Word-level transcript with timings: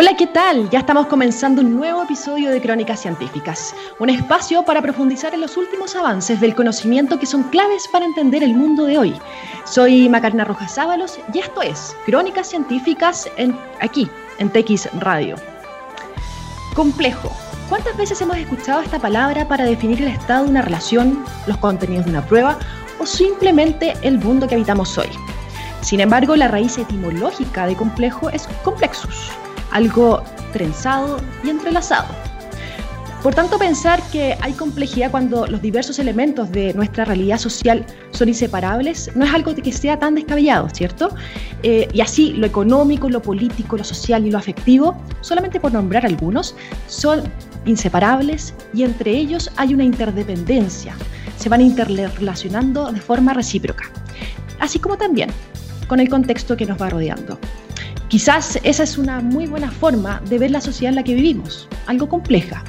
Hola, 0.00 0.14
¿qué 0.16 0.28
tal? 0.28 0.70
Ya 0.70 0.78
estamos 0.78 1.08
comenzando 1.08 1.60
un 1.60 1.74
nuevo 1.74 2.04
episodio 2.04 2.50
de 2.52 2.62
Crónicas 2.62 3.00
Científicas, 3.00 3.74
un 3.98 4.08
espacio 4.08 4.62
para 4.62 4.80
profundizar 4.80 5.34
en 5.34 5.40
los 5.40 5.56
últimos 5.56 5.96
avances 5.96 6.40
del 6.40 6.54
conocimiento 6.54 7.18
que 7.18 7.26
son 7.26 7.42
claves 7.42 7.88
para 7.88 8.04
entender 8.04 8.44
el 8.44 8.54
mundo 8.54 8.84
de 8.84 8.96
hoy. 8.96 9.14
Soy 9.64 10.08
Macarena 10.08 10.44
Rojas 10.44 10.78
Ábalos 10.78 11.18
y 11.34 11.40
esto 11.40 11.62
es 11.62 11.96
Crónicas 12.06 12.48
Científicas 12.48 13.28
en, 13.38 13.58
aquí, 13.80 14.08
en 14.38 14.50
TX 14.50 14.88
Radio. 15.00 15.34
Complejo. 16.76 17.32
¿Cuántas 17.68 17.96
veces 17.96 18.20
hemos 18.20 18.36
escuchado 18.36 18.82
esta 18.82 19.00
palabra 19.00 19.48
para 19.48 19.64
definir 19.64 20.00
el 20.00 20.08
estado 20.12 20.44
de 20.44 20.50
una 20.50 20.62
relación, 20.62 21.24
los 21.48 21.56
contenidos 21.56 22.04
de 22.04 22.12
una 22.12 22.24
prueba 22.24 22.56
o 23.00 23.04
simplemente 23.04 23.94
el 24.02 24.18
mundo 24.20 24.46
que 24.46 24.54
habitamos 24.54 24.96
hoy? 24.96 25.08
Sin 25.80 25.98
embargo, 25.98 26.36
la 26.36 26.46
raíz 26.46 26.78
etimológica 26.78 27.66
de 27.66 27.74
complejo 27.74 28.30
es 28.30 28.46
complexus, 28.62 29.32
algo 29.70 30.22
trenzado 30.52 31.18
y 31.44 31.50
entrelazado. 31.50 32.08
Por 33.22 33.34
tanto, 33.34 33.58
pensar 33.58 34.00
que 34.12 34.36
hay 34.40 34.52
complejidad 34.52 35.10
cuando 35.10 35.48
los 35.48 35.60
diversos 35.60 35.98
elementos 35.98 36.52
de 36.52 36.72
nuestra 36.74 37.04
realidad 37.04 37.38
social 37.38 37.84
son 38.12 38.28
inseparables 38.28 39.10
no 39.16 39.24
es 39.24 39.34
algo 39.34 39.56
que 39.56 39.72
sea 39.72 39.98
tan 39.98 40.14
descabellado, 40.14 40.68
¿cierto? 40.70 41.10
Eh, 41.64 41.88
y 41.92 42.00
así, 42.00 42.34
lo 42.34 42.46
económico, 42.46 43.08
lo 43.08 43.20
político, 43.20 43.76
lo 43.76 43.82
social 43.82 44.24
y 44.24 44.30
lo 44.30 44.38
afectivo, 44.38 44.96
solamente 45.20 45.58
por 45.58 45.72
nombrar 45.72 46.06
algunos, 46.06 46.54
son 46.86 47.24
inseparables 47.64 48.54
y 48.72 48.84
entre 48.84 49.10
ellos 49.10 49.50
hay 49.56 49.74
una 49.74 49.82
interdependencia. 49.82 50.94
Se 51.36 51.48
van 51.48 51.60
interrelacionando 51.60 52.92
de 52.92 53.00
forma 53.00 53.34
recíproca. 53.34 53.90
Así 54.60 54.78
como 54.78 54.96
también 54.96 55.30
con 55.88 55.98
el 55.98 56.08
contexto 56.08 56.56
que 56.56 56.66
nos 56.66 56.80
va 56.80 56.90
rodeando. 56.90 57.38
Quizás 58.08 58.58
esa 58.62 58.84
es 58.84 58.96
una 58.96 59.20
muy 59.20 59.46
buena 59.46 59.70
forma 59.70 60.22
de 60.30 60.38
ver 60.38 60.50
la 60.50 60.62
sociedad 60.62 60.90
en 60.90 60.96
la 60.96 61.04
que 61.04 61.14
vivimos, 61.14 61.68
algo 61.86 62.08
compleja. 62.08 62.64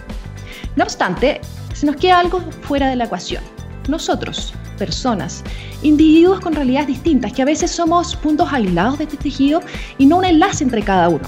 No 0.76 0.84
obstante, 0.84 1.40
se 1.74 1.86
nos 1.86 1.96
queda 1.96 2.20
algo 2.20 2.42
fuera 2.62 2.90
de 2.90 2.98
la 2.98 3.06
ecuación. 3.06 3.42
Nosotros, 3.88 4.54
personas, 4.78 5.42
individuos 5.82 6.42
con 6.42 6.54
realidades 6.54 6.88
distintas, 6.88 7.32
que 7.32 7.42
a 7.42 7.46
veces 7.46 7.72
somos 7.72 8.18
puntos 8.18 8.52
aislados 8.52 8.98
de 8.98 9.06
este 9.06 9.16
tejido 9.16 9.62
y 9.98 10.08
no 10.08 10.18
un 10.18 10.26
enlace 10.26 10.66
entre 10.66 10.82
cada 10.82 11.08
uno. 11.08 11.24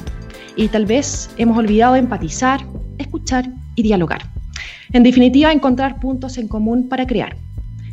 Y 0.58 0.68
tal 0.68 0.86
vez 0.86 1.30
hemos 1.38 1.58
olvidado 1.58 1.96
empatizar, 1.96 2.66
escuchar 2.98 3.50
y 3.76 3.84
dialogar. 3.84 4.30
En 4.92 5.04
definitiva, 5.04 5.54
encontrar 5.54 6.02
puntos 6.02 6.38
en 6.38 6.50
común 6.50 6.90
para 6.90 7.08
crear. 7.08 7.38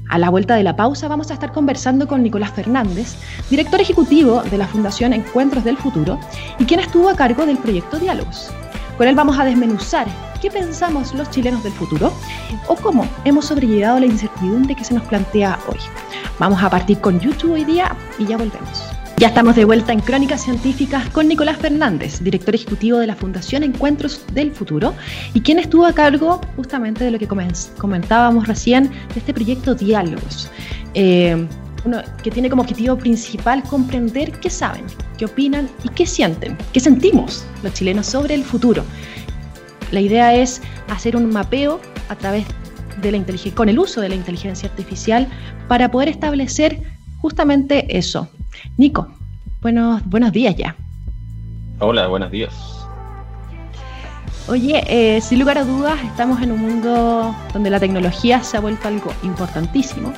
A 0.09 0.19
la 0.19 0.31
vuelta 0.31 0.55
de 0.56 0.62
la 0.62 0.75
pausa 0.75 1.06
vamos 1.06 1.31
a 1.31 1.34
estar 1.34 1.53
conversando 1.53 2.09
con 2.09 2.23
Nicolás 2.23 2.53
Fernández, 2.53 3.17
director 3.51 3.81
ejecutivo 3.81 4.42
de 4.42 4.56
la 4.56 4.67
Fundación 4.67 5.12
Encuentros 5.12 5.65
del 5.65 5.77
Futuro 5.77 6.19
y 6.59 6.65
quien 6.65 6.81
estuvo 6.81 7.11
a 7.11 7.17
cargo 7.17 7.45
del 7.45 7.59
proyecto 7.59 7.98
Diálogos. 7.98 8.50
Con 8.97 9.06
él 9.06 9.15
vamos 9.15 9.39
a 9.39 9.45
desmenuzar 9.45 10.06
qué 10.41 10.50
pensamos 10.50 11.15
los 11.15 11.31
chilenos 11.31 11.62
del 11.62 11.73
futuro 11.73 12.12
o 12.69 12.75
cómo 12.77 13.06
hemos 13.25 13.47
sobrellevado 13.47 14.00
la 14.00 14.06
incertidumbre 14.06 14.75
que 14.75 14.84
se 14.84 14.95
nos 14.95 15.05
plantea 15.05 15.59
hoy. 15.69 15.78
Vamos 16.39 16.62
a 16.62 16.70
partir 16.70 17.00
con 17.00 17.20
YouTube 17.20 17.53
hoy 17.53 17.65
día 17.65 17.95
y 18.19 18.25
ya 18.25 18.39
volvemos. 18.39 18.97
Ya 19.19 19.27
estamos 19.27 19.56
de 19.56 19.64
vuelta 19.64 19.92
en 19.92 19.98
Crónicas 19.98 20.44
Científicas 20.44 21.08
con 21.11 21.27
Nicolás 21.27 21.56
Fernández, 21.56 22.22
director 22.22 22.55
ejecutivo 22.55 22.98
de 22.98 23.08
la 23.08 23.16
Fundación 23.16 23.64
Encuentros 23.64 24.25
del 24.33 24.52
Futuro, 24.52 24.94
y 25.34 25.41
quien 25.41 25.58
estuvo 25.58 25.86
a 25.86 25.92
cargo 25.92 26.41
justamente 26.55 27.02
de 27.02 27.10
lo 27.10 27.19
que 27.19 27.27
comentábamos 27.27 28.47
recién, 28.47 28.84
de 28.84 29.19
este 29.19 29.34
proyecto 29.34 29.75
Diálogos, 29.75 30.48
eh, 30.94 31.48
que 32.22 32.30
tiene 32.30 32.48
como 32.48 32.62
objetivo 32.62 32.97
principal 32.97 33.64
comprender 33.64 34.30
qué 34.38 34.50
saben, 34.50 34.84
qué 35.16 35.25
opinan 35.25 35.69
y 35.82 35.88
qué 35.88 36.06
sienten, 36.06 36.56
qué 36.72 36.78
sentimos 36.78 37.44
los 37.64 37.75
chilenos 37.75 38.06
sobre 38.06 38.34
el 38.34 38.44
futuro. 38.44 38.84
La 39.91 40.00
idea 40.00 40.32
es 40.32 40.62
hacer 40.91 41.16
un 41.16 41.28
mapeo 41.28 41.80
a 42.08 42.14
través 42.14 42.47
de 43.03 43.10
la 43.10 43.20
con 43.56 43.69
el 43.69 43.80
uso 43.80 44.00
de 44.00 44.10
la 44.10 44.14
inteligencia 44.14 44.69
artificial 44.69 45.27
para 45.66 45.91
poder 45.91 46.09
establecer 46.09 46.82
justamente 47.20 47.98
eso, 47.98 48.28
Nico, 48.76 49.08
buenos, 49.60 50.04
buenos 50.06 50.32
días 50.32 50.56
ya. 50.56 50.74
Hola, 51.80 52.08
buenos 52.08 52.30
días. 52.30 52.78
Oye, 54.48 54.82
eh, 54.86 55.20
sin 55.20 55.41
lugar 55.41 55.58
a 55.58 55.64
dudas, 55.64 55.98
estamos 56.04 56.41
en 56.41 56.52
un 56.52 56.60
mundo 56.60 57.36
donde 57.52 57.69
la 57.69 57.78
tecnología 57.78 58.42
se 58.42 58.56
ha 58.56 58.60
vuelto 58.60 58.88
algo 58.88 59.12
importantísimo. 59.22 60.12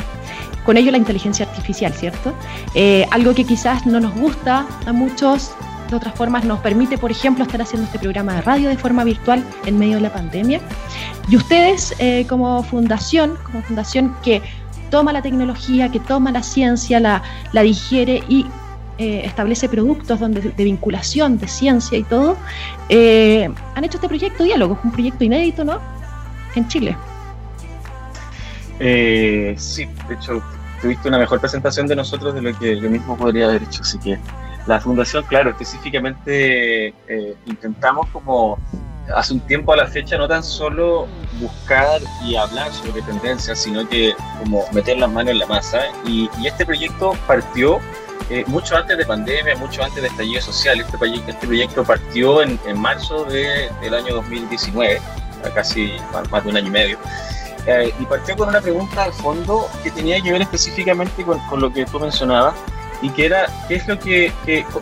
Con 0.64 0.76
ello 0.76 0.92
la 0.92 0.98
inteligencia 0.98 1.46
artificial, 1.46 1.92
¿cierto? 1.92 2.32
Eh, 2.74 3.06
algo 3.10 3.34
que 3.34 3.44
quizás 3.44 3.86
no 3.86 3.98
nos 3.98 4.14
gusta 4.14 4.66
a 4.86 4.92
muchos, 4.92 5.52
de 5.90 5.96
otras 5.96 6.14
formas 6.14 6.44
nos 6.44 6.60
permite, 6.60 6.96
por 6.96 7.10
ejemplo, 7.10 7.44
estar 7.44 7.60
haciendo 7.60 7.86
este 7.86 7.98
programa 7.98 8.34
de 8.36 8.42
radio 8.42 8.68
de 8.68 8.78
forma 8.78 9.02
virtual 9.02 9.44
en 9.66 9.78
medio 9.78 9.96
de 9.96 10.02
la 10.02 10.12
pandemia. 10.12 10.60
Y 11.28 11.36
ustedes, 11.36 11.94
eh, 11.98 12.24
como 12.28 12.62
fundación, 12.62 13.36
como 13.44 13.62
fundación 13.62 14.14
que 14.22 14.40
toma 14.90 15.12
la 15.12 15.22
tecnología, 15.22 15.90
que 15.90 16.00
toma 16.00 16.30
la 16.32 16.42
ciencia, 16.42 17.00
la, 17.00 17.22
la 17.52 17.62
digiere 17.62 18.22
y 18.28 18.46
eh, 19.02 19.22
establece 19.24 19.66
productos 19.66 20.20
donde, 20.20 20.42
de 20.42 20.64
vinculación 20.64 21.38
de 21.38 21.48
ciencia 21.48 21.96
y 21.96 22.02
todo, 22.02 22.36
eh, 22.90 23.48
han 23.74 23.82
hecho 23.82 23.96
este 23.96 24.08
proyecto 24.08 24.44
Diálogo, 24.44 24.78
un 24.84 24.92
proyecto 24.92 25.24
inédito, 25.24 25.64
¿no? 25.64 25.80
En 26.54 26.68
Chile. 26.68 26.94
Eh, 28.78 29.54
sí, 29.56 29.88
de 30.06 30.14
hecho, 30.14 30.42
tuviste 30.82 31.08
una 31.08 31.16
mejor 31.16 31.40
presentación 31.40 31.86
de 31.86 31.96
nosotros 31.96 32.34
de 32.34 32.42
lo 32.42 32.58
que 32.58 32.78
yo 32.78 32.90
mismo 32.90 33.16
podría 33.16 33.46
haber 33.46 33.62
hecho, 33.62 33.80
así 33.80 33.98
que 34.00 34.18
la 34.66 34.78
fundación, 34.78 35.24
claro, 35.24 35.48
específicamente 35.48 36.92
intentamos 37.46 38.06
como 38.10 38.58
hace 39.14 39.34
un 39.34 39.40
tiempo 39.40 39.72
a 39.72 39.76
la 39.76 39.86
fecha 39.86 40.16
no 40.16 40.28
tan 40.28 40.42
solo 40.42 41.06
buscar 41.40 42.00
y 42.24 42.36
hablar 42.36 42.72
sobre 42.72 43.02
tendencias, 43.02 43.60
sino 43.60 43.88
que 43.88 44.14
como 44.38 44.64
meter 44.72 44.98
las 44.98 45.10
manos 45.10 45.32
en 45.32 45.38
la 45.38 45.46
masa. 45.46 45.80
Y, 46.06 46.28
este 46.44 46.64
proyecto 46.66 47.12
partió 47.26 47.78
eh, 48.28 48.44
mucho 48.46 48.76
antes 48.76 48.96
de 48.96 49.04
pandemia, 49.04 49.56
mucho 49.56 49.82
antes 49.82 50.02
de 50.02 50.08
estallido 50.08 50.40
social. 50.40 50.80
Este, 50.80 50.96
proyecto, 50.98 51.30
este 51.30 51.46
proyecto 51.46 51.84
partió 51.84 52.42
en, 52.42 52.58
marzo 52.76 53.24
del 53.24 53.94
año 53.94 54.14
2019, 54.14 55.00
casi 55.54 55.92
más 56.30 56.44
de 56.44 56.50
un 56.50 56.56
año 56.56 56.68
y 56.68 56.70
medio. 56.70 56.98
Eh, 57.66 57.92
y 57.98 58.04
partió 58.06 58.36
con 58.36 58.48
una 58.48 58.60
pregunta 58.60 59.04
al 59.04 59.12
fondo 59.12 59.68
que 59.82 59.90
tenía 59.90 60.20
que 60.22 60.32
ver 60.32 60.42
específicamente 60.42 61.22
con, 61.24 61.38
con 61.46 61.60
lo 61.60 61.70
que 61.70 61.84
tú 61.84 62.00
mencionabas, 62.00 62.54
y 63.02 63.10
que 63.10 63.26
era 63.26 63.46
qué 63.68 63.76
es 63.76 63.88
lo 63.88 63.98
que, 63.98 64.32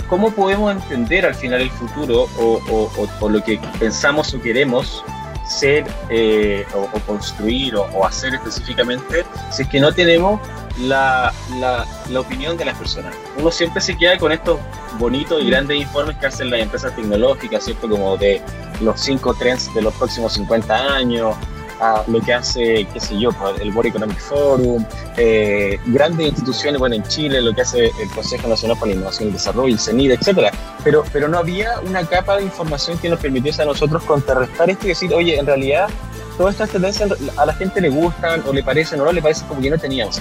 cómo 0.09 0.31
podemos 0.31 0.73
entender 0.73 1.27
al 1.27 1.35
final 1.35 1.61
el 1.61 1.71
futuro 1.71 2.29
o, 2.39 2.91
o, 3.21 3.29
lo 3.29 3.43
que 3.43 3.61
pensamos 3.79 4.35
o 4.35 4.41
queremos 4.41 5.05
ser 5.47 5.87
eh, 6.11 6.67
o, 6.75 6.87
construir 7.01 7.77
o, 7.77 8.05
hacer 8.05 8.35
específicamente 8.35 9.25
si 9.51 9.63
es 9.63 9.69
que 9.69 9.81
no 9.81 9.93
tenemos 9.93 10.41
la, 10.81 11.33
la, 11.59 11.87
la, 12.09 12.21
opinión 12.21 12.57
de 12.57 12.65
las 12.65 12.77
personas. 12.77 13.15
Uno 13.37 13.51
siempre 13.51 13.81
se 13.81 13.97
queda 13.97 14.17
con 14.17 14.31
estos 14.31 14.61
bonitos 14.99 15.43
y 15.43 15.51
grandes 15.51 15.81
informes 15.81 16.17
que 16.19 16.27
hacen 16.27 16.51
las 16.51 16.61
empresas 16.61 16.95
tecnológicas, 16.95 17.65
¿cierto? 17.65 17.89
Como 17.89 18.17
de 18.17 18.41
los 18.81 19.01
cinco 19.01 19.35
trends 19.35 19.73
de 19.75 19.83
los 19.83 19.93
próximos 19.95 20.35
50 20.35 20.95
años, 20.95 21.35
a 21.81 22.05
lo 22.07 22.21
que 22.21 22.35
hace, 22.35 22.87
qué 22.93 23.01
sé 23.01 23.19
yo, 23.19 23.31
pues, 23.33 23.61
el 23.61 23.75
World 23.75 23.91
Economic 23.91 24.19
Forum, 24.19 24.85
eh, 25.17 25.79
grandes 25.87 26.29
instituciones, 26.29 26.79
bueno, 26.79 26.97
en 26.97 27.03
Chile, 27.05 27.41
lo 27.41 27.55
que 27.55 27.63
hace 27.63 27.87
el 27.87 28.11
Consejo 28.15 28.49
Nacional 28.49 28.77
para 28.79 28.93
la 28.93 28.97
Innovación 28.97 29.29
y 29.29 29.33
Desarrollo, 29.33 29.75
el 29.75 29.81
CENID, 29.81 30.13
etcétera. 30.13 30.51
Pero, 30.85 31.05
pero 31.13 31.29
no 31.29 31.39
había 31.39 31.81
una 31.81 32.05
capa 32.05 32.37
de 32.37 32.45
información 32.45 32.99
que 32.99 33.09
nos 33.09 33.21
permitiese 33.21 33.63
a 33.63 33.67
nosotros 33.67 34.03
contrarrestar 34.05 34.71
esto 34.71 34.87
y 34.87 34.89
decir, 34.91 35.13
oye, 35.13 35.39
en 35.39 35.47
realidad, 35.47 35.89
todas 36.37 36.55
estas 36.55 36.71
tendencias 36.71 37.11
a 37.37 37.47
la 37.47 37.55
gente 37.55 37.81
le 37.81 37.89
gustan 37.91 38.43
o 38.47 38.53
le 38.53 38.63
parecen 38.63 39.01
o 39.01 39.05
no 39.05 39.13
le 39.13 39.21
parecen 39.21 39.49
como 39.49 39.61
que 39.61 39.71
no 39.71 39.79
teníamos 39.79 40.21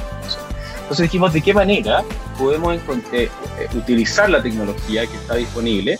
Entonces 0.82 1.04
dijimos, 1.04 1.32
¿de 1.32 1.42
qué 1.42 1.54
manera 1.54 2.04
podemos 2.38 2.76
eh, 3.12 3.30
utilizar 3.76 4.30
la 4.30 4.42
tecnología 4.42 5.06
que 5.06 5.16
está 5.16 5.36
disponible 5.36 6.00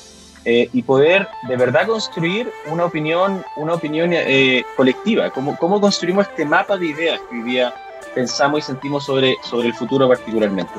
eh, 0.50 0.70
y 0.72 0.82
poder 0.82 1.28
de 1.50 1.58
verdad 1.58 1.88
construir 1.88 2.50
una 2.68 2.86
opinión, 2.86 3.44
una 3.58 3.74
opinión 3.74 4.12
eh, 4.14 4.64
colectiva, 4.78 5.30
cómo, 5.30 5.58
cómo 5.58 5.82
construimos 5.82 6.26
este 6.26 6.46
mapa 6.46 6.78
de 6.78 6.86
ideas 6.86 7.20
que 7.30 7.36
hoy 7.36 7.44
día 7.44 7.74
pensamos 8.16 8.60
y 8.60 8.62
sentimos 8.62 9.04
sobre, 9.06 9.36
sobre 9.44 9.68
el 9.68 9.74
futuro 9.74 10.08
particularmente. 10.08 10.72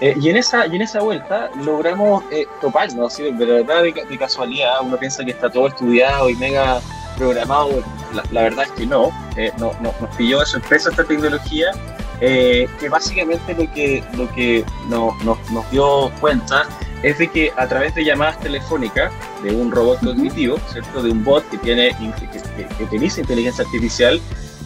Eh, 0.00 0.14
y, 0.20 0.28
en 0.28 0.36
esa, 0.36 0.68
y 0.68 0.76
en 0.76 0.82
esa 0.82 1.00
vuelta 1.00 1.50
logramos 1.64 2.22
toparnos, 2.60 3.14
¿sí? 3.14 3.24
de 3.24 3.44
verdad 3.44 3.82
de, 3.82 4.18
casualidad, 4.18 4.82
uno 4.82 4.96
piensa 4.96 5.24
que 5.24 5.32
está 5.32 5.50
todo 5.50 5.66
estudiado 5.66 6.30
y 6.30 6.36
mega 6.36 6.80
programado, 7.16 7.82
la, 8.30 8.42
verdad 8.42 8.66
es 8.66 8.70
que 8.70 8.86
no, 8.86 9.10
no, 9.58 9.72
no, 9.80 9.92
nos 10.00 10.16
pilló 10.16 10.38
de 10.38 10.46
sorpresa 10.46 10.90
esta 10.90 11.02
tecnología, 11.02 11.72
que 12.20 12.88
básicamente 12.88 13.52
lo 13.52 13.68
que, 13.72 14.04
lo 14.16 14.32
que 14.32 14.64
no, 14.88 15.12
nos 15.24 15.70
dio 15.72 16.08
cuenta 16.20 16.68
es 17.02 17.18
de 17.18 17.28
que 17.28 17.52
a 17.56 17.66
través 17.68 17.94
de 17.94 18.04
llamadas 18.04 18.40
telefónicas 18.40 19.12
de 19.42 19.54
un 19.54 19.70
robot 19.70 20.00
cognitivo, 20.00 20.58
¿cierto? 20.72 21.02
de 21.02 21.10
un 21.10 21.24
bot 21.24 21.48
que, 21.50 21.58
tiene, 21.58 21.96
que, 21.96 22.84
utiliza 22.84 23.20
inteligencia 23.20 23.64
artificial, 23.64 24.20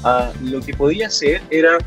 uh, 0.05 0.49
lo 0.49 0.61
que 0.61 0.75
podía 0.75 1.09
hacer 1.09 1.43
era 1.51 1.79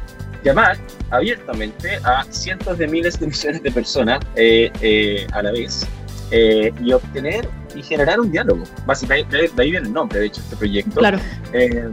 llamar 0.44 0.78
abiertamente 1.10 1.98
a 2.04 2.24
cientos 2.30 2.78
de 2.78 2.88
miles 2.88 3.20
de 3.20 3.28
millones 3.28 3.64
de 3.64 3.72
personas 3.72 4.20
eh, 4.36 4.72
eh, 4.82 5.26
a 5.34 5.42
la 5.42 5.52
vez 5.52 5.88
eh, 6.32 6.74
y 6.84 6.92
obtener 6.92 7.48
y 7.76 7.84
generar 7.84 8.20
un 8.20 8.32
diálogo. 8.32 8.64
Básicamente, 8.86 9.50
de 9.54 9.64
ahí 9.64 9.72
viene 9.72 9.88
el 9.88 9.94
nombre, 9.94 10.20
de 10.20 10.28
hecho, 10.28 10.42
este 10.42 10.56
proyecto. 10.56 11.00
Claro. 11.00 11.20
Eh, 11.54 11.88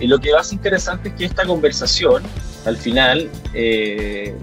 y 0.00 0.06
lo 0.08 0.18
que 0.18 0.32
más 0.32 0.52
interesante 0.52 1.10
es 1.10 1.14
que 1.14 1.24
esta 1.26 1.44
conversación, 1.46 2.22
al 2.64 2.76
final, 2.76 3.30
eh, 3.54 4.34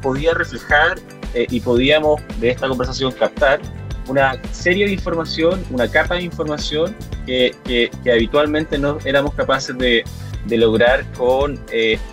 podía 0.00 0.32
reflejar 0.32 0.98
y 1.34 1.60
podíamos 1.60 2.20
de 2.40 2.50
esta 2.50 2.68
conversación 2.68 3.12
captar 3.12 3.60
una 4.08 4.40
serie 4.52 4.86
de 4.86 4.92
información, 4.92 5.64
una 5.70 5.88
capa 5.88 6.16
de 6.16 6.22
información 6.22 6.96
que, 7.26 7.54
que, 7.64 7.90
habitualmente 8.10 8.78
no 8.78 8.98
éramos 9.04 9.34
capaces 9.34 9.76
de, 9.78 10.02
de 10.46 10.56
lograr 10.56 11.04
con 11.12 11.60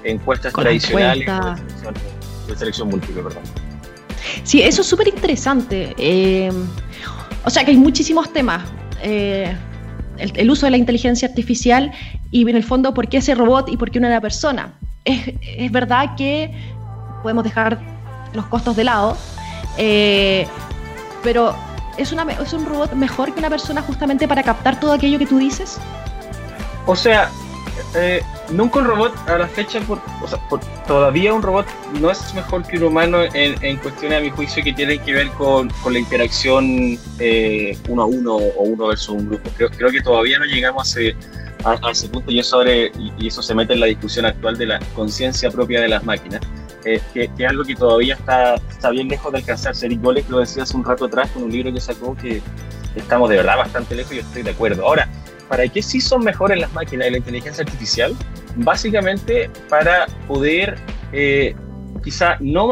encuestas 0.03 0.53
tradicionales 0.53 1.27
de 2.47 2.55
selección 2.55 2.89
múltiple, 2.89 3.23
perdón. 3.23 3.43
Sí, 4.43 4.61
eso 4.61 4.81
es 4.81 4.87
súper 4.87 5.07
interesante. 5.07 5.93
Eh, 5.97 6.51
o 7.43 7.49
sea 7.49 7.63
que 7.63 7.71
hay 7.71 7.77
muchísimos 7.77 8.31
temas. 8.31 8.63
Eh, 9.01 9.55
el, 10.17 10.49
uso 10.49 10.65
de 10.65 10.71
la 10.71 10.77
inteligencia 10.77 11.27
artificial 11.27 11.91
y 12.31 12.49
en 12.49 12.55
el 12.55 12.63
fondo 12.63 12.93
por 12.93 13.07
qué 13.07 13.17
ese 13.17 13.35
robot 13.35 13.69
y 13.69 13.77
por 13.77 13.91
qué 13.91 13.99
una 13.99 14.19
persona. 14.21 14.73
Es, 15.05 15.71
verdad 15.71 16.15
que 16.17 16.51
podemos 17.23 17.43
dejar 17.43 17.79
los 18.33 18.45
costos 18.45 18.75
de 18.75 18.83
lado, 18.83 19.17
eh, 19.77 20.47
pero 21.23 21.55
¿es, 21.97 22.11
una, 22.11 22.23
¿es 22.23 22.53
un 22.53 22.65
robot 22.65 22.93
mejor 22.93 23.33
que 23.33 23.39
una 23.39 23.49
persona 23.49 23.81
justamente 23.81 24.27
para 24.27 24.43
captar 24.43 24.79
todo 24.79 24.93
aquello 24.93 25.19
que 25.19 25.25
tú 25.25 25.37
dices? 25.37 25.79
O 26.85 26.95
sea, 26.95 27.29
eh, 27.95 28.21
nunca 28.51 28.79
un 28.79 28.85
robot 28.85 29.13
a 29.27 29.37
la 29.37 29.47
fecha, 29.47 29.79
por, 29.81 29.99
o 30.21 30.27
sea, 30.27 30.39
todavía 30.87 31.33
un 31.33 31.41
robot 31.41 31.65
no 31.99 32.11
es 32.11 32.33
mejor 32.33 32.63
que 32.63 32.77
un 32.77 32.83
humano 32.83 33.19
en, 33.33 33.77
cuestiones, 33.77 34.19
a 34.19 34.21
mi 34.21 34.29
juicio, 34.29 34.63
que 34.63 34.73
tienen 34.73 34.99
que 35.01 35.13
ver 35.13 35.29
con, 35.31 35.71
la 35.89 35.99
interacción 35.99 36.97
eh, 37.19 37.77
uno 37.89 38.03
a 38.03 38.05
uno 38.05 38.35
o 38.35 38.63
uno 38.63 38.87
versus 38.87 39.09
un 39.09 39.27
grupo. 39.29 39.49
Creo, 39.55 39.69
creo 39.69 39.89
que 39.89 40.01
todavía 40.01 40.39
no 40.39 40.45
llegamos 40.45 40.95
a 40.95 40.99
ese, 40.99 41.15
a, 41.63 41.91
ese 41.91 42.07
punto 42.09 42.31
y 42.31 42.39
eso, 42.39 42.63
y, 42.65 43.27
eso 43.27 43.41
se 43.41 43.53
mete 43.55 43.73
en 43.73 43.79
la 43.79 43.87
discusión 43.87 44.25
actual 44.25 44.57
de 44.57 44.65
la 44.67 44.79
conciencia 44.95 45.49
propia 45.49 45.81
de 45.81 45.89
las 45.89 46.03
máquinas. 46.03 46.41
Eh, 46.87 47.01
que, 47.13 47.29
es 47.37 47.49
algo 47.49 47.63
que 47.63 47.75
todavía 47.75 48.15
está, 48.15 48.55
está 48.55 48.89
bien 48.91 49.07
lejos 49.07 49.31
de 49.31 49.39
alcanzarse. 49.39 49.85
Eric 49.85 50.01
Goles 50.01 50.29
lo 50.29 50.39
decía 50.39 50.63
hace 50.63 50.75
un 50.77 50.83
rato 50.83 51.05
atrás 51.05 51.29
con 51.31 51.43
un 51.43 51.51
libro 51.51 51.73
que 51.73 51.81
sacó 51.81 52.15
que 52.15 52.41
estamos 52.95 53.29
de 53.29 53.37
verdad 53.37 53.57
bastante 53.57 53.95
lejos 53.95 54.13
y 54.13 54.19
estoy 54.19 54.43
de 54.43 54.51
acuerdo. 54.51 54.85
Ahora, 54.85 55.07
¿Para 55.47 55.67
qué 55.67 55.81
sí 55.81 56.01
son 56.01 56.23
mejores 56.23 56.59
las 56.59 56.71
máquinas 56.73 57.07
y 57.07 57.11
la 57.11 57.17
inteligencia 57.17 57.63
artificial? 57.63 58.15
Básicamente 58.57 59.49
para 59.69 60.07
poder 60.27 60.77
eh, 61.13 61.55
quizá 62.03 62.37
no 62.39 62.69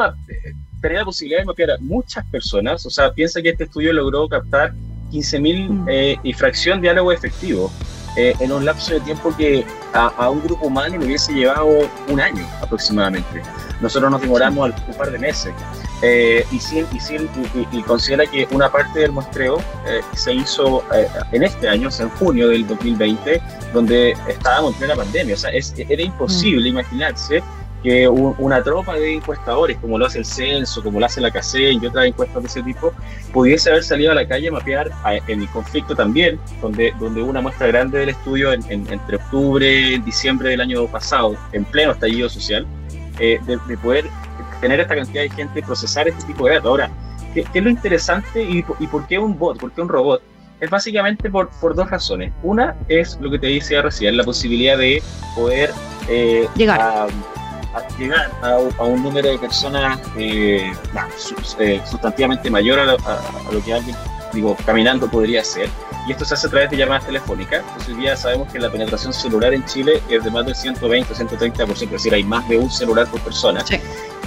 tener 0.81 0.99
la 0.99 1.05
posibilidad 1.05 1.39
de 1.39 1.45
mapear 1.45 1.71
a 1.71 1.77
muchas 1.79 2.25
personas. 2.25 2.85
O 2.85 2.89
sea, 2.89 3.13
piensa 3.13 3.41
que 3.41 3.49
este 3.49 3.63
estudio 3.65 3.93
logró 3.93 4.27
captar 4.27 4.73
15.000 5.11 5.69
mm. 5.69 5.85
eh, 5.89 6.17
y 6.23 6.33
fracción 6.33 6.81
diálogo 6.81 7.11
efectivo 7.11 7.71
eh, 8.17 8.33
en 8.39 8.51
un 8.51 8.65
lapso 8.65 8.93
de 8.93 8.99
tiempo 9.01 9.35
que 9.35 9.65
a, 9.93 10.29
un 10.29 10.41
grupo 10.43 10.67
humano 10.67 10.97
le 10.97 11.05
hubiese 11.05 11.33
llevado 11.33 11.89
un 12.09 12.19
año 12.19 12.45
aproximadamente. 12.61 13.41
Nosotros 13.81 14.11
nos 14.11 14.21
demoramos 14.21 14.71
un 14.87 14.93
par 14.95 15.11
de 15.11 15.19
meses. 15.19 15.53
Eh, 16.01 16.45
y, 16.51 16.59
sí, 16.59 16.85
y, 16.91 17.77
y, 17.77 17.83
considera 17.83 18.25
que 18.25 18.47
una 18.51 18.71
parte 18.71 18.99
del 18.99 19.11
muestreo 19.11 19.57
eh, 19.87 20.01
se 20.13 20.33
hizo 20.33 20.83
eh, 20.93 21.07
en 21.31 21.43
este 21.43 21.67
año, 21.67 21.89
en 21.99 22.09
junio 22.09 22.49
del 22.49 22.67
2020, 22.67 23.41
donde 23.73 24.11
estábamos 24.27 24.73
en 24.73 24.79
plena 24.79 24.95
pandemia. 24.95 25.35
O 25.35 25.37
sea, 25.37 25.51
es, 25.51 25.73
era 25.77 26.01
imposible 26.01 26.69
mm. 26.69 26.73
imaginarse 26.73 27.43
que 27.85 28.07
una 28.07 28.63
tropa 28.63 28.95
de 28.95 29.13
encuestadores, 29.13 29.77
como 29.77 29.99
lo 29.99 30.07
hace 30.07 30.17
el 30.17 30.25
Censo, 30.25 30.81
como 30.81 30.99
lo 30.99 31.05
hace 31.05 31.21
la 31.21 31.29
CACE 31.29 31.73
y 31.73 31.85
otras 31.85 32.07
encuestas 32.07 32.41
de 32.41 32.47
ese 32.47 32.63
tipo, 32.63 32.91
pudiese 33.31 33.69
haber 33.69 33.83
salido 33.83 34.11
a 34.11 34.15
la 34.15 34.27
calle 34.27 34.47
a 34.47 34.53
mapear 34.53 34.89
en 35.27 35.41
el 35.41 35.49
conflicto 35.49 35.95
también, 35.95 36.39
donde, 36.63 36.95
donde 36.99 37.21
una 37.21 37.41
muestra 37.41 37.67
grande 37.67 37.99
del 37.99 38.09
estudio 38.09 38.53
entre 38.53 39.17
octubre 39.17 39.71
y 39.71 39.99
diciembre 39.99 40.49
del 40.49 40.61
año 40.61 40.87
pasado, 40.87 41.37
en 41.51 41.63
pleno 41.63 41.91
estallido 41.91 42.27
social, 42.27 42.65
de, 43.17 43.39
de, 43.67 43.77
poder 43.77 44.09
tener 44.61 44.79
esta 44.79 44.95
cantidad 44.95 45.23
de 45.23 45.29
gente 45.29 45.59
y 45.59 45.61
procesar 45.61 46.07
este 46.07 46.23
tipo 46.25 46.45
de 46.45 46.55
datos. 46.55 46.69
Ahora, 46.69 46.89
¿qué, 47.33 47.45
es 47.53 47.63
lo 47.63 47.69
interesante 47.69 48.41
y, 48.43 48.61
por 48.63 49.07
qué 49.07 49.19
un 49.19 49.37
bot? 49.37 49.59
¿Por 49.59 49.71
qué 49.71 49.81
un 49.81 49.89
robot? 49.89 50.21
Es 50.59 50.69
básicamente 50.69 51.29
por, 51.29 51.49
por 51.61 51.75
dos 51.75 51.89
razones. 51.89 52.31
Una 52.41 52.75
es 52.87 53.17
lo 53.19 53.29
que 53.29 53.39
te 53.39 53.47
decía 53.47 53.81
recién, 53.81 54.15
la 54.15 54.23
posibilidad 54.23 54.77
de 54.77 55.03
poder 55.35 55.71
eh, 56.09 56.47
llegar. 56.55 56.81
A, 56.81 57.07
llegar 57.99 58.31
a, 58.41 58.83
un 58.83 59.03
número 59.03 59.29
de 59.29 59.37
personas 59.37 59.99
eh, 60.17 60.71
eh, 61.59 61.81
sustantivamente 61.85 62.49
mayor 62.49 62.79
a, 62.79 62.85
lo 62.85 63.63
que 63.65 63.73
alguien, 63.73 63.95
digo, 64.35 64.55
caminando 64.65 65.09
podría 65.09 65.43
ser 65.43 65.69
y 66.07 66.11
esto 66.11 66.25
se 66.25 66.35
hace 66.35 66.47
a 66.47 66.49
través 66.49 66.69
de 66.69 66.77
llamadas 66.77 67.05
telefónicas. 67.05 67.61
Entonces 67.61 67.89
hoy 67.89 68.01
día 68.01 68.15
sabemos 68.15 68.51
que 68.51 68.59
la 68.59 68.71
penetración 68.71 69.13
celular 69.13 69.53
en 69.53 69.65
Chile 69.65 70.01
es 70.09 70.23
de 70.23 70.29
más 70.29 70.45
del 70.45 70.55
120 70.55 71.11
o 71.11 71.15
130%, 71.15 71.71
es 71.71 71.91
decir, 71.91 72.13
hay 72.13 72.23
más 72.23 72.47
de 72.47 72.57
un 72.59 72.69
celular 72.69 73.07
por 73.07 73.19
persona. 73.21 73.63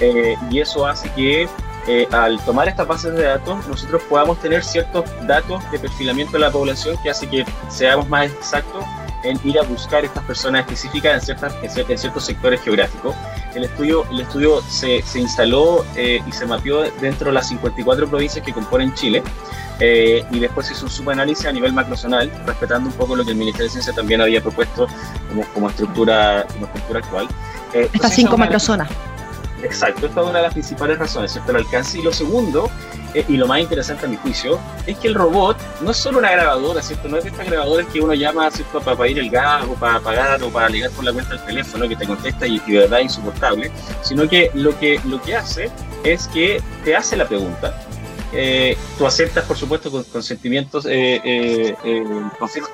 Eh, 0.01 0.37
y 0.49 0.61
eso 0.61 0.87
hace 0.87 1.11
que 1.11 1.45
eh, 1.85 2.07
al 2.11 2.39
tomar 2.45 2.69
estas 2.69 2.87
bases 2.87 3.13
de 3.15 3.23
datos 3.23 3.67
nosotros 3.67 4.01
podamos 4.03 4.39
tener 4.39 4.63
ciertos 4.63 5.03
datos 5.27 5.61
de 5.71 5.79
perfilamiento 5.79 6.33
de 6.33 6.39
la 6.39 6.51
población 6.51 6.95
que 7.03 7.09
hace 7.09 7.27
que 7.27 7.45
seamos 7.67 8.07
más 8.07 8.31
exactos 8.31 8.85
en 9.23 9.37
ir 9.43 9.59
a 9.59 9.63
buscar 9.63 10.05
estas 10.05 10.23
personas 10.23 10.61
específicas 10.61 11.15
en, 11.15 11.21
ciertas, 11.21 11.53
en, 11.61 11.97
ciertos 11.97 12.25
sectores 12.25 12.61
geográficos. 12.61 13.13
El 13.55 13.63
estudio, 13.63 14.05
el 14.11 14.21
estudio 14.21 14.61
se, 14.69 15.01
se 15.01 15.19
instaló 15.19 15.85
eh, 15.95 16.21
y 16.25 16.31
se 16.31 16.45
mapeó 16.45 16.83
dentro 17.01 17.27
de 17.27 17.33
las 17.33 17.47
54 17.49 18.07
provincias 18.07 18.45
que 18.45 18.53
componen 18.53 18.93
Chile. 18.93 19.23
Eh, 19.79 20.25
y 20.31 20.39
después 20.39 20.69
hizo 20.69 20.85
un 20.85 20.91
subanálisis 20.91 21.45
a 21.45 21.51
nivel 21.53 21.71
macrozonal, 21.71 22.29
respetando 22.45 22.89
un 22.89 22.95
poco 22.95 23.15
lo 23.15 23.23
que 23.23 23.31
el 23.31 23.37
Ministerio 23.37 23.67
de 23.67 23.71
Ciencia 23.71 23.93
también 23.93 24.19
había 24.19 24.41
propuesto 24.41 24.87
como, 25.29 25.43
como, 25.53 25.69
estructura, 25.69 26.45
como 26.53 26.65
estructura 26.65 26.99
actual. 26.99 27.27
Eh, 27.73 27.89
Estas 27.93 28.13
cinco 28.13 28.37
macrozonas. 28.37 28.89
Exacto, 29.63 30.05
esta 30.05 30.21
es 30.21 30.27
una 30.27 30.37
de 30.37 30.43
las 30.43 30.53
principales 30.53 30.97
razones, 30.97 31.31
¿cierto? 31.31 31.51
El 31.51 31.57
alcance. 31.57 31.99
Y 31.99 32.01
lo 32.01 32.13
segundo, 32.13 32.69
eh, 33.13 33.25
y 33.27 33.37
lo 33.37 33.47
más 33.47 33.59
interesante 33.59 34.05
a 34.05 34.09
mi 34.09 34.15
juicio, 34.15 34.59
es 34.87 34.97
que 34.97 35.07
el 35.09 35.15
robot 35.15 35.57
no 35.81 35.91
es 35.91 35.97
solo 35.97 36.19
una 36.19 36.31
grabadora, 36.31 36.81
¿cierto? 36.81 37.07
No 37.07 37.17
es 37.17 37.23
de 37.23 37.31
estas 37.31 37.47
grabadoras 37.47 37.87
que 37.87 37.99
uno 37.99 38.13
llama, 38.13 38.49
¿cierto? 38.51 38.79
Para 38.79 38.97
pedir 38.97 39.19
el 39.19 39.29
gas 39.29 39.65
o 39.65 39.73
para 39.73 39.99
pagar 39.99 40.41
o 40.43 40.49
para 40.49 40.69
ligar 40.69 40.91
por 40.91 41.03
la 41.03 41.11
cuenta 41.11 41.35
del 41.35 41.45
teléfono 41.45 41.87
que 41.87 41.95
te 41.95 42.07
contesta 42.07 42.47
y, 42.47 42.61
y 42.65 42.71
de 42.71 42.79
verdad 42.79 42.99
es 42.99 43.05
insoportable, 43.05 43.71
sino 44.01 44.27
que 44.29 44.51
lo, 44.53 44.77
que 44.79 44.99
lo 45.05 45.21
que 45.21 45.35
hace 45.35 45.69
es 46.03 46.27
que 46.29 46.61
te 46.85 46.95
hace 46.95 47.17
la 47.17 47.27
pregunta, 47.27 47.75
eh, 48.31 48.77
tú 48.97 49.07
aceptas, 49.07 49.45
por 49.45 49.57
supuesto, 49.57 49.89
con 49.89 50.03
consentimientos, 50.03 50.85
eh, 50.85 51.19
eh, 51.23 51.75
eh 51.83 52.03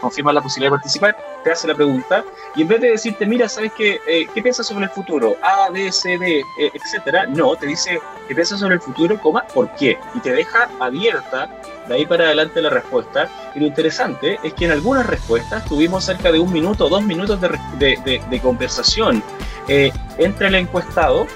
confirmas, 0.01 0.35
la 0.35 0.41
posibilidad 0.41 0.71
de 0.71 0.77
participar, 0.77 1.17
te 1.43 1.51
hace 1.51 1.67
la 1.67 1.75
pregunta, 1.75 2.25
y 2.55 2.63
en 2.63 2.67
vez 2.67 2.81
de 2.81 2.91
decirte, 2.91 3.25
mira, 3.25 3.47
¿sabes 3.47 3.71
qué? 3.77 3.99
¿Qué 4.33 4.41
piensas 4.41 4.67
sobre 4.67 4.85
el 4.85 4.91
futuro? 4.91 5.37
A, 5.41 5.69
B, 5.69 5.91
C, 5.91 6.17
D, 6.17 6.43
etcétera. 6.73 7.25
No, 7.27 7.55
te 7.55 7.67
dice, 7.67 7.99
¿qué 8.27 8.35
piensas 8.35 8.59
sobre 8.59 8.75
el 8.75 8.81
futuro? 8.81 9.19
Coma, 9.21 9.45
¿por 9.53 9.73
qué? 9.75 9.97
Y 10.13 10.19
te 10.19 10.31
deja 10.31 10.69
abierta 10.79 11.49
de 11.87 11.95
ahí 11.95 12.05
para 12.05 12.25
adelante 12.25 12.61
la 12.61 12.69
respuesta. 12.69 13.29
Y 13.53 13.59
lo 13.59 13.67
interesante 13.67 14.39
es 14.43 14.53
que 14.53 14.65
en 14.65 14.71
algunas 14.71 15.05
respuestas 15.05 15.63
tuvimos 15.65 16.03
cerca 16.03 16.31
de 16.31 16.39
un 16.39 16.51
minuto, 16.51 16.89
dos 16.89 17.03
minutos 17.03 17.39
de, 17.39 17.49
de, 17.77 18.21
de, 18.29 18.39
conversación 18.41 19.23
entre 19.67 20.47
el 20.47 20.55
encuestado 20.55 21.27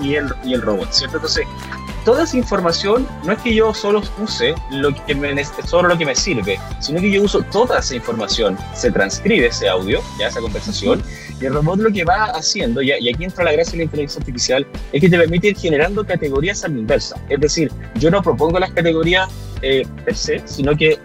y, 0.00 0.14
el, 0.14 0.32
y 0.44 0.54
el 0.54 0.62
robot, 0.62 0.92
¿cierto? 0.92 1.16
Entonces, 1.16 1.46
toda 2.04 2.24
esa 2.24 2.36
información 2.36 3.06
no 3.24 3.32
es 3.32 3.38
que 3.40 3.54
yo 3.54 3.72
solo 3.72 4.02
use 4.22 4.54
lo 4.70 4.94
que 4.94 5.14
me, 5.14 5.44
solo 5.44 5.88
lo 5.88 5.98
que 5.98 6.04
me 6.04 6.14
sirve, 6.14 6.58
sino 6.80 7.00
que 7.00 7.10
yo 7.10 7.22
uso 7.22 7.42
toda 7.42 7.78
esa 7.78 7.96
información. 7.96 8.56
Se 8.74 8.90
transcribe 8.90 9.46
ese 9.46 9.68
audio, 9.68 10.00
ya 10.18 10.28
esa 10.28 10.40
conversación, 10.40 11.02
y 11.40 11.46
el 11.46 11.54
robot 11.54 11.80
lo 11.80 11.92
que 11.92 12.04
va 12.04 12.26
haciendo, 12.26 12.82
y, 12.82 12.92
aquí 12.92 13.24
entra 13.24 13.44
la 13.44 13.52
gracia 13.52 13.72
de 13.72 13.78
la 13.78 13.84
inteligencia 13.84 14.20
artificial, 14.20 14.66
es 14.92 15.00
que 15.00 15.08
te 15.08 15.18
permite 15.18 15.48
ir 15.48 15.56
generando 15.56 16.04
categorías 16.04 16.64
a 16.64 16.68
la 16.68 16.78
inversa. 16.78 17.16
Es 17.28 17.40
decir, 17.40 17.70
yo 17.96 18.10
no 18.10 18.22
propongo 18.22 18.58
las 18.58 18.72
categorías 18.72 19.28
eh, 19.62 19.86
per 20.04 20.14
se, 20.14 20.42
sino 20.46 20.76
que 20.76 20.98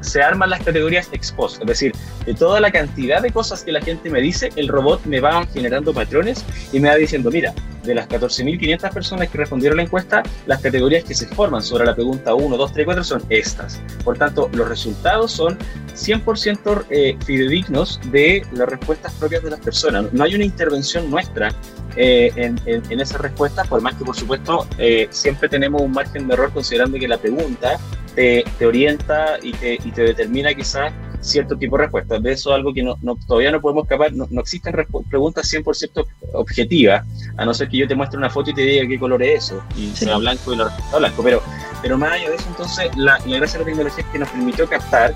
se 0.00 0.22
arman 0.22 0.50
las 0.50 0.62
categorías 0.62 1.08
ex 1.12 1.32
post, 1.32 1.60
es 1.60 1.66
decir, 1.66 1.92
de 2.26 2.34
toda 2.34 2.60
la 2.60 2.70
cantidad 2.70 3.22
de 3.22 3.30
cosas 3.30 3.62
que 3.62 3.72
la 3.72 3.80
gente 3.80 4.10
me 4.10 4.20
dice, 4.20 4.50
el 4.56 4.68
robot 4.68 5.04
me 5.06 5.20
va 5.20 5.46
generando 5.46 5.94
patrones 5.94 6.44
y 6.72 6.80
me 6.80 6.88
va 6.88 6.96
diciendo, 6.96 7.30
mira, 7.30 7.54
de 7.84 7.94
las 7.94 8.08
14.500 8.08 8.92
personas 8.92 9.28
que 9.28 9.38
respondieron 9.38 9.76
la 9.76 9.84
encuesta, 9.84 10.22
las 10.46 10.60
categorías 10.60 11.04
que 11.04 11.14
se 11.14 11.26
forman 11.26 11.62
sobre 11.62 11.86
la 11.86 11.94
pregunta 11.94 12.34
1, 12.34 12.56
2, 12.56 12.72
3, 12.72 12.84
4 12.84 13.04
son 13.04 13.22
estas. 13.28 13.80
Por 14.04 14.18
tanto, 14.18 14.48
los 14.52 14.68
resultados 14.68 15.32
son 15.32 15.58
100% 15.94 16.84
eh, 16.90 17.16
fidedignos 17.24 18.00
de 18.10 18.44
las 18.52 18.68
respuestas 18.68 19.12
propias 19.14 19.42
de 19.42 19.50
las 19.50 19.60
personas. 19.60 20.12
No 20.12 20.24
hay 20.24 20.34
una 20.34 20.44
intervención 20.44 21.10
nuestra 21.10 21.50
eh, 21.96 22.30
en, 22.36 22.60
en, 22.66 23.00
esas 23.00 23.20
respuestas, 23.20 23.66
por 23.66 23.80
más 23.80 23.94
que, 23.96 24.04
por 24.04 24.16
supuesto, 24.16 24.66
eh, 24.78 25.08
siempre 25.10 25.48
tenemos 25.48 25.82
un 25.82 25.92
margen 25.92 26.28
de 26.28 26.34
error 26.34 26.52
considerando 26.52 26.98
que 26.98 27.08
la 27.08 27.18
pregunta 27.18 27.78
te, 28.14 28.44
orienta 28.64 29.38
y 29.42 29.52
te, 29.52 29.74
y 29.74 29.92
te 29.92 30.02
determina 30.02 30.52
quizás 30.52 30.92
cierto 31.20 31.56
tipo 31.56 31.76
de 31.76 31.84
respuestas. 31.84 32.22
De 32.22 32.32
eso 32.32 32.50
es 32.50 32.56
algo 32.56 32.72
que 32.72 32.82
no, 32.82 32.96
todavía 33.26 33.52
no 33.52 33.60
podemos 33.60 33.84
escapar. 33.84 34.12
No, 34.12 34.26
existen 34.40 34.74
preguntas 35.08 35.52
100% 35.52 36.06
objetivas, 36.32 37.06
a 37.36 37.44
no 37.44 37.54
ser 37.54 37.68
que 37.68 37.78
yo 37.78 37.88
te 37.88 37.94
muestre 37.94 38.18
una 38.18 38.30
foto 38.30 38.50
y 38.50 38.54
te 38.54 38.62
diga 38.62 38.88
qué 38.88 38.98
color 38.98 39.22
es 39.22 39.44
eso, 39.44 39.62
y 39.76 39.90
sea 39.90 40.16
blanco 40.18 40.52
y 40.52 40.56
la 40.56 40.64
respuesta 40.64 40.98
blanco. 40.98 41.22
Pero, 41.22 41.42
Pero 41.82 41.98
más 41.98 42.12
allá 42.12 42.30
de 42.30 42.36
eso, 42.36 42.46
entonces, 42.48 42.96
la, 42.96 43.18
la 43.26 43.36
gracia 43.38 43.58
de 43.58 43.64
la 43.64 43.70
tecnología 43.70 44.04
es 44.04 44.10
que 44.10 44.18
nos 44.18 44.28
permitió 44.30 44.68
captar 44.68 45.14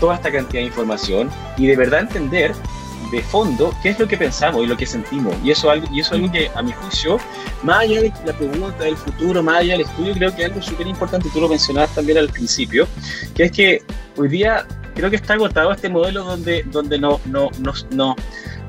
toda 0.00 0.16
esta 0.16 0.30
cantidad 0.30 0.60
de 0.60 0.66
información 0.66 1.30
y 1.56 1.66
de 1.66 1.76
verdad 1.76 2.00
entender 2.00 2.52
de 3.10 3.22
fondo 3.22 3.74
qué 3.82 3.90
es 3.90 3.98
lo 3.98 4.08
que 4.08 4.16
pensamos 4.16 4.64
y 4.64 4.66
lo 4.66 4.76
que 4.76 4.86
sentimos. 4.86 5.34
Y 5.44 5.50
eso, 5.50 5.70
algo, 5.70 5.86
y 5.92 6.00
eso 6.00 6.14
es 6.14 6.20
algo 6.20 6.32
que, 6.32 6.50
a 6.54 6.62
mi 6.62 6.72
juicio, 6.72 7.18
más 7.62 7.80
allá 7.80 8.02
de 8.02 8.12
la 8.24 8.32
pregunta 8.32 8.84
del 8.84 8.96
futuro, 8.96 9.42
más 9.42 9.58
allá 9.58 9.72
del 9.72 9.82
estudio, 9.82 10.14
creo 10.14 10.34
que 10.34 10.42
es 10.42 10.48
algo 10.48 10.62
súper 10.62 10.86
importante, 10.86 11.28
tú 11.32 11.40
lo 11.40 11.48
mencionabas 11.48 11.94
también 11.94 12.18
al 12.18 12.28
principio, 12.28 12.86
que 13.34 13.44
es 13.44 13.52
que 13.52 13.82
hoy 14.16 14.28
día 14.28 14.66
creo 14.96 15.10
que 15.10 15.16
está 15.16 15.34
agotado 15.34 15.70
este 15.70 15.88
modelo 15.88 16.24
donde, 16.24 16.64
donde 16.64 16.98
no, 16.98 17.20
no, 17.26 17.50
no, 17.60 17.72
no 17.90 18.16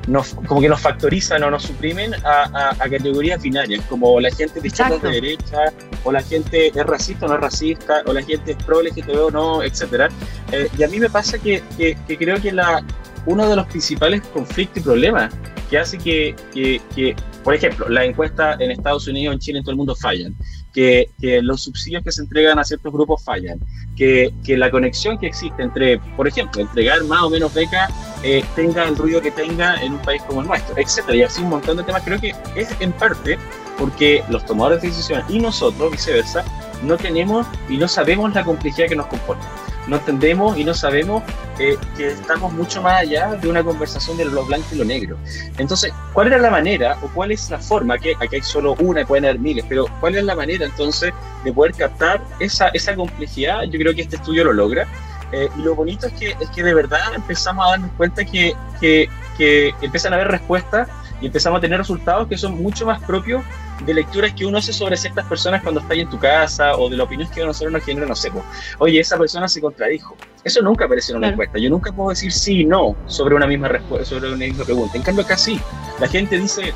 nos, 0.06 0.34
como 0.34 0.60
que 0.60 0.68
nos 0.68 0.80
factorizan 0.80 1.42
o 1.42 1.50
nos 1.50 1.64
suprimen 1.64 2.14
a, 2.24 2.74
categorías 2.78 3.42
binarias, 3.42 3.84
como 3.88 4.20
la 4.20 4.30
gente 4.30 4.60
de 4.60 4.68
izquierda 4.68 4.98
de 4.98 5.10
derecha, 5.10 5.72
o 6.04 6.12
la 6.12 6.22
gente 6.22 6.68
es 6.68 6.86
racista 6.86 7.26
o 7.26 7.28
no 7.28 7.34
es 7.34 7.40
racista, 7.40 8.02
o 8.06 8.12
la 8.12 8.22
gente 8.22 8.52
es 8.52 8.64
pro 8.64 8.82
LGTB 8.82 9.26
o 9.26 9.30
no, 9.30 9.62
etcétera. 9.62 10.08
Eh, 10.52 10.68
y 10.78 10.82
a 10.82 10.88
mí 10.88 10.98
me 10.98 11.10
pasa 11.10 11.38
que, 11.38 11.62
que, 11.76 11.96
que 12.06 12.16
creo 12.16 12.40
que 12.40 12.52
la, 12.52 12.82
uno 13.26 13.48
de 13.48 13.56
los 13.56 13.66
principales 13.66 14.22
conflictos 14.32 14.78
y 14.78 14.80
problemas 14.80 15.34
que 15.68 15.78
hace 15.78 15.98
que, 15.98 16.34
que, 16.54 17.14
por 17.44 17.54
ejemplo, 17.54 17.88
la 17.88 18.04
encuesta 18.04 18.56
en 18.58 18.70
Estados 18.70 19.06
Unidos, 19.06 19.34
en 19.34 19.38
Chile, 19.38 19.58
en 19.58 19.64
todo 19.64 19.72
el 19.72 19.76
mundo 19.76 19.94
fallan, 19.94 20.34
que, 20.72 21.10
que 21.20 21.42
los 21.42 21.62
subsidios 21.62 22.02
que 22.04 22.12
se 22.12 22.22
entregan 22.22 22.58
a 22.58 22.64
ciertos 22.64 22.92
grupos 22.92 23.24
fallan, 23.24 23.58
que, 23.96 24.32
que, 24.44 24.56
la 24.56 24.70
conexión 24.70 25.18
que 25.18 25.26
existe 25.26 25.62
entre, 25.62 25.98
por 26.16 26.28
ejemplo, 26.28 26.60
entregar 26.60 27.02
más 27.04 27.22
o 27.22 27.30
menos 27.30 27.52
becas 27.52 27.90
eh, 28.22 28.44
tenga 28.54 28.84
el 28.84 28.96
ruido 28.96 29.20
que 29.20 29.30
tenga 29.30 29.82
en 29.82 29.94
un 29.94 30.02
país 30.02 30.22
como 30.22 30.42
el 30.42 30.46
nuestro, 30.46 30.76
etcétera, 30.76 31.16
y 31.16 31.22
así 31.22 31.42
un 31.42 31.50
montón 31.50 31.76
de 31.76 31.84
temas. 31.84 32.02
Creo 32.04 32.20
que 32.20 32.34
es 32.56 32.68
en 32.80 32.92
parte 32.92 33.38
porque 33.78 34.24
los 34.28 34.44
tomadores 34.44 34.82
de 34.82 34.88
decisiones 34.88 35.24
y 35.28 35.38
nosotros, 35.38 35.90
viceversa, 35.92 36.44
no 36.82 36.96
tenemos 36.96 37.46
y 37.68 37.76
no 37.76 37.88
sabemos 37.88 38.34
la 38.34 38.44
complejidad 38.44 38.88
que 38.88 38.96
nos 38.96 39.06
compone 39.06 39.40
no 39.88 39.96
entendemos 39.96 40.56
y 40.58 40.64
no 40.64 40.74
sabemos 40.74 41.22
eh, 41.58 41.76
que 41.96 42.08
estamos 42.08 42.52
mucho 42.52 42.82
más 42.82 43.00
allá 43.00 43.34
de 43.34 43.48
una 43.48 43.64
conversación 43.64 44.16
de 44.16 44.26
lo 44.26 44.44
blanco 44.44 44.66
y 44.72 44.76
lo 44.76 44.84
negro. 44.84 45.16
Entonces, 45.56 45.92
¿cuál 46.12 46.28
era 46.28 46.38
la 46.38 46.50
manera 46.50 46.98
o 47.02 47.08
cuál 47.08 47.32
es 47.32 47.50
la 47.50 47.58
forma? 47.58 47.98
Que 47.98 48.14
aquí 48.20 48.36
hay 48.36 48.42
solo 48.42 48.74
una, 48.78 49.04
pueden 49.06 49.24
haber 49.24 49.40
miles, 49.40 49.64
pero 49.68 49.86
¿cuál 50.00 50.16
es 50.16 50.24
la 50.24 50.36
manera 50.36 50.66
entonces 50.66 51.12
de 51.44 51.52
poder 51.52 51.72
captar 51.74 52.22
esa, 52.38 52.68
esa 52.68 52.94
complejidad? 52.94 53.62
Yo 53.64 53.78
creo 53.78 53.94
que 53.94 54.02
este 54.02 54.16
estudio 54.16 54.44
lo 54.44 54.52
logra. 54.52 54.86
Eh, 55.30 55.48
y 55.58 55.60
lo 55.60 55.74
bonito 55.74 56.06
es 56.06 56.12
que, 56.14 56.36
es 56.40 56.48
que 56.54 56.62
de 56.62 56.72
verdad 56.72 57.14
empezamos 57.14 57.66
a 57.66 57.70
darnos 57.70 57.90
cuenta 57.98 58.24
que, 58.24 58.54
que, 58.80 59.10
que 59.36 59.74
empiezan 59.82 60.14
a 60.14 60.16
haber 60.16 60.28
respuestas 60.28 60.88
y 61.20 61.26
empezamos 61.26 61.58
a 61.58 61.60
tener 61.60 61.78
resultados 61.78 62.28
que 62.28 62.36
son 62.36 62.60
mucho 62.62 62.86
más 62.86 63.02
propios 63.02 63.42
de 63.84 63.94
lecturas 63.94 64.32
que 64.34 64.44
uno 64.44 64.58
hace 64.58 64.72
sobre 64.72 64.96
ciertas 64.96 65.26
personas 65.26 65.62
cuando 65.62 65.80
está 65.80 65.94
ahí 65.94 66.00
en 66.00 66.10
tu 66.10 66.18
casa 66.18 66.76
o 66.76 66.88
de 66.88 66.96
la 66.96 67.04
opinión 67.04 67.28
que 67.30 67.44
nosotros 67.44 67.72
nos 67.72 67.84
genera, 67.84 68.06
no 68.06 68.14
sé, 68.14 68.30
oye, 68.78 69.00
esa 69.00 69.16
persona 69.16 69.48
se 69.48 69.60
contradijo. 69.60 70.16
Eso 70.44 70.62
nunca 70.62 70.84
aparece 70.86 71.12
en 71.12 71.18
una 71.18 71.28
encuesta. 71.28 71.58
Yo 71.58 71.70
nunca 71.70 71.92
puedo 71.92 72.10
decir 72.10 72.32
sí 72.32 72.60
y 72.60 72.64
no 72.64 72.96
sobre 73.06 73.34
una 73.34 73.46
misma 73.46 73.68
respuesta, 73.68 74.06
sobre 74.06 74.28
una 74.28 74.38
misma 74.38 74.64
pregunta. 74.64 74.96
En 74.96 75.02
cambio, 75.02 75.24
acá 75.24 75.36
sí. 75.36 75.60
La 76.00 76.08
gente 76.08 76.38
dice, 76.38 76.72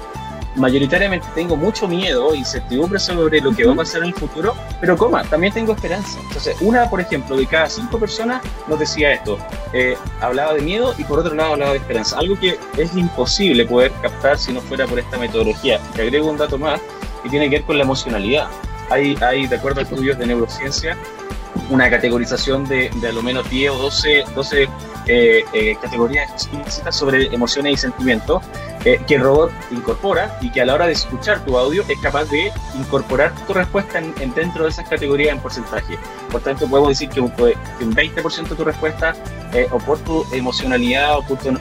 mayoritariamente 0.56 1.26
tengo 1.34 1.56
mucho 1.56 1.88
miedo, 1.88 2.34
y 2.34 2.38
incertidumbre 2.38 2.98
sobre 2.98 3.40
lo 3.40 3.54
que 3.54 3.64
va 3.64 3.72
a 3.72 3.76
pasar 3.76 4.02
en 4.02 4.08
el 4.08 4.14
futuro, 4.14 4.54
pero 4.80 4.96
coma, 4.96 5.24
también 5.24 5.52
tengo 5.52 5.72
esperanza. 5.72 6.18
Entonces, 6.20 6.56
una, 6.60 6.88
por 6.88 7.00
ejemplo, 7.00 7.36
de 7.36 7.46
cada 7.46 7.68
cinco 7.68 7.98
personas 7.98 8.42
nos 8.68 8.78
decía 8.78 9.12
esto, 9.12 9.38
eh, 9.72 9.96
hablaba 10.20 10.54
de 10.54 10.62
miedo 10.62 10.94
y 10.98 11.04
por 11.04 11.18
otro 11.18 11.34
lado 11.34 11.52
hablaba 11.52 11.72
de 11.72 11.78
esperanza, 11.78 12.18
algo 12.18 12.38
que 12.38 12.58
es 12.76 12.94
imposible 12.94 13.64
poder 13.66 13.92
captar 14.02 14.38
si 14.38 14.52
no 14.52 14.60
fuera 14.60 14.86
por 14.86 14.98
esta 14.98 15.18
metodología. 15.18 15.80
Te 15.94 16.02
agrego 16.02 16.30
un 16.30 16.36
dato 16.36 16.58
más 16.58 16.80
que 17.22 17.30
tiene 17.30 17.48
que 17.48 17.56
ver 17.56 17.64
con 17.64 17.78
la 17.78 17.84
emocionalidad. 17.84 18.48
Hay, 18.90 19.16
hay 19.22 19.46
de 19.46 19.56
acuerdo 19.56 19.80
a 19.80 19.84
estudios 19.84 20.18
de 20.18 20.26
neurociencia, 20.26 20.96
una 21.70 21.88
categorización 21.88 22.66
de, 22.66 22.90
de 23.00 23.08
a 23.08 23.12
lo 23.12 23.22
menos 23.22 23.48
10 23.48 23.70
o 23.72 23.78
12, 23.78 24.24
12 24.34 24.68
eh, 25.06 25.44
eh, 25.52 25.76
categorías 25.82 26.30
explícitas 26.30 26.94
sobre 26.94 27.26
emociones 27.34 27.72
y 27.72 27.76
sentimientos 27.76 28.40
eh, 28.84 29.00
que 29.06 29.14
el 29.14 29.22
robot 29.22 29.52
incorpora 29.70 30.36
y 30.40 30.50
que 30.50 30.60
a 30.60 30.66
la 30.66 30.74
hora 30.74 30.86
de 30.86 30.92
escuchar 30.92 31.44
tu 31.44 31.56
audio 31.56 31.84
es 31.88 31.98
capaz 32.00 32.24
de 32.26 32.52
incorporar 32.76 33.32
tu 33.46 33.54
respuesta 33.54 33.98
en, 33.98 34.34
dentro 34.34 34.64
de 34.64 34.70
esas 34.70 34.88
categorías 34.88 35.34
en 35.34 35.40
porcentaje. 35.40 35.98
Por 36.30 36.40
tanto, 36.40 36.68
podemos 36.68 36.90
decir 36.90 37.08
que 37.08 37.20
un, 37.20 37.30
que 37.30 37.84
un 37.84 37.94
20% 37.94 38.48
de 38.48 38.56
tu 38.56 38.64
respuesta 38.64 39.14
o 39.70 39.78
por 39.78 39.98
tu 39.98 40.24
emocionalidad 40.32 41.18
o 41.18 41.22
por 41.22 41.38
tu 41.38 41.52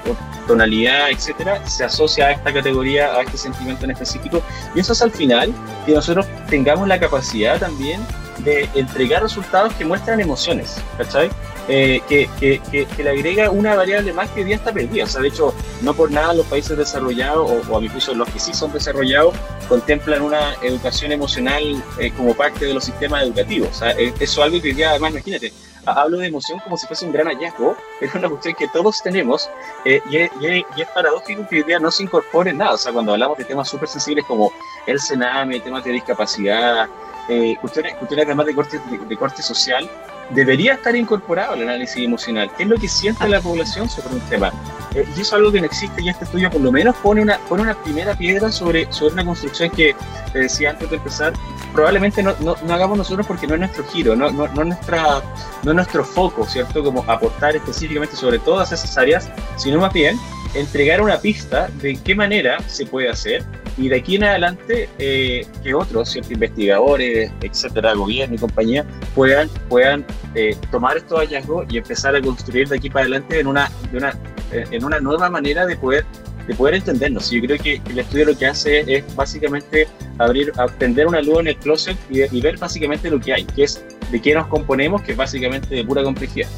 tonalidad, 0.47 1.11
etcétera, 1.11 1.65
se 1.67 1.83
asocia 1.83 2.27
a 2.27 2.31
esta 2.31 2.53
categoría, 2.53 3.13
a 3.15 3.21
este 3.21 3.37
sentimiento 3.37 3.85
en 3.85 3.91
específico. 3.91 4.41
Y 4.75 4.79
eso 4.79 4.93
es 4.93 5.01
al 5.01 5.11
final 5.11 5.53
que 5.85 5.93
nosotros 5.93 6.25
tengamos 6.49 6.87
la 6.87 6.99
capacidad 6.99 7.59
también 7.59 8.01
de 8.39 8.69
entregar 8.73 9.21
resultados 9.21 9.73
que 9.73 9.85
muestran 9.85 10.19
emociones, 10.19 10.81
¿cachai? 10.97 11.29
Eh, 11.73 12.01
que, 12.09 12.29
que, 12.37 12.59
que, 12.85 13.01
le 13.01 13.09
agrega 13.11 13.49
una 13.49 13.75
variable 13.75 14.11
más 14.11 14.29
que 14.31 14.41
hoy 14.41 14.47
día 14.47 14.57
está 14.57 14.73
perdida. 14.73 15.05
O 15.05 15.07
sea, 15.07 15.21
de 15.21 15.29
hecho, 15.29 15.53
no 15.81 15.93
por 15.93 16.11
nada 16.11 16.33
los 16.33 16.45
países 16.47 16.77
desarrollados, 16.77 17.49
o, 17.69 17.77
a 17.77 17.79
mi 17.79 17.87
juicio 17.87 18.13
los 18.13 18.27
que 18.27 18.39
sí 18.41 18.53
son 18.53 18.73
desarrollados, 18.73 19.33
contemplan 19.69 20.21
una 20.21 20.53
educación 20.63 21.13
emocional 21.13 21.81
eh, 21.97 22.11
como 22.11 22.33
parte 22.33 22.65
de 22.65 22.73
los 22.73 22.83
sistemas 22.83 23.23
educativos. 23.23 23.69
O 23.69 23.73
sea, 23.73 23.91
eso 23.91 24.13
es 24.19 24.37
algo 24.37 24.61
que 24.61 24.67
hoy 24.67 24.73
día, 24.73 24.89
además, 24.89 25.11
imagínate, 25.11 25.53
hablo 25.85 26.17
de 26.17 26.27
emoción 26.27 26.59
como 26.59 26.75
si 26.75 26.87
fuese 26.87 27.05
un 27.05 27.13
gran 27.13 27.27
hallazgo, 27.27 27.77
es 28.01 28.13
una 28.15 28.27
cuestión 28.27 28.53
que 28.55 28.67
todos 28.67 29.01
tenemos 29.01 29.49
eh, 29.85 30.01
y, 30.09 30.17
es, 30.17 30.31
y, 30.41 30.81
es, 30.81 30.87
paradójico 30.93 31.47
que 31.47 31.57
hoy 31.57 31.63
día 31.63 31.79
no 31.79 31.89
se 31.89 32.03
incorpore 32.03 32.51
en 32.51 32.57
nada. 32.57 32.73
O 32.73 32.77
sea, 32.77 32.91
cuando 32.91 33.13
hablamos 33.13 33.37
de 33.37 33.45
temas 33.45 33.69
súper 33.69 33.87
sensibles 33.87 34.25
como 34.25 34.51
el 34.85 34.99
cename, 34.99 35.61
temas 35.61 35.85
de 35.85 35.91
discapacidad, 35.91 36.89
eh, 37.29 37.55
cuestiones, 37.61 37.95
cuestiones 37.95 38.25
además 38.25 38.45
de 38.45 38.55
corte, 38.55 38.81
de, 39.07 39.17
corte 39.17 39.41
social, 39.41 39.89
debería 40.33 40.73
estar 40.73 40.95
incorporado 40.95 41.53
al 41.53 41.61
análisis 41.63 42.03
emocional. 42.03 42.49
¿Qué 42.57 42.63
es 42.63 42.69
lo 42.69 42.77
que 42.77 42.87
siente 42.87 43.27
la 43.27 43.41
población 43.41 43.89
sobre 43.89 44.15
un 44.15 44.21
tema? 44.21 44.51
Eh, 44.95 45.05
y 45.07 45.11
eso 45.11 45.21
es 45.21 45.33
algo 45.33 45.51
que 45.51 45.59
no 45.59 45.65
existe 45.65 46.01
y 46.01 46.09
este 46.09 46.25
estudio 46.25 46.49
por 46.49 46.61
lo 46.61 46.71
menos 46.71 46.95
pone 46.97 47.21
una, 47.21 47.37
pone 47.39 47.63
una 47.63 47.75
primera 47.81 48.13
piedra 48.15 48.51
sobre, 48.51 48.91
sobre 48.91 49.13
una 49.13 49.25
construcción 49.25 49.69
que, 49.69 49.95
te 50.33 50.39
decía 50.39 50.71
antes 50.71 50.89
de 50.89 50.95
empezar, 50.97 51.33
probablemente 51.73 52.23
no, 52.23 52.33
no, 52.39 52.55
no, 52.63 52.73
hagamos 52.73 52.97
nosotros 52.97 53.25
porque 53.25 53.47
no 53.47 53.53
es 53.53 53.59
nuestro 53.59 53.85
giro, 53.85 54.15
no, 54.15 54.31
no, 54.31 54.47
no, 54.47 54.63
nuestra, 54.63 55.21
no 55.63 55.73
nuestro 55.73 56.03
foco, 56.03 56.45
¿cierto? 56.45 56.83
Como 56.83 57.03
aportar 57.07 57.55
específicamente 57.55 58.15
sobre 58.15 58.39
todas 58.39 58.71
esas 58.71 58.97
áreas, 58.97 59.29
sino 59.57 59.79
más 59.79 59.93
bien 59.93 60.17
entregar 60.53 61.01
una 61.01 61.17
pista 61.17 61.69
de 61.81 61.95
qué 61.97 62.15
manera 62.15 62.59
se 62.67 62.85
puede 62.85 63.09
hacer 63.09 63.43
y 63.81 63.89
de 63.89 63.95
aquí 63.95 64.15
en 64.15 64.23
adelante 64.23 64.87
eh, 64.99 65.45
que 65.63 65.73
otros, 65.73 66.09
ciertos 66.09 66.31
investigadores, 66.31 67.31
etcétera, 67.41 67.93
gobierno 67.95 68.35
y 68.35 68.37
compañía, 68.37 68.85
puedan, 69.15 69.49
puedan 69.69 70.05
eh, 70.35 70.55
tomar 70.69 70.97
estos 70.97 71.19
hallazgos 71.19 71.65
y 71.73 71.77
empezar 71.77 72.15
a 72.15 72.21
construir 72.21 72.67
de 72.67 72.77
aquí 72.77 72.89
para 72.91 73.05
adelante 73.05 73.39
en 73.39 73.47
una, 73.47 73.71
una, 73.91 74.11
eh, 74.51 74.65
en 74.69 74.83
una 74.85 74.99
nueva 74.99 75.29
manera 75.29 75.65
de 75.65 75.75
poder 75.75 76.05
de 76.47 76.55
poder 76.55 76.73
entendernos. 76.73 77.29
Yo 77.29 77.39
creo 77.41 77.57
que 77.59 77.81
el 77.87 77.99
estudio 77.99 78.25
lo 78.25 78.37
que 78.37 78.47
hace 78.47 78.83
es 78.87 79.15
básicamente 79.15 79.87
abrir, 80.17 80.51
aprender 80.57 81.05
una 81.05 81.21
luz 81.21 81.39
en 81.39 81.47
el 81.49 81.57
closet 81.57 81.95
y, 82.09 82.23
y 82.35 82.41
ver 82.41 82.57
básicamente 82.57 83.11
lo 83.11 83.19
que 83.19 83.33
hay, 83.33 83.45
que 83.45 83.63
es 83.63 83.83
de 84.11 84.19
qué 84.19 84.33
nos 84.33 84.47
componemos, 84.47 85.03
que 85.03 85.11
es 85.11 85.17
básicamente 85.17 85.75
de 85.75 85.83
pura 85.85 86.03
complejidad. 86.03 86.49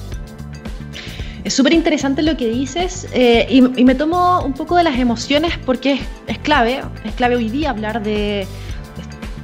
Es 1.44 1.54
súper 1.54 1.74
interesante 1.74 2.22
lo 2.22 2.38
que 2.38 2.48
dices 2.48 3.08
eh, 3.14 3.46
y, 3.50 3.62
me 3.62 3.96
tomo 3.96 4.42
un 4.46 4.54
poco 4.54 4.78
de 4.78 4.84
las 4.84 4.98
emociones 4.98 5.58
porque 5.66 6.00
es, 6.28 6.38
clave, 6.40 6.82
es 7.04 7.14
clave 7.16 7.36
hoy 7.36 7.50
día 7.50 7.70
hablar 7.70 8.02
de 8.02 8.48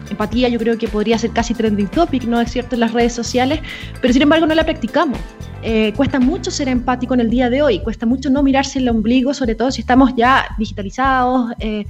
empatía, 0.09 0.47
yo 0.47 0.57
creo 0.59 0.77
que 0.77 0.87
podría 0.87 1.17
ser 1.17 1.31
casi 1.31 1.53
trending 1.53 1.87
topic, 1.87 2.23
¿no 2.23 2.39
es 2.39 2.51
cierto?, 2.51 2.75
en 2.75 2.81
las 2.81 2.93
redes 2.93 3.13
sociales, 3.13 3.59
pero 4.01 4.13
sin 4.13 4.21
embargo 4.21 4.45
no 4.47 4.55
la 4.55 4.63
practicamos. 4.63 5.19
Eh, 5.61 5.93
cuesta 5.95 6.19
mucho 6.19 6.51
ser 6.51 6.69
empático 6.69 7.13
en 7.13 7.19
el 7.19 7.29
día 7.29 7.49
de 7.49 7.61
hoy, 7.61 7.79
cuesta 7.79 8.05
mucho 8.05 8.29
no 8.29 8.41
mirarse 8.43 8.79
el 8.79 8.87
ombligo, 8.87 9.33
sobre 9.33 9.55
todo 9.55 9.69
si 9.69 9.81
estamos 9.81 10.13
ya 10.15 10.55
digitalizados. 10.57 11.51
Eh, 11.59 11.85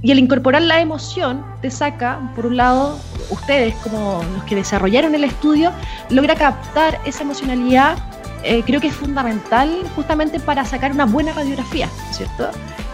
y 0.00 0.10
el 0.10 0.18
incorporar 0.20 0.62
la 0.62 0.80
emoción 0.80 1.44
te 1.60 1.70
saca, 1.70 2.32
por 2.34 2.46
un 2.46 2.56
lado, 2.56 2.98
ustedes 3.30 3.74
como 3.76 4.22
los 4.34 4.44
que 4.44 4.54
desarrollaron 4.54 5.14
el 5.14 5.24
estudio, 5.24 5.72
logra 6.08 6.34
captar 6.34 6.98
esa 7.04 7.24
emocionalidad 7.24 7.98
eh, 8.44 8.62
creo 8.64 8.80
que 8.80 8.88
es 8.88 8.94
fundamental 8.94 9.82
justamente 9.94 10.40
para 10.40 10.64
sacar 10.64 10.92
una 10.92 11.06
buena 11.06 11.32
radiografía, 11.32 11.88
¿cierto? 12.10 12.50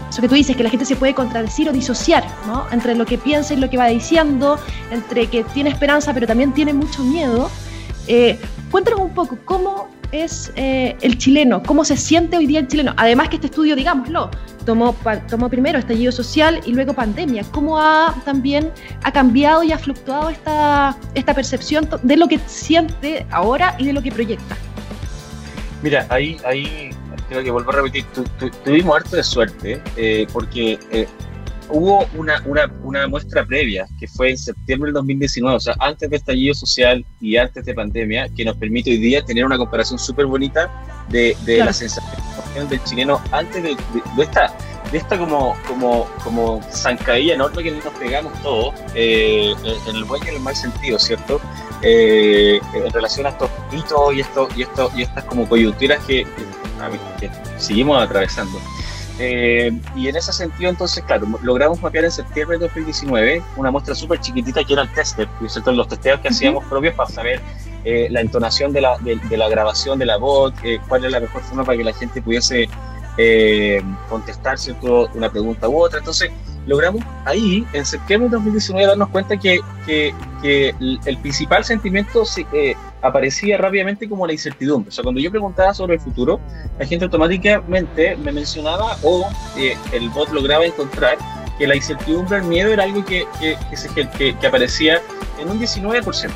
Eso 0.09 0.21
que 0.21 0.29
tú 0.29 0.35
dices, 0.35 0.55
que 0.55 0.63
la 0.63 0.69
gente 0.69 0.85
se 0.85 0.95
puede 0.95 1.13
contradecir 1.13 1.67
o 1.69 1.73
disociar, 1.73 2.25
¿no? 2.47 2.65
Entre 2.71 2.95
lo 2.95 3.05
que 3.05 3.17
piensa 3.17 3.53
y 3.53 3.57
lo 3.57 3.69
que 3.69 3.77
va 3.77 3.87
diciendo, 3.87 4.57
entre 4.91 5.27
que 5.27 5.43
tiene 5.43 5.69
esperanza 5.69 6.13
pero 6.13 6.27
también 6.27 6.53
tiene 6.53 6.73
mucho 6.73 7.03
miedo. 7.03 7.49
Eh, 8.07 8.39
cuéntanos 8.71 9.01
un 9.01 9.13
poco 9.13 9.37
cómo 9.45 9.89
es 10.11 10.51
eh, 10.55 10.95
el 11.01 11.17
chileno, 11.17 11.61
cómo 11.63 11.83
se 11.83 11.97
siente 11.97 12.37
hoy 12.37 12.45
día 12.45 12.59
el 12.59 12.67
chileno. 12.67 12.93
Además 12.97 13.29
que 13.29 13.35
este 13.35 13.47
estudio, 13.47 13.75
digámoslo, 13.75 14.29
tomó, 14.65 14.95
tomó 15.29 15.49
primero 15.49 15.79
estallido 15.79 16.11
social 16.11 16.61
y 16.65 16.73
luego 16.73 16.93
pandemia. 16.93 17.43
¿Cómo 17.51 17.79
ha 17.79 18.15
también 18.23 18.71
ha 19.03 19.11
cambiado 19.11 19.63
y 19.63 19.71
ha 19.71 19.77
fluctuado 19.77 20.29
esta, 20.29 20.95
esta 21.13 21.33
percepción 21.33 21.89
de 22.03 22.17
lo 22.17 22.27
que 22.27 22.39
siente 22.47 23.25
ahora 23.31 23.75
y 23.79 23.85
de 23.85 23.93
lo 23.93 24.01
que 24.01 24.11
proyecta? 24.11 24.55
Mira, 25.85 26.07
ahí, 26.09 26.35
ahí 26.43 26.89
creo 27.29 27.43
que 27.43 27.51
vuelvo 27.51 27.69
a 27.69 27.75
repetir, 27.75 28.03
tuvimos 28.63 28.95
harto 28.95 29.17
de 29.17 29.23
suerte, 29.23 29.79
eh, 29.95 30.25
porque 30.33 30.79
eh, 30.89 31.07
hubo 31.69 32.07
una, 32.15 32.41
una, 32.47 32.65
una, 32.81 33.07
muestra 33.07 33.45
previa 33.45 33.85
que 33.99 34.07
fue 34.07 34.31
en 34.31 34.37
septiembre 34.39 34.87
del 34.87 34.95
2019, 34.95 35.57
o 35.57 35.59
sea, 35.59 35.75
antes 35.79 36.09
de 36.09 36.15
estallido 36.15 36.55
social 36.55 37.05
y 37.21 37.37
antes 37.37 37.65
de 37.65 37.75
pandemia, 37.75 38.27
que 38.35 38.43
nos 38.43 38.57
permite 38.57 38.89
hoy 38.89 38.97
día 38.97 39.23
tener 39.23 39.45
una 39.45 39.59
comparación 39.59 39.99
súper 39.99 40.25
bonita 40.25 40.71
de, 41.09 41.37
de 41.45 41.59
la 41.59 41.71
sensación 41.71 42.67
del 42.67 42.83
chileno 42.83 43.21
antes 43.31 43.61
de, 43.61 43.77
de, 44.17 44.23
esta 44.23 44.57
de 44.91 44.97
esta 44.97 45.17
como 45.17 45.55
como 45.67 46.07
como 46.23 46.61
zancadilla 46.71 47.33
enorme 47.35 47.63
que 47.63 47.71
nos 47.71 47.93
pegamos 47.93 48.33
todos 48.41 48.73
eh, 48.93 49.53
en 49.87 49.95
el 49.95 50.03
buen 50.05 50.23
y 50.23 50.29
en 50.29 50.35
el 50.35 50.41
mal 50.41 50.55
sentido 50.55 50.99
cierto 50.99 51.41
eh, 51.81 52.59
en 52.73 52.91
relación 52.91 53.25
a 53.25 53.29
estos 53.29 53.49
hitos 53.71 54.13
y 54.13 54.21
esto 54.21 54.47
y 54.55 54.63
esto 54.63 54.91
y 54.95 55.01
estas 55.03 55.23
como 55.25 55.47
coyunturas 55.47 56.03
que, 56.05 56.25
que 57.19 57.29
seguimos 57.57 58.01
atravesando. 58.01 58.59
Eh, 59.17 59.71
y 59.95 60.09
en 60.09 60.15
ese 60.15 60.33
sentido, 60.33 60.69
entonces, 60.69 61.03
claro, 61.05 61.25
logramos 61.41 61.81
mapear 61.81 62.05
en 62.05 62.11
septiembre 62.11 62.57
de 62.57 62.65
2019 62.65 63.41
una 63.55 63.71
muestra 63.71 63.95
súper 63.95 64.19
chiquitita 64.19 64.63
que 64.63 64.73
era 64.73 64.81
el 64.81 64.91
tester, 64.93 65.27
los 65.39 65.87
testeos 65.87 66.19
que 66.19 66.27
hacíamos 66.27 66.65
propios 66.65 66.95
para 66.95 67.09
saber 67.09 67.41
eh, 67.85 68.07
la 68.09 68.19
entonación 68.19 68.73
de 68.73 68.81
la, 68.81 68.97
de, 68.97 69.37
la, 69.37 69.47
grabación 69.47 69.99
de 69.99 70.05
la 70.05 70.17
voz, 70.17 70.53
eh, 70.63 70.79
cuál 70.87 71.05
es 71.05 71.11
la 71.11 71.21
mejor 71.21 71.41
forma 71.43 71.63
para 71.63 71.77
que 71.77 71.83
la 71.85 71.93
gente 71.93 72.21
pudiese 72.21 72.67
contestar 74.09 74.57
¿cierto? 74.57 75.09
una 75.13 75.29
pregunta 75.29 75.69
u 75.69 75.81
otra. 75.81 75.99
Entonces, 75.99 76.31
logramos 76.67 77.03
ahí, 77.25 77.65
en 77.73 77.85
septiembre 77.85 78.29
de 78.29 78.35
2019, 78.35 78.87
darnos 78.87 79.09
cuenta 79.09 79.37
que, 79.37 79.59
que, 79.85 80.13
que 80.41 80.75
el, 80.79 81.17
principal 81.19 81.63
sentimiento 81.63 82.25
se, 82.25 82.45
aparecía 83.01 83.57
rápidamente 83.57 84.09
como 84.09 84.25
la 84.25 84.33
incertidumbre. 84.33 84.89
O 84.89 84.91
sea, 84.91 85.03
cuando 85.03 85.21
yo 85.21 85.29
preguntaba 85.29 85.73
sobre 85.73 85.95
el 85.95 86.01
futuro, 86.01 86.39
la 86.79 86.85
gente 86.85 87.05
automáticamente 87.05 88.15
me 88.17 88.31
mencionaba 88.31 88.97
o 89.03 89.27
eh, 89.57 89.77
el 89.91 90.09
bot 90.09 90.31
lograba 90.31 90.65
encontrar 90.65 91.17
que 91.57 91.67
la 91.67 91.75
incertidumbre, 91.75 92.37
el 92.37 92.43
miedo 92.43 92.73
era 92.73 92.83
algo 92.83 93.05
que, 93.05 93.25
que, 93.39 93.57
que, 94.17 94.37
que 94.37 94.47
aparecía 94.47 95.01
en 95.39 95.49
un 95.49 95.59
19%, 95.59 96.31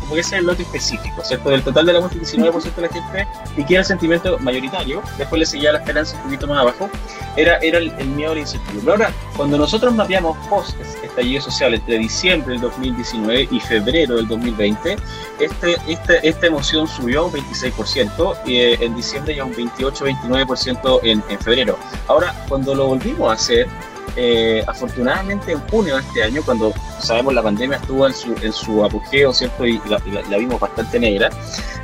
como 0.00 0.14
que 0.14 0.20
ese 0.20 0.36
es 0.36 0.40
el 0.40 0.46
lote 0.46 0.62
específico, 0.62 1.22
¿cierto? 1.24 1.50
Del 1.50 1.62
total 1.62 1.86
de 1.86 1.92
la 1.92 2.00
muestra, 2.00 2.20
19% 2.20 2.74
de 2.74 2.82
la 2.82 2.88
gente, 2.88 3.28
y 3.56 3.64
que 3.64 3.74
era 3.74 3.80
el 3.80 3.86
sentimiento 3.86 4.38
mayoritario, 4.38 5.02
después 5.18 5.38
le 5.38 5.46
seguía 5.46 5.72
la 5.72 5.78
esperanza 5.78 6.16
un 6.16 6.22
poquito 6.24 6.46
más 6.46 6.60
abajo, 6.60 6.90
era, 7.36 7.58
era 7.58 7.78
el, 7.78 7.92
miedo 8.08 8.32
a 8.32 8.34
la 8.34 8.40
incertidumbre. 8.40 8.92
Ahora, 8.92 9.12
cuando 9.36 9.56
nosotros 9.56 9.94
mapeamos 9.94 10.36
post 10.48 10.78
estallido 11.02 11.42
social 11.42 11.74
entre 11.74 11.98
diciembre 11.98 12.52
del 12.52 12.62
2019 12.62 13.48
y 13.50 13.60
febrero 13.60 14.16
del 14.16 14.28
2020, 14.28 14.96
este, 15.38 15.76
este, 15.88 16.28
esta 16.28 16.46
emoción 16.46 16.86
subió 16.86 17.26
un 17.26 17.32
26%, 17.32 18.36
y 18.46 18.56
eh, 18.56 18.78
en 18.80 18.94
diciembre 18.94 19.34
ya 19.36 19.44
un 19.44 19.54
28-29% 19.54 21.00
en, 21.02 21.22
en 21.28 21.38
febrero. 21.38 21.78
Ahora, 22.08 22.34
cuando 22.48 22.74
lo 22.74 22.88
volvimos 22.88 23.30
a 23.30 23.34
hacer, 23.34 23.68
eh, 24.16 24.64
afortunadamente 24.66 25.52
en 25.52 25.60
junio 25.68 25.96
de 25.96 26.02
este 26.02 26.22
año, 26.22 26.42
cuando 26.44 26.72
sabemos 27.00 27.34
la 27.34 27.42
pandemia 27.42 27.76
estuvo 27.76 28.06
en 28.06 28.14
su, 28.14 28.34
en 28.42 28.52
su 28.52 28.84
apogeo, 28.84 29.32
¿cierto? 29.32 29.66
Y 29.66 29.80
la, 29.86 30.36
vimos 30.36 30.60
bastante 30.60 30.98
negra, 30.98 31.30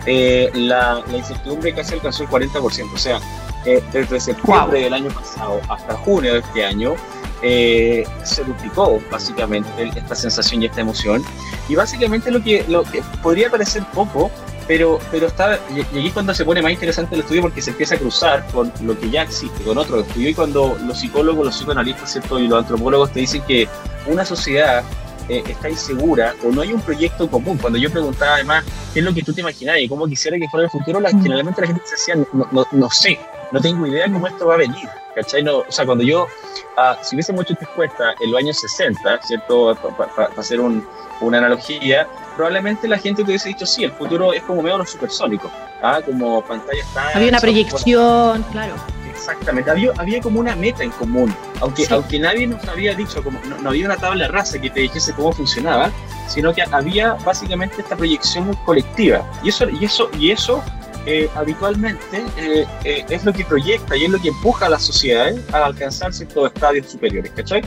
eh, 0.06 0.50
la, 0.54 1.02
incertidumbre 1.12 1.74
casi 1.74 1.94
alcanzó 1.94 2.24
el 2.24 2.28
40%. 2.28 2.92
O 2.92 2.98
sea, 2.98 3.20
eh, 3.64 3.82
desde 3.92 4.20
septiembre 4.20 4.82
del 4.82 4.94
año 4.94 5.10
pasado 5.10 5.60
hasta 5.68 5.94
junio 5.98 6.34
de 6.34 6.38
este 6.40 6.64
año, 6.64 6.94
se 7.42 8.42
duplicó 8.44 9.00
básicamente 9.10 9.68
esta 9.94 10.14
sensación 10.14 10.62
y 10.62 10.66
esta 10.66 10.80
emoción. 10.80 11.22
Y 11.68 11.74
básicamente 11.74 12.30
lo 12.30 12.42
que, 12.42 12.64
lo 12.68 12.82
que 12.82 13.02
podría 13.22 13.50
parecer 13.50 13.84
poco, 13.94 14.30
pero, 14.66 14.98
pero 15.10 15.26
está, 15.26 15.58
y, 15.74 15.80
aquí 15.80 16.08
es 16.08 16.12
cuando 16.12 16.34
se 16.34 16.44
pone 16.44 16.62
más 16.62 16.72
interesante 16.72 17.14
el 17.14 17.20
estudio 17.20 17.42
porque 17.42 17.62
se 17.62 17.70
empieza 17.70 17.94
a 17.94 17.98
cruzar 17.98 18.46
con 18.48 18.72
lo 18.82 18.98
que 18.98 19.10
ya 19.10 19.22
existe, 19.22 19.62
con 19.64 19.78
otro 19.78 20.00
estudio, 20.00 20.30
y 20.30 20.34
cuando 20.34 20.76
los 20.86 20.98
psicólogos, 20.98 21.46
los 21.46 21.56
psicoanalistas 21.56 22.12
¿cierto? 22.12 22.38
y 22.38 22.48
los 22.48 22.58
antropólogos 22.58 23.12
te 23.12 23.20
dicen 23.20 23.42
que 23.42 23.68
una 24.06 24.24
sociedad 24.24 24.82
eh, 25.28 25.42
está 25.46 25.68
insegura 25.68 26.34
o 26.44 26.50
no 26.50 26.62
hay 26.62 26.72
un 26.72 26.80
proyecto 26.80 27.28
común. 27.28 27.58
Cuando 27.58 27.78
yo 27.78 27.90
preguntaba 27.90 28.34
además 28.34 28.64
qué 28.92 29.00
es 29.00 29.04
lo 29.04 29.12
que 29.12 29.22
tú 29.22 29.32
te 29.32 29.40
imaginas 29.40 29.78
y 29.78 29.88
cómo 29.88 30.06
quisiera 30.06 30.38
que 30.38 30.48
fuera 30.48 30.64
el 30.64 30.70
futuro, 30.70 31.00
la, 31.00 31.10
mm. 31.10 31.22
generalmente 31.22 31.60
la 31.60 31.66
gente 31.66 31.82
se 31.84 31.92
decía, 31.92 32.14
no, 32.32 32.48
no, 32.52 32.66
no, 32.70 32.90
sé, 32.90 33.18
no 33.52 33.60
tengo 33.60 33.86
idea 33.86 34.10
cómo 34.10 34.26
esto 34.26 34.46
va 34.46 34.54
a 34.54 34.58
venir. 34.58 34.88
¿cachai? 35.16 35.42
No, 35.42 35.58
o 35.58 35.72
sea, 35.72 35.86
cuando 35.86 36.04
yo, 36.04 36.24
uh, 36.24 37.02
si 37.02 37.16
hubiese 37.16 37.32
mucho 37.32 37.54
respuesta 37.58 38.14
en 38.20 38.30
los 38.30 38.38
años 38.40 38.60
60, 38.60 39.22
¿cierto? 39.22 39.74
Para 39.96 40.26
hacer 40.36 40.60
un, 40.60 40.86
una 41.20 41.38
analogía, 41.38 42.06
probablemente 42.34 42.88
la 42.88 42.98
gente 42.98 43.22
te 43.22 43.30
hubiese 43.30 43.48
dicho, 43.48 43.66
sí, 43.66 43.84
el 43.84 43.92
futuro 43.92 44.32
es 44.32 44.42
como 44.42 44.62
medio 44.62 44.78
los 44.78 44.90
supersónicos, 44.90 45.50
¿ah? 45.82 46.00
como 46.04 46.42
pantalla 46.42 46.80
está... 46.80 47.08
Había 47.14 47.28
una 47.28 47.40
proyección, 47.40 48.42
claro. 48.52 48.74
Exactamente, 49.08 49.70
había, 49.70 49.92
había 49.96 50.20
como 50.20 50.40
una 50.40 50.54
meta 50.54 50.84
en 50.84 50.90
común, 50.90 51.34
aunque, 51.60 51.86
aunque 51.90 52.18
nadie 52.18 52.46
nos 52.46 52.66
había 52.68 52.94
dicho, 52.94 53.24
como 53.24 53.40
no, 53.40 53.70
había 53.70 53.86
una 53.86 53.96
tabla 53.96 54.28
raza 54.28 54.58
que 54.60 54.70
te 54.70 54.80
dijese 54.80 55.12
cómo 55.14 55.32
funcionaba, 55.32 55.90
sino 56.28 56.52
que 56.52 56.62
había 56.62 57.14
básicamente 57.14 57.80
esta 57.80 57.96
proyección 57.96 58.54
colectiva. 58.64 59.24
Y 59.42 59.48
eso, 59.48 59.68
y 59.68 59.84
eso, 59.84 60.10
y 60.18 60.30
eso 60.30 60.62
eh, 61.06 61.30
habitualmente 61.36 62.24
eh, 62.36 62.66
eh, 62.82 63.04
es 63.08 63.24
lo 63.24 63.32
que 63.32 63.44
proyecta 63.44 63.96
y 63.96 64.06
es 64.06 64.10
lo 64.10 64.18
que 64.18 64.28
empuja 64.28 64.66
a 64.66 64.70
las 64.70 64.82
sociedades 64.82 65.40
a 65.54 65.66
alcanzar 65.66 66.12
ciertos 66.12 66.48
estadios 66.52 66.90
superiores. 66.90 67.30
¿cachai? 67.30 67.62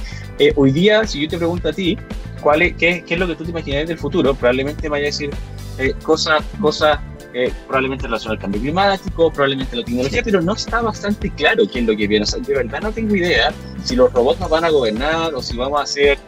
hoy 0.57 0.71
día, 0.73 1.07
si 1.07 1.21
yo 1.21 1.29
te 1.29 1.37
pregunto 1.37 1.69
a 1.69 1.73
ti, 1.73 1.97
¿cuál 2.41 2.61
es, 2.63 2.75
qué, 2.75 3.01
qué, 3.07 3.13
es 3.13 3.19
lo 3.19 3.27
que 3.27 3.35
tú 3.35 3.45
te 3.45 3.51
imaginas 3.51 3.87
del 3.87 3.97
futuro? 3.97 4.33
Probablemente 4.35 4.83
me 4.83 4.89
vaya 4.89 5.05
a 5.05 5.05
decir 5.05 5.29
cosas, 6.03 6.43
cosas 6.59 6.99
probablemente 7.65 8.07
relacionadas 8.07 8.39
al 8.39 8.41
cambio 8.41 8.59
climático, 8.59 9.31
probablemente 9.31 9.77
la 9.77 9.85
tecnología, 9.85 10.21
pero 10.21 10.41
no 10.41 10.53
está 10.53 10.81
bastante 10.81 11.29
claro 11.29 11.63
qué 11.71 11.79
es 11.79 11.85
lo 11.85 11.95
que 11.95 12.07
viene. 12.07 12.23
O 12.23 12.27
sea, 12.27 12.41
de 12.41 12.53
verdad 12.53 12.81
no 12.81 12.91
tengo 12.91 13.15
idea 13.15 13.53
si 13.85 13.95
los 13.95 14.11
robots 14.11 14.41
nos 14.41 14.49
van 14.49 14.65
a 14.65 14.69
gobernar 14.69 15.33
o 15.33 15.41
si 15.41 15.55
vamos 15.55 15.81
a 15.81 15.85
ser 15.85 16.19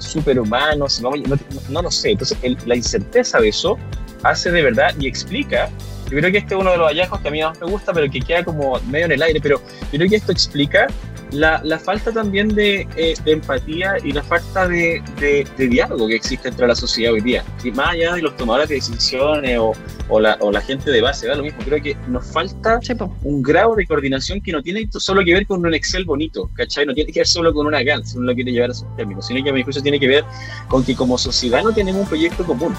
superhumanos, 0.00 1.00
vamos, 1.00 1.20
no, 1.28 1.36
no, 1.70 1.82
lo 1.82 1.90
sé. 1.90 2.12
Entonces, 2.12 2.38
la 2.66 2.76
incerteza 2.76 3.40
de 3.40 3.48
eso 3.48 3.76
hace 4.22 4.52
de 4.52 4.62
verdad 4.62 4.94
y 5.00 5.08
explica 5.08 5.68
yo 6.10 6.18
creo 6.18 6.30
que 6.30 6.38
este 6.38 6.54
es 6.54 6.60
uno 6.60 6.70
de 6.70 6.78
los 6.78 6.88
hallazgos 6.88 7.20
que 7.20 7.28
a 7.28 7.30
mí 7.30 7.42
más 7.42 7.60
me 7.60 7.66
gusta, 7.66 7.92
pero 7.92 8.10
que 8.10 8.20
queda 8.20 8.44
como 8.44 8.78
medio 8.88 9.06
en 9.06 9.12
el 9.12 9.22
aire. 9.22 9.40
Pero 9.40 9.60
yo 9.92 9.98
creo 9.98 10.08
que 10.08 10.16
esto 10.16 10.32
explica 10.32 10.86
la, 11.32 11.60
la 11.64 11.78
falta 11.78 12.12
también 12.12 12.54
de, 12.54 12.86
eh, 12.96 13.14
de, 13.24 13.32
empatía 13.32 13.96
y 14.02 14.12
la 14.12 14.22
falta 14.22 14.68
de, 14.68 15.02
de, 15.18 15.68
diálogo 15.68 16.06
que 16.06 16.14
existe 16.14 16.48
entre 16.48 16.66
la 16.66 16.74
sociedad 16.74 17.12
hoy 17.12 17.20
día. 17.20 17.44
Y 17.64 17.72
más 17.72 17.90
allá 17.90 18.14
de 18.14 18.22
los 18.22 18.36
tomadores 18.36 18.68
de 18.68 18.76
decisiones 18.76 19.58
o, 19.58 19.72
o, 20.08 20.20
la, 20.20 20.36
o 20.40 20.52
la 20.52 20.60
gente 20.60 20.90
de 20.90 21.00
base, 21.00 21.26
da 21.26 21.34
lo 21.34 21.42
mismo. 21.42 21.58
Creo 21.64 21.82
que 21.82 21.96
nos 22.08 22.24
falta 22.26 22.78
un 23.22 23.42
grado 23.42 23.74
de 23.74 23.86
coordinación 23.86 24.40
que 24.40 24.52
no 24.52 24.62
tiene 24.62 24.88
solo 24.92 25.24
que 25.24 25.34
ver 25.34 25.46
con 25.46 25.64
un 25.64 25.74
Excel 25.74 26.04
bonito, 26.04 26.48
¿cachai? 26.54 26.86
No 26.86 26.94
tiene 26.94 27.12
que 27.12 27.20
ver 27.20 27.26
solo 27.26 27.52
con 27.52 27.66
una 27.66 27.82
GAN, 27.82 28.06
si 28.06 28.16
uno 28.16 28.28
lo 28.28 28.34
quiere 28.34 28.52
llevar 28.52 28.70
a 28.70 28.74
sus 28.74 28.94
términos, 28.96 29.26
sino 29.26 29.42
que 29.42 29.50
a 29.50 29.52
mi 29.52 29.62
juicio 29.62 29.82
tiene 29.82 29.98
que 29.98 30.06
ver 30.06 30.24
con 30.68 30.84
que 30.84 30.94
como 30.94 31.18
sociedad 31.18 31.62
no 31.62 31.72
tenemos 31.72 32.02
un 32.02 32.08
proyecto 32.08 32.44
común. 32.44 32.74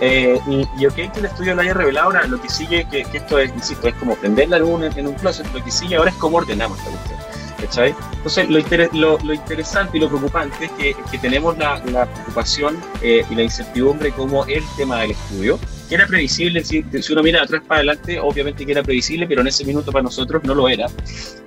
Eh, 0.00 0.38
y, 0.46 0.68
y, 0.78 0.86
ok 0.86 0.94
que 0.94 1.20
el 1.20 1.24
estudio 1.24 1.54
lo 1.54 1.62
haya 1.62 1.72
revelado, 1.72 2.08
ahora 2.08 2.26
lo 2.26 2.40
que 2.40 2.50
sigue, 2.50 2.86
que, 2.90 3.06
esto 3.12 3.38
es, 3.38 3.50
insisto, 3.54 3.88
es 3.88 3.94
como 3.94 4.14
prender 4.16 4.48
la 4.50 4.58
luz 4.58 4.82
en, 4.96 5.06
un 5.06 5.14
closet, 5.14 5.46
lo 5.54 5.64
que 5.64 5.70
sigue 5.70 5.96
ahora 5.96 6.10
es 6.10 6.16
cómo 6.16 6.36
ordenamos 6.38 6.78
esta 6.78 6.90
cuestión. 6.90 7.16
¿cachai? 7.60 7.94
Entonces, 8.12 8.48
lo, 8.92 9.18
lo, 9.18 9.32
interesante 9.32 9.96
y 9.96 10.00
lo 10.00 10.08
preocupante 10.08 10.66
es 10.66 10.70
que, 10.72 10.96
que 11.10 11.18
tenemos 11.18 11.56
la, 11.58 11.82
la 11.86 12.06
preocupación 12.06 12.78
eh, 13.02 13.24
y 13.28 13.34
la 13.34 13.42
incertidumbre 13.42 14.12
como 14.12 14.44
el 14.44 14.62
tema 14.76 15.00
del 15.00 15.12
estudio, 15.12 15.58
que 15.88 15.94
era 15.94 16.06
previsible, 16.06 16.64
si, 16.64 16.84
si, 17.00 17.12
uno 17.12 17.22
mira 17.22 17.42
atrás 17.42 17.62
para 17.66 17.78
adelante, 17.78 18.18
obviamente 18.20 18.66
que 18.66 18.72
era 18.72 18.82
previsible, 18.82 19.26
pero 19.26 19.40
en 19.40 19.46
ese 19.46 19.64
minuto 19.64 19.92
para 19.92 20.02
nosotros 20.02 20.42
no 20.44 20.54
lo 20.54 20.68
era. 20.68 20.86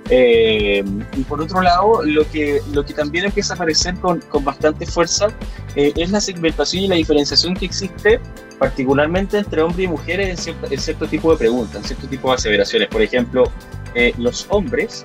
Eh, 0.08 0.82
y 1.16 1.22
por 1.22 1.40
otro 1.40 1.60
lado, 1.60 2.02
lo 2.04 2.28
que, 2.30 2.60
lo 2.72 2.84
que 2.84 2.94
también 2.94 3.26
empieza 3.26 3.52
a 3.52 3.56
aparecer 3.56 3.94
con, 3.96 4.20
con 4.22 4.44
bastante 4.44 4.86
fuerza 4.86 5.28
eh, 5.76 5.92
es 5.96 6.10
la 6.10 6.20
segmentación 6.20 6.84
y 6.84 6.88
la 6.88 6.96
diferenciación 6.96 7.54
que 7.54 7.66
existe, 7.66 8.20
particularmente 8.58 9.38
entre 9.38 9.62
hombres 9.62 9.84
y 9.84 9.88
mujeres 9.88 10.46
en 10.48 10.78
cierto, 10.78 11.06
tipo 11.06 11.30
de 11.32 11.38
preguntas, 11.38 11.76
en 11.76 11.84
cierto 11.84 12.06
tipo 12.08 12.28
de 12.28 12.34
aseveraciones. 12.34 12.88
Por 12.88 13.02
ejemplo, 13.02 13.44
eh, 13.94 14.12
los 14.18 14.46
hombres 14.50 15.04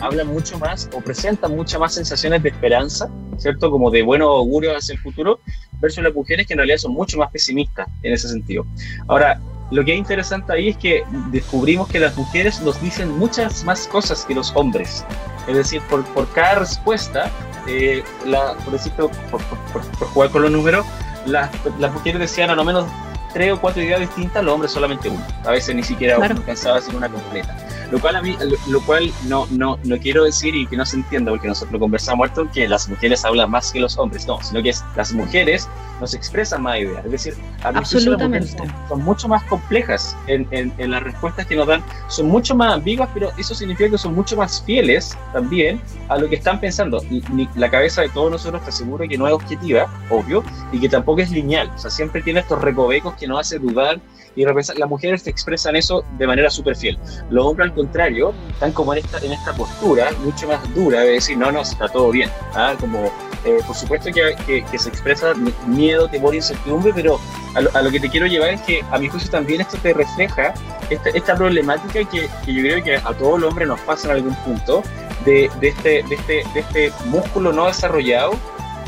hablan 0.00 0.26
mucho 0.26 0.58
más 0.58 0.90
o 0.92 1.00
presentan 1.00 1.54
muchas 1.54 1.78
más 1.78 1.94
sensaciones 1.94 2.42
de 2.42 2.48
esperanza, 2.48 3.08
¿cierto? 3.36 3.70
Como 3.70 3.92
de 3.92 4.02
buen 4.02 4.22
augurio 4.22 4.76
hacia 4.76 4.94
el 4.94 4.98
futuro, 4.98 5.38
versus 5.80 6.02
las 6.02 6.12
mujeres 6.12 6.48
que 6.48 6.54
en 6.54 6.58
realidad 6.58 6.78
son 6.78 6.94
mucho 6.94 7.16
más 7.16 7.30
pesimistas 7.30 7.86
en 8.02 8.12
ese 8.12 8.28
sentido. 8.28 8.66
Ahora, 9.06 9.40
lo 9.70 9.84
que 9.84 9.92
es 9.92 9.98
interesante 9.98 10.52
ahí 10.52 10.70
es 10.70 10.76
que 10.78 11.04
descubrimos 11.30 11.86
que 11.88 12.00
las 12.00 12.16
mujeres 12.16 12.60
nos 12.62 12.80
dicen 12.82 13.16
muchas 13.18 13.62
más 13.62 13.86
cosas 13.86 14.24
que 14.24 14.34
los 14.34 14.50
hombres. 14.56 15.04
Es 15.46 15.54
decir, 15.54 15.80
por 15.88 16.28
cada 16.32 16.56
respuesta, 16.56 17.30
eh, 17.68 18.02
la, 18.26 18.54
por, 18.64 18.72
decirlo, 18.72 19.10
por, 19.30 19.42
por, 19.42 20.08
jugar 20.08 20.30
con 20.30 20.42
los 20.42 20.50
números, 20.50 20.86
las, 21.26 21.50
las 21.78 21.92
mujeres 21.92 22.20
decían 22.20 22.50
a 22.50 22.54
lo 22.54 22.64
menos 22.64 22.86
tres 23.32 23.52
o 23.52 23.60
cuatro 23.60 23.82
ideas 23.82 24.00
distintas, 24.00 24.42
los 24.44 24.54
hombres 24.54 24.72
solamente 24.72 25.08
una. 25.08 25.26
A 25.44 25.50
veces 25.50 25.74
ni 25.74 25.82
siquiera 25.82 26.16
claro. 26.16 26.36
alcanzaba 26.36 26.76
a 26.76 26.80
decir 26.80 26.96
una 26.96 27.08
completa. 27.08 27.56
Lo 27.90 27.98
cual 27.98 28.16
a 28.16 28.22
mí, 28.22 28.36
lo, 28.68 28.80
cual 28.82 29.10
no, 29.28 29.46
no, 29.50 29.78
no 29.84 29.98
quiero 29.98 30.24
decir 30.24 30.54
y 30.54 30.66
que 30.66 30.76
no 30.76 30.84
se 30.84 30.96
entienda, 30.96 31.30
porque 31.30 31.48
nosotros 31.48 31.72
lo 31.72 31.78
conversamos 31.78 32.28
esto, 32.28 32.46
que 32.52 32.68
las 32.68 32.86
mujeres 32.88 33.24
hablan 33.24 33.50
más 33.50 33.72
que 33.72 33.80
los 33.80 33.96
hombres, 33.96 34.26
no, 34.26 34.42
sino 34.42 34.62
que 34.62 34.70
es, 34.70 34.84
las 34.94 35.12
mujeres 35.12 35.68
nos 36.00 36.14
expresan 36.14 36.62
más 36.62 36.78
ideas. 36.78 37.04
Es 37.04 37.10
decir, 37.10 37.34
a 37.62 37.68
Absolutamente. 37.68 38.56
Son, 38.88 39.02
mucho 39.02 39.28
más 39.28 39.42
complejas 39.44 40.16
en, 40.26 40.46
en, 40.50 40.90
las 40.90 41.02
respuestas 41.02 41.46
que 41.46 41.56
nos 41.56 41.66
dan, 41.66 41.82
son 42.08 42.28
mucho 42.28 42.54
más 42.54 42.74
ambiguas, 42.74 43.08
pero 43.14 43.30
eso 43.38 43.54
significa 43.54 43.90
que 43.90 43.98
son 43.98 44.14
mucho 44.14 44.36
más 44.36 44.62
fieles 44.62 45.16
también 45.32 45.80
a 46.08 46.18
lo 46.18 46.28
que 46.28 46.36
están 46.36 46.60
pensando. 46.60 47.02
Y, 47.10 47.22
la 47.54 47.70
cabeza 47.70 48.02
de 48.02 48.08
todos 48.10 48.30
nosotros 48.30 48.62
te 48.62 48.68
aseguro 48.68 49.08
que 49.08 49.16
no 49.16 49.26
es 49.26 49.32
objetiva, 49.32 49.86
obvio, 50.10 50.44
y 50.72 50.80
que 50.80 50.88
tampoco 50.88 51.20
es 51.20 51.30
lineal. 51.30 51.70
O 51.74 51.78
sea, 51.78 51.90
siempre 51.90 52.22
tiene 52.22 52.40
estos 52.40 52.60
recovecos 52.60 53.14
que 53.18 53.26
nos 53.26 53.40
hace 53.40 53.58
dudar 53.58 54.00
y 54.38 54.44
las 54.44 54.88
mujeres 54.88 55.26
expresan 55.26 55.74
eso 55.74 56.04
de 56.16 56.26
manera 56.26 56.48
súper 56.48 56.76
fiel. 56.76 56.96
Los 57.28 57.44
hombres, 57.44 57.70
al 57.70 57.74
contrario, 57.74 58.32
están 58.52 58.70
como 58.70 58.92
en 58.92 59.04
esta, 59.04 59.18
en 59.18 59.32
esta 59.32 59.52
postura 59.52 60.10
mucho 60.24 60.46
más 60.46 60.74
dura 60.74 61.00
de 61.00 61.10
decir, 61.14 61.36
no, 61.36 61.50
no, 61.50 61.62
está 61.62 61.88
todo 61.88 62.10
bien. 62.12 62.30
¿ah? 62.54 62.76
Como, 62.78 63.06
eh, 63.44 63.58
por 63.66 63.74
supuesto 63.74 64.10
que, 64.12 64.64
se 64.78 64.88
expresa 64.88 65.34
miedo, 65.66 66.08
temor, 66.08 66.36
incertidumbre, 66.36 66.92
pero 66.94 67.18
a 67.54 67.82
lo, 67.82 67.90
que 67.90 67.98
te 67.98 68.08
quiero 68.08 68.26
llevar 68.26 68.50
es 68.50 68.60
que 68.60 68.80
a 68.92 68.98
mi 68.98 69.08
juicio 69.08 69.28
también 69.28 69.60
esto 69.60 69.76
te 69.78 69.92
refleja 69.92 70.54
esta, 70.88 71.10
esta 71.10 71.34
problemática 71.34 72.08
que, 72.08 72.28
yo 72.46 72.62
creo 72.62 72.84
que 72.84 72.96
a 72.96 73.12
todo 73.14 73.38
el 73.38 73.44
hombre 73.44 73.66
nos 73.66 73.80
pasa 73.80 74.08
en 74.08 74.16
algún 74.18 74.36
punto, 74.44 74.84
de, 75.24 75.50
este, 75.60 76.04
de, 76.04 76.14
este, 76.14 76.42
de 76.54 76.60
este 76.60 76.92
músculo 77.06 77.52
no 77.52 77.66
desarrollado 77.66 78.32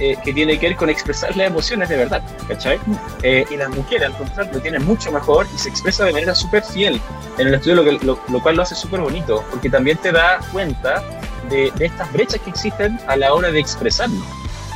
eh, 0.00 0.16
que 0.24 0.32
tiene 0.32 0.58
que 0.58 0.68
ver 0.68 0.76
con 0.76 0.88
expresar 0.88 1.36
las 1.36 1.48
emociones 1.48 1.88
de 1.88 1.96
verdad, 1.96 2.22
¿cachai? 2.48 2.80
Eh, 3.22 3.44
y 3.50 3.56
las 3.56 3.68
mujeres, 3.68 4.06
al 4.06 4.16
contrario, 4.16 4.52
lo 4.54 4.60
tienen 4.60 4.84
mucho 4.84 5.12
mejor 5.12 5.46
y 5.54 5.58
se 5.58 5.68
expresa 5.68 6.04
de 6.04 6.12
manera 6.12 6.34
súper 6.34 6.64
fiel 6.64 7.00
en 7.38 7.48
el 7.48 7.54
estudio, 7.54 7.82
lo, 7.82 8.18
lo, 8.28 8.42
cual 8.42 8.56
lo 8.56 8.62
hace 8.62 8.74
súper 8.74 9.00
bonito, 9.00 9.44
porque 9.50 9.68
también 9.68 9.98
te 9.98 10.10
da 10.10 10.40
cuenta 10.52 11.02
de, 11.50 11.70
de, 11.76 11.86
estas 11.86 12.10
brechas 12.12 12.40
que 12.40 12.50
existen 12.50 12.98
a 13.06 13.16
la 13.16 13.34
hora 13.34 13.50
de 13.50 13.60
expresarnos. 13.60 14.24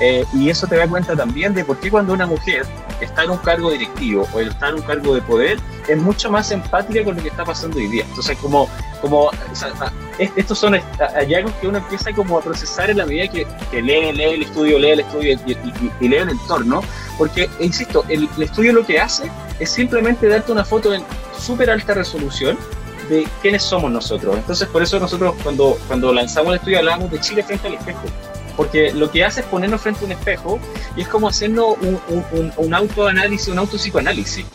Eh, 0.00 0.24
y 0.34 0.50
eso 0.50 0.66
te 0.66 0.76
da 0.76 0.88
cuenta 0.88 1.14
también 1.14 1.54
de 1.54 1.64
por 1.64 1.78
qué 1.78 1.90
cuando 1.90 2.12
una 2.12 2.26
mujer 2.26 2.66
está 3.00 3.24
en 3.24 3.30
un 3.30 3.38
cargo 3.38 3.70
directivo 3.70 4.26
o 4.32 4.40
está 4.40 4.68
en 4.68 4.74
un 4.76 4.82
cargo 4.82 5.14
de 5.14 5.22
poder, 5.22 5.58
es 5.88 5.98
mucho 5.98 6.30
más 6.30 6.50
empática 6.50 7.04
con 7.04 7.16
lo 7.16 7.22
que 7.22 7.28
está 7.28 7.44
pasando 7.44 7.78
hoy 7.78 7.86
día. 7.86 8.04
Entonces, 8.08 8.36
como, 8.38 8.68
como 9.00 9.30
estos 10.18 10.58
son 10.58 10.74
hallazgos 10.98 11.52
que 11.60 11.68
uno 11.68 11.78
empieza 11.78 12.12
como 12.12 12.38
a 12.38 12.42
procesar 12.42 12.90
en 12.90 12.98
la 12.98 13.06
medida 13.06 13.28
que, 13.28 13.46
lee, 13.82 14.12
lee 14.12 14.24
el 14.24 14.42
estudio, 14.42 14.78
lee 14.78 14.90
el 14.90 15.00
estudio 15.00 15.38
y, 16.00 16.08
lee 16.08 16.16
el 16.16 16.30
entorno, 16.30 16.82
porque, 17.18 17.48
insisto, 17.60 18.04
el, 18.08 18.28
el, 18.36 18.42
estudio 18.42 18.72
lo 18.72 18.86
que 18.86 19.00
hace 19.00 19.30
es 19.58 19.70
simplemente 19.70 20.28
darte 20.28 20.52
una 20.52 20.64
foto 20.64 20.94
en 20.94 21.02
súper 21.36 21.70
alta 21.70 21.94
resolución 21.94 22.56
de 23.08 23.26
quiénes 23.42 23.62
somos 23.62 23.90
nosotros. 23.90 24.36
Entonces, 24.36 24.68
por 24.68 24.82
eso 24.82 24.98
nosotros 24.98 25.34
cuando, 25.42 25.78
cuando 25.86 26.12
lanzamos 26.12 26.50
el 26.50 26.56
estudio 26.56 26.78
hablábamos 26.78 27.10
de 27.10 27.20
Chile 27.20 27.42
frente 27.42 27.68
al 27.68 27.74
espejo 27.74 28.04
porque 28.56 28.92
lo 28.92 29.10
que 29.10 29.24
hace 29.24 29.40
es 29.40 29.46
ponernos 29.46 29.80
frente 29.80 30.02
a 30.02 30.06
un 30.06 30.12
espejo 30.12 30.60
y 30.96 31.02
es 31.02 31.08
como 31.08 31.28
hacernos 31.28 31.76
un, 31.80 32.00
un, 32.32 32.52
un 32.56 32.74
autoanálisis, 32.74 33.48
un 33.48 33.58
autopsicoanálisis. 33.58 34.46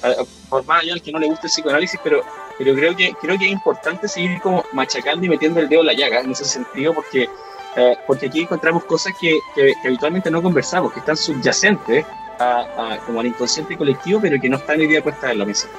Por 0.50 0.66
más 0.66 0.84
allá 0.84 0.94
al 0.94 1.02
que 1.02 1.12
no 1.12 1.20
le 1.20 1.28
guste 1.28 1.48
el 1.48 1.52
psicoanálisis, 1.52 2.00
pero, 2.04 2.22
pero 2.60 2.76
creo, 2.76 2.94
que, 2.96 3.14
creo 3.14 3.40
que 3.40 3.46
es 3.46 3.52
importante 3.52 4.08
seguir 4.10 4.42
como 4.42 4.66
machacando 4.74 5.26
y 5.26 5.30
metiendo 5.30 5.62
el 5.62 5.70
dedo 5.70 5.80
en 5.80 5.88
la 5.88 5.94
llaga 5.94 6.20
en 6.20 6.32
ese 6.32 6.44
sentido, 6.44 6.94
porque, 6.94 7.30
eh, 7.78 7.98
porque 8.06 8.26
aquí 8.26 8.42
encontramos 8.42 8.84
cosas 8.84 9.14
que, 9.20 9.40
que, 9.56 9.74
habitualmente 9.86 10.30
no 10.30 10.44
conversamos, 10.44 10.92
que 10.92 11.00
están 11.00 11.16
subyacentes 11.16 12.06
a, 12.38 13.00
como 13.06 13.22
al 13.22 13.28
inconsciente 13.28 13.78
colectivo, 13.78 14.20
pero 14.22 14.40
que 14.40 14.50
no 14.50 14.58
están 14.58 14.78
hoy 14.78 14.88
día 14.88 15.02
puestas 15.02 15.32
en 15.32 15.40
la 15.40 15.46
mesa. 15.46 15.70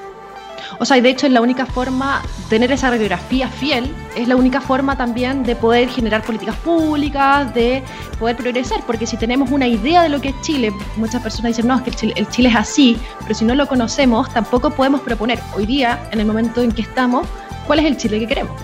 O 0.78 0.84
sea, 0.84 0.96
y 0.96 1.00
de 1.00 1.10
hecho 1.10 1.26
es 1.26 1.32
la 1.32 1.40
única 1.40 1.66
forma, 1.66 2.22
tener 2.48 2.70
esa 2.72 2.90
radiografía 2.90 3.48
fiel, 3.48 3.94
es 4.16 4.28
la 4.28 4.36
única 4.36 4.60
forma 4.60 4.96
también 4.96 5.42
de 5.42 5.56
poder 5.56 5.88
generar 5.88 6.22
políticas 6.22 6.56
públicas, 6.56 7.52
de 7.54 7.82
poder 8.18 8.36
progresar, 8.36 8.80
porque 8.86 9.06
si 9.06 9.16
tenemos 9.16 9.50
una 9.50 9.66
idea 9.66 10.02
de 10.02 10.08
lo 10.08 10.20
que 10.20 10.28
es 10.28 10.40
Chile, 10.42 10.72
muchas 10.96 11.22
personas 11.22 11.50
dicen, 11.50 11.66
no, 11.66 11.76
es 11.76 11.82
que 11.82 12.12
el 12.14 12.28
Chile, 12.28 12.48
es 12.48 12.56
así, 12.56 12.96
pero 13.22 13.34
si 13.34 13.44
no 13.44 13.54
lo 13.54 13.66
conocemos, 13.66 14.32
tampoco 14.32 14.70
podemos 14.70 15.00
proponer 15.00 15.38
hoy 15.54 15.66
día, 15.66 16.08
en 16.12 16.20
el 16.20 16.26
momento 16.26 16.62
en 16.62 16.72
que 16.72 16.82
estamos, 16.82 17.26
cuál 17.66 17.80
es 17.80 17.86
el 17.86 17.96
Chile 17.96 18.18
que 18.20 18.26
queremos. 18.26 18.60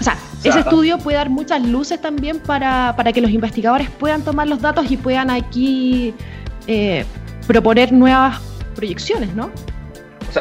O 0.00 0.04
sea, 0.04 0.16
ese 0.44 0.60
estudio 0.60 0.98
puede 0.98 1.16
dar 1.16 1.30
muchas 1.30 1.62
luces 1.62 2.00
también 2.00 2.40
para, 2.40 2.94
para, 2.96 3.12
que 3.12 3.20
los 3.20 3.30
investigadores 3.30 3.88
puedan 3.90 4.22
tomar 4.22 4.48
los 4.48 4.60
datos 4.60 4.90
y 4.90 4.96
puedan 4.96 5.30
aquí 5.30 6.14
eh, 6.66 7.04
proponer 7.46 7.92
nuevas 7.92 8.40
proyecciones, 8.74 9.34
¿no? 9.34 9.50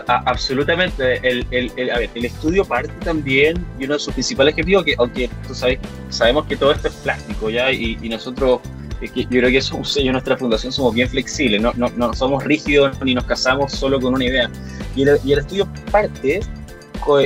Absolutamente. 0.08 1.19
El, 1.27 1.45
el, 1.51 1.91
a 1.91 1.99
ver, 1.99 2.10
el 2.15 2.25
estudio 2.25 2.65
parte 2.65 2.91
también 3.04 3.65
y 3.80 3.86
uno 3.86 3.93
de 3.93 3.99
sus 3.99 4.13
principales 4.13 4.54
objetivos, 4.54 4.84
que 4.84 4.95
aunque 4.97 5.30
tú 5.47 5.54
sabes, 5.54 5.80
sabemos 6.10 6.45
que 6.45 6.56
todo 6.58 6.71
esto 6.71 6.88
es 6.88 6.93
plástico 6.95 7.49
ya 7.49 7.71
y, 7.71 7.95
nosotros, 8.10 8.62
yo 9.01 9.27
creo 9.30 9.49
que 9.49 9.58
eso 9.58 9.73
es 9.73 9.80
un 9.80 9.86
sello 9.86 10.12
nuestra 10.12 10.38
fundación, 10.38 10.71
somos 10.71 10.93
bien 10.93 11.10
flexibles, 11.10 11.62
no, 11.62 11.71
no, 11.75 11.89
no 11.95 12.13
somos 12.13 12.43
rígidos 12.43 12.99
ni 13.04 13.15
nos 13.15 13.25
casamos 13.25 13.71
solo 13.71 13.99
con 13.99 14.13
una 14.13 14.25
idea. 14.25 14.49
Y 14.95 15.04
el, 15.04 15.19
y 15.23 15.34
el 15.34 15.39
estudio 15.39 15.67
parte 15.91 16.41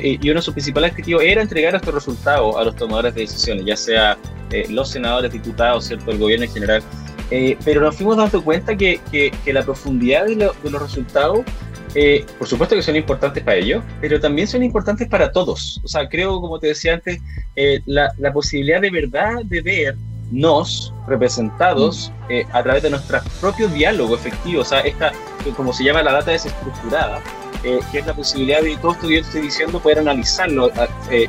y 0.01 0.30
uno 0.30 0.39
de 0.39 0.41
sus 0.41 0.54
principales 0.54 0.91
objetivos 0.91 1.23
era 1.23 1.41
entregar 1.41 1.75
estos 1.75 1.93
resultados 1.93 2.56
a 2.56 2.63
los 2.63 2.75
tomadores 2.75 3.13
de 3.13 3.21
decisiones, 3.21 3.65
ya 3.65 3.75
sea 3.75 4.17
eh, 4.51 4.65
los 4.69 4.89
senadores, 4.89 5.32
diputados, 5.32 5.86
¿cierto? 5.86 6.12
el 6.12 6.17
gobierno 6.17 6.45
en 6.45 6.51
general. 6.51 6.84
Eh, 7.32 7.58
pero 7.65 7.82
nos 7.82 7.95
fuimos 7.95 8.17
dando 8.17 8.43
cuenta 8.43 8.75
que, 8.75 8.99
que, 9.12 9.32
que 9.43 9.54
la 9.54 9.63
profundidad 9.63 10.25
de, 10.25 10.36
de, 10.36 10.69
los 10.69 10.82
resultados 10.82 11.39
eh, 11.95 12.25
por 12.38 12.45
supuesto 12.45 12.75
que 12.75 12.81
son 12.81 12.97
importantes 12.97 13.41
para 13.41 13.55
ellos, 13.55 13.81
pero 14.01 14.19
también 14.19 14.47
son 14.47 14.62
importantes 14.63 15.08
para 15.08 15.31
todos. 15.31 15.79
O 15.81 15.88
sea, 15.88 16.10
creo, 16.10 16.41
como 16.41 16.60
te 16.60 16.67
decía 16.67 16.95
antes, 16.95 17.21
eh, 17.55 17.81
la, 17.86 18.12
la, 18.17 18.34
posibilidad 18.34 18.81
de 18.81 18.91
verdad 18.91 19.45
de 19.45 19.62
vernos 19.62 20.93
representados 21.08 22.12
mm. 22.27 22.31
eh, 22.31 22.45
a 22.51 22.62
través 22.63 22.84
de 22.84 22.89
nuestro 22.89 23.19
propio 23.39 23.69
diálogo 23.69 24.13
efectivo, 24.13 24.62
o 24.62 24.65
sea, 24.65 24.81
esta, 24.81 25.13
como 25.55 25.71
se 25.71 25.86
llama 25.86 26.03
la 26.03 26.12
data 26.12 26.31
desestructurada, 26.31 27.21
que 27.63 27.97
es 27.97 28.05
la 28.05 28.13
posibilidad 28.13 28.62
de 28.62 28.77
todo 28.77 28.91
esto 28.91 29.08
que 29.08 29.15
yo 29.15 29.21
estoy 29.21 29.41
diciendo 29.41 29.79
poder 29.79 29.97
analizarlo 29.97 30.71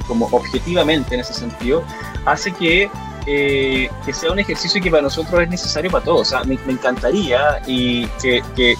como 0.06 0.26
objetivamente 0.26 1.14
en 1.14 1.22
ese 1.22 1.32
sentido, 1.32 1.82
hace 2.26 2.52
que 2.52 2.90
eh, 3.26 3.88
que 4.04 4.12
sea 4.12 4.30
un 4.30 4.38
ejercicio 4.38 4.80
que 4.80 4.90
para 4.90 5.02
nosotros 5.02 5.42
es 5.42 5.48
necesario 5.48 5.90
para 5.90 6.04
todos. 6.04 6.20
O 6.20 6.24
sea, 6.24 6.44
me, 6.44 6.54
encantaría 6.68 7.60
y 7.66 8.06
que, 8.22 8.42
que, 8.54 8.74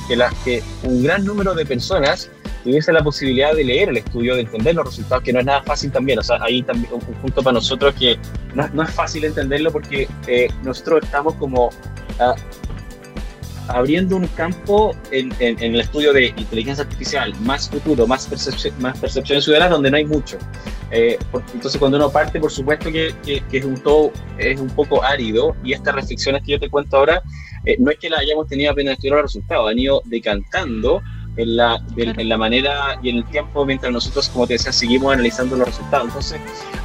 que, 0.45 0.63
un 0.85 1.03
gran 1.03 1.25
número 1.25 1.55
de 1.55 1.67
personas 1.67 2.31
tuviese 2.63 2.93
la 2.93 3.03
posibilidad 3.03 3.55
de 3.55 3.65
leer 3.65 3.89
el 3.89 3.99
estudio, 3.99 4.35
de 4.35 4.43
entender 4.43 4.75
los 4.75 4.87
resultados, 4.87 5.23
que 5.23 5.33
no 5.33 5.41
es 5.41 5.47
nada 5.47 5.63
fácil 5.63 5.91
también. 5.91 6.19
O 6.19 6.23
sea, 6.23 6.39
ahí 6.43 6.63
también 6.63 6.93
un 6.93 7.01
punto 7.01 7.43
para 7.43 7.55
nosotros 7.55 7.95
que 7.95 8.19
no, 8.55 8.83
es 8.83 8.91
fácil 8.91 9.25
entenderlo 9.25 9.71
porque 9.71 10.09
eh, 10.27 10.49
nosotros 10.63 11.05
estamos 11.05 11.35
como 11.35 11.71
ah, 12.19 12.35
abriendo 13.69 14.17
un 14.17 14.27
campo 14.29 14.95
en, 15.11 15.33
en, 15.41 15.75
el 15.75 15.81
estudio 15.81 16.13
de 16.13 16.27
inteligencia 16.37 16.85
artificial, 16.85 17.35
más 17.41 17.69
futuro, 17.69 18.07
más, 18.07 18.27
percepción, 18.27 18.75
más 18.81 18.99
percepción 18.99 19.43
ciudadana, 19.43 19.71
donde 19.71 19.91
no 19.91 19.97
hay 19.97 20.05
mucho. 20.05 20.39
Eh, 20.91 21.19
entonces, 21.53 21.79
cuando 21.79 21.97
uno 21.97 22.11
parte, 22.11 22.39
por 22.39 22.51
supuesto 22.51 22.91
que, 22.93 23.15
que, 23.25 23.43
es, 23.59 23.65
un 23.65 23.77
todo, 23.77 24.13
es 24.39 24.61
un 24.61 24.71
poco 24.71 25.03
árido 25.03 25.57
y 25.65 25.73
estas 25.73 25.95
reflexiones 25.95 26.43
que 26.43 26.53
yo 26.53 26.61
te 26.61 26.71
cuento 26.71 26.97
ahora, 26.97 27.23
eh, 27.65 27.77
no 27.79 27.91
es 27.91 27.99
que 27.99 28.09
las 28.09 28.21
hayamos 28.21 28.47
tenido 28.47 28.71
apenas 28.73 28.95
estudiar 28.95 29.17
los 29.17 29.25
resultados, 29.25 29.71
han 29.71 29.79
ido 29.79 30.03
decantando 30.05 31.03
en 31.37 31.57
la, 31.57 31.83
en 31.97 32.29
la 32.29 32.39
manera 32.39 32.99
y 33.03 33.11
en 33.11 33.17
el 33.17 33.25
tiempo 33.27 33.65
mientras 33.65 33.93
nosotros, 33.93 34.29
como 34.31 34.47
te 34.47 34.55
decía, 34.55 34.73
seguimos 34.73 35.13
analizando 35.13 35.57
los 35.57 35.67
resultados. 35.67 36.09
Entonces, 36.09 36.41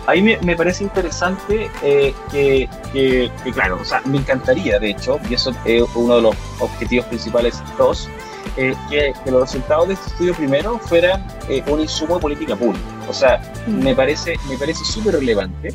ahí 0.07 0.21
me, 0.21 0.37
me 0.39 0.55
parece 0.55 0.83
interesante 0.83 1.69
eh, 1.83 2.13
que, 2.31 2.67
que, 2.91 3.31
claro, 3.53 3.77
o 3.81 3.85
sea, 3.85 4.01
me 4.05 4.17
encantaría, 4.17 4.79
de 4.79 4.91
hecho, 4.91 5.19
y 5.29 5.35
eso 5.35 5.51
es 5.65 5.83
uno 5.95 6.15
de 6.17 6.21
los 6.23 6.35
objetivos 6.59 7.05
principales 7.05 7.61
dos, 7.77 8.09
eh, 8.57 8.75
que, 8.89 9.13
que, 9.23 9.31
los 9.31 9.41
resultados 9.41 9.87
de 9.87 9.93
este 9.95 10.09
estudio 10.09 10.33
primero 10.33 10.79
fueran 10.79 11.25
eh, 11.49 11.63
un 11.67 11.81
insumo 11.81 12.15
de 12.15 12.21
política 12.21 12.55
pública. 12.55 12.85
O 13.07 13.13
sea, 13.13 13.41
mm. 13.67 13.83
me 13.83 13.95
parece 13.95 14.35
me 14.49 14.57
parece 14.57 14.83
súper 14.85 15.15
relevante 15.15 15.69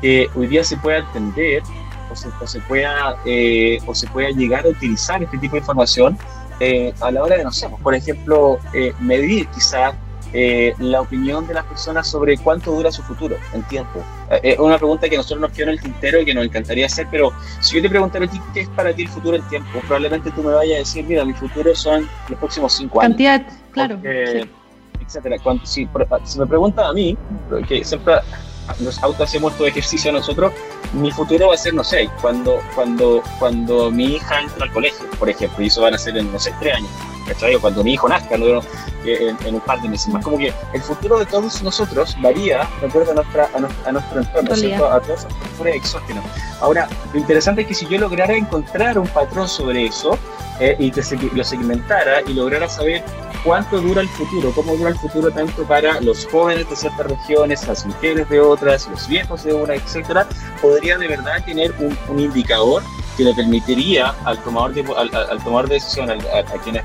que 0.00 0.28
hoy 0.34 0.46
día 0.46 0.64
se 0.64 0.76
pueda 0.76 0.98
entender 0.98 1.62
o 2.10 2.16
se, 2.16 2.28
o 2.40 2.46
se 2.46 2.60
pueda 2.60 3.16
o 3.86 3.94
se 3.94 4.06
pueda 4.08 4.30
llegar 4.30 4.66
a 4.66 4.68
utilizar 4.68 5.22
este 5.22 5.38
tipo 5.38 5.52
de 5.52 5.60
información 5.60 6.18
eh, 6.64 6.94
a 7.00 7.10
la 7.10 7.24
hora 7.24 7.36
de, 7.36 7.42
no 7.42 7.50
sé, 7.50 7.68
por 7.82 7.92
ejemplo, 7.92 8.60
eh, 8.72 8.92
medir 9.00 9.48
quizá 9.48 9.94
eh, 10.32 10.74
la 10.78 11.00
opinión 11.00 11.46
de 11.46 11.54
las 11.54 11.64
personas 11.64 12.08
sobre 12.08 12.38
cuánto 12.38 12.72
dura 12.72 12.90
su 12.90 13.02
futuro 13.02 13.36
en 13.52 13.62
tiempo. 13.64 14.02
Es 14.42 14.58
una 14.58 14.78
pregunta 14.78 15.08
que 15.08 15.16
nosotros 15.16 15.40
nos 15.40 15.52
quedó 15.52 15.64
en 15.64 15.70
el 15.70 15.80
tintero 15.80 16.20
y 16.20 16.24
que 16.24 16.34
nos 16.34 16.44
encantaría 16.44 16.86
hacer, 16.86 17.06
pero 17.10 17.32
si 17.60 17.76
yo 17.76 17.82
te 17.82 17.90
preguntara 17.90 18.24
a 18.24 18.28
ti 18.28 18.40
qué 18.54 18.60
es 18.60 18.68
para 18.70 18.94
ti 18.94 19.02
el 19.02 19.08
futuro 19.08 19.36
en 19.36 19.42
tiempo, 19.48 19.80
probablemente 19.80 20.30
tú 20.30 20.42
me 20.42 20.54
vayas 20.54 20.76
a 20.76 20.78
decir, 20.78 21.04
mira, 21.04 21.24
mi 21.24 21.34
futuro 21.34 21.74
son 21.74 22.08
los 22.28 22.38
próximos 22.38 22.72
cinco 22.72 23.00
años. 23.00 23.10
Cantidad, 23.10 23.42
claro. 23.72 23.98
Etcétera. 24.02 25.36
si, 25.64 25.86
si, 26.24 26.38
me 26.38 26.46
preguntan 26.46 26.86
a 26.86 26.92
mí, 26.92 27.16
que 27.68 27.84
siempre 27.84 28.14
nos 28.80 29.02
auto 29.02 29.24
hacemos 29.24 29.56
todo 29.56 29.66
ejercicio 29.66 30.12
nosotros, 30.12 30.52
mi 30.92 31.10
futuro 31.10 31.48
va 31.48 31.54
a 31.54 31.56
ser, 31.56 31.74
no 31.74 31.84
sé, 31.84 32.08
cuando, 32.20 32.60
cuando, 32.74 33.22
cuando 33.38 33.90
mi 33.90 34.16
hija 34.16 34.40
entra 34.40 34.64
al 34.64 34.72
colegio, 34.72 35.08
por 35.18 35.28
ejemplo, 35.28 35.62
y 35.62 35.66
eso 35.66 35.82
van 35.82 35.94
a 35.94 35.98
ser 35.98 36.16
en, 36.16 36.32
no 36.32 36.38
sé, 36.38 36.54
tres 36.60 36.76
años. 36.76 36.90
¿Cachai? 37.26 37.54
O 37.54 37.60
cuando 37.60 37.82
mi 37.84 37.94
hijo 37.94 38.08
nazca, 38.08 38.36
¿no? 38.36 38.60
en, 39.04 39.36
en, 39.44 39.54
un 39.54 39.60
par 39.60 39.80
de 39.80 39.88
meses 39.88 40.08
más. 40.08 40.24
Como 40.24 40.38
que 40.38 40.52
el 40.72 40.82
futuro 40.82 41.18
de 41.18 41.26
todos 41.26 41.62
nosotros 41.62 42.16
varía 42.20 42.68
de 42.80 42.86
acuerdo 42.86 43.12
a, 43.12 43.14
nuestra, 43.14 43.48
a, 43.54 43.92
nuestro 43.92 44.20
entorno, 44.20 44.56
¿cierto? 44.56 44.90
a 44.90 45.00
todas 45.00 45.20
esas 45.20 45.34
factores 45.34 45.76
exógenos. 45.76 46.24
Ahora, 46.60 46.88
lo 47.12 47.18
interesante 47.18 47.62
es 47.62 47.68
que 47.68 47.74
si 47.74 47.86
yo 47.86 47.98
lograra 47.98 48.34
encontrar 48.34 48.98
un 48.98 49.08
patrón 49.08 49.48
sobre 49.48 49.86
eso 49.86 50.18
eh, 50.60 50.76
y 50.78 50.90
que 50.90 51.02
lo 51.34 51.44
segmentara 51.44 52.22
y 52.26 52.34
lograra 52.34 52.68
saber 52.68 53.02
cuánto 53.44 53.80
dura 53.80 54.02
el 54.02 54.08
futuro, 54.08 54.52
cómo 54.54 54.76
dura 54.76 54.90
el 54.90 54.98
futuro 54.98 55.30
tanto 55.30 55.64
para 55.64 56.00
los 56.00 56.26
jóvenes 56.26 56.68
de 56.70 56.76
ciertas 56.76 57.06
regiones, 57.06 57.66
las 57.66 57.84
mujeres 57.84 58.28
de 58.28 58.40
otras, 58.40 58.88
los 58.88 59.08
viejos 59.08 59.42
de 59.44 59.52
una, 59.52 59.74
etcétera, 59.74 60.26
podría 60.60 60.98
de 60.98 61.08
verdad 61.08 61.44
tener 61.44 61.72
un, 61.80 61.96
un 62.08 62.20
indicador 62.20 62.82
que 63.16 63.24
le 63.24 63.34
permitiría 63.34 64.14
al 64.24 64.38
tomador 64.42 64.74
de, 64.74 64.84
al, 64.96 65.14
al 65.14 65.44
tomar 65.44 65.68
de 65.68 65.74
decisión, 65.74 66.10
a, 66.10 66.16
quienes 66.62 66.82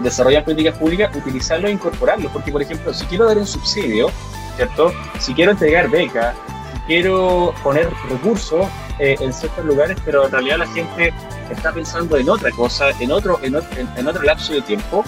desarrollan 0.00 0.44
políticas 0.44 0.78
públicas, 0.78 1.14
utilizarlo 1.16 1.68
e 1.68 1.72
incorporarlo. 1.72 2.28
Porque, 2.30 2.52
por 2.52 2.62
ejemplo, 2.62 2.92
si 2.92 3.04
quiero 3.06 3.26
dar 3.26 3.38
un 3.38 3.46
subsidio, 3.46 4.10
¿cierto? 4.56 4.92
Si 5.18 5.34
quiero 5.34 5.52
entregar 5.52 5.88
becas, 5.90 6.34
si 6.72 6.80
quiero 6.86 7.54
poner 7.62 7.88
recursos 8.08 8.66
eh, 8.98 9.16
en 9.20 9.32
ciertos 9.32 9.64
lugares, 9.64 9.96
pero 10.04 10.26
en 10.26 10.32
realidad 10.32 10.58
la 10.58 10.66
gente 10.68 11.12
está 11.50 11.72
pensando 11.72 12.16
en 12.16 12.28
otra 12.28 12.50
cosa, 12.50 12.90
en 13.00 13.12
otro, 13.12 13.38
en, 13.42 13.56
en 13.96 14.06
otro 14.06 14.22
lapso 14.22 14.52
de 14.52 14.62
tiempo, 14.62 15.04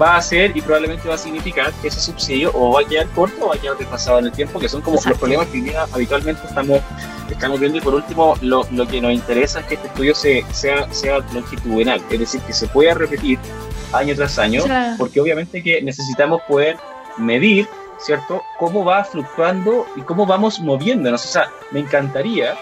va 0.00 0.16
a 0.16 0.22
ser 0.22 0.56
y 0.56 0.60
probablemente 0.60 1.08
va 1.08 1.14
a 1.14 1.18
significar 1.18 1.72
que 1.74 1.88
ese 1.88 2.00
subsidio 2.00 2.50
o 2.54 2.72
va 2.72 2.80
a 2.80 2.84
quedar 2.84 3.08
corto 3.08 3.46
o 3.46 3.48
va 3.48 3.54
a 3.54 3.58
quedar 3.58 3.76
desfasado 3.76 4.18
en 4.18 4.26
el 4.26 4.32
tiempo, 4.32 4.60
que 4.60 4.68
son 4.68 4.82
como 4.82 5.00
los 5.04 5.18
problemas 5.18 5.46
que 5.48 5.76
habitualmente 5.92 6.46
estamos, 6.46 6.80
estamos 7.30 7.60
viendo. 7.60 7.78
Y 7.78 7.80
por 7.80 7.94
último, 7.94 8.34
lo, 8.40 8.66
lo, 8.70 8.86
que 8.86 9.00
nos 9.00 9.12
interesa 9.12 9.60
es 9.60 9.66
que 9.66 9.74
este 9.74 9.88
estudio 9.88 10.14
se, 10.14 10.44
sea, 10.52 10.92
sea 10.92 11.18
longitudinal, 11.32 12.02
es 12.10 12.18
decir, 12.18 12.40
que 12.42 12.52
se 12.52 12.66
pueda 12.68 12.94
repetir 12.94 13.38
año 13.92 14.14
tras 14.14 14.38
año, 14.38 14.62
porque 14.98 15.20
obviamente 15.20 15.62
que 15.62 15.82
necesitamos 15.82 16.42
poder 16.42 16.76
medir, 17.16 17.68
¿cierto?, 17.98 18.42
cómo 18.58 18.84
va 18.84 19.04
fluctuando 19.04 19.86
y 19.96 20.02
cómo 20.02 20.26
vamos 20.26 20.60
moviéndonos. 20.60 21.24
O 21.24 21.28
sea, 21.28 21.50
me 21.70 21.80
encantaría, 21.80 22.54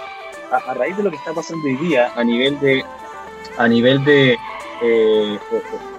a, 0.50 0.56
a 0.56 0.74
raíz 0.74 0.96
de 0.96 1.02
lo 1.02 1.10
que 1.10 1.16
está 1.16 1.32
pasando 1.32 1.66
hoy 1.66 1.76
día 1.76 2.10
a 2.16 2.24
nivel 2.24 2.58
de, 2.60 2.84
a 3.58 3.68
nivel 3.68 4.04
de 4.04 4.38
eh, 4.82 5.38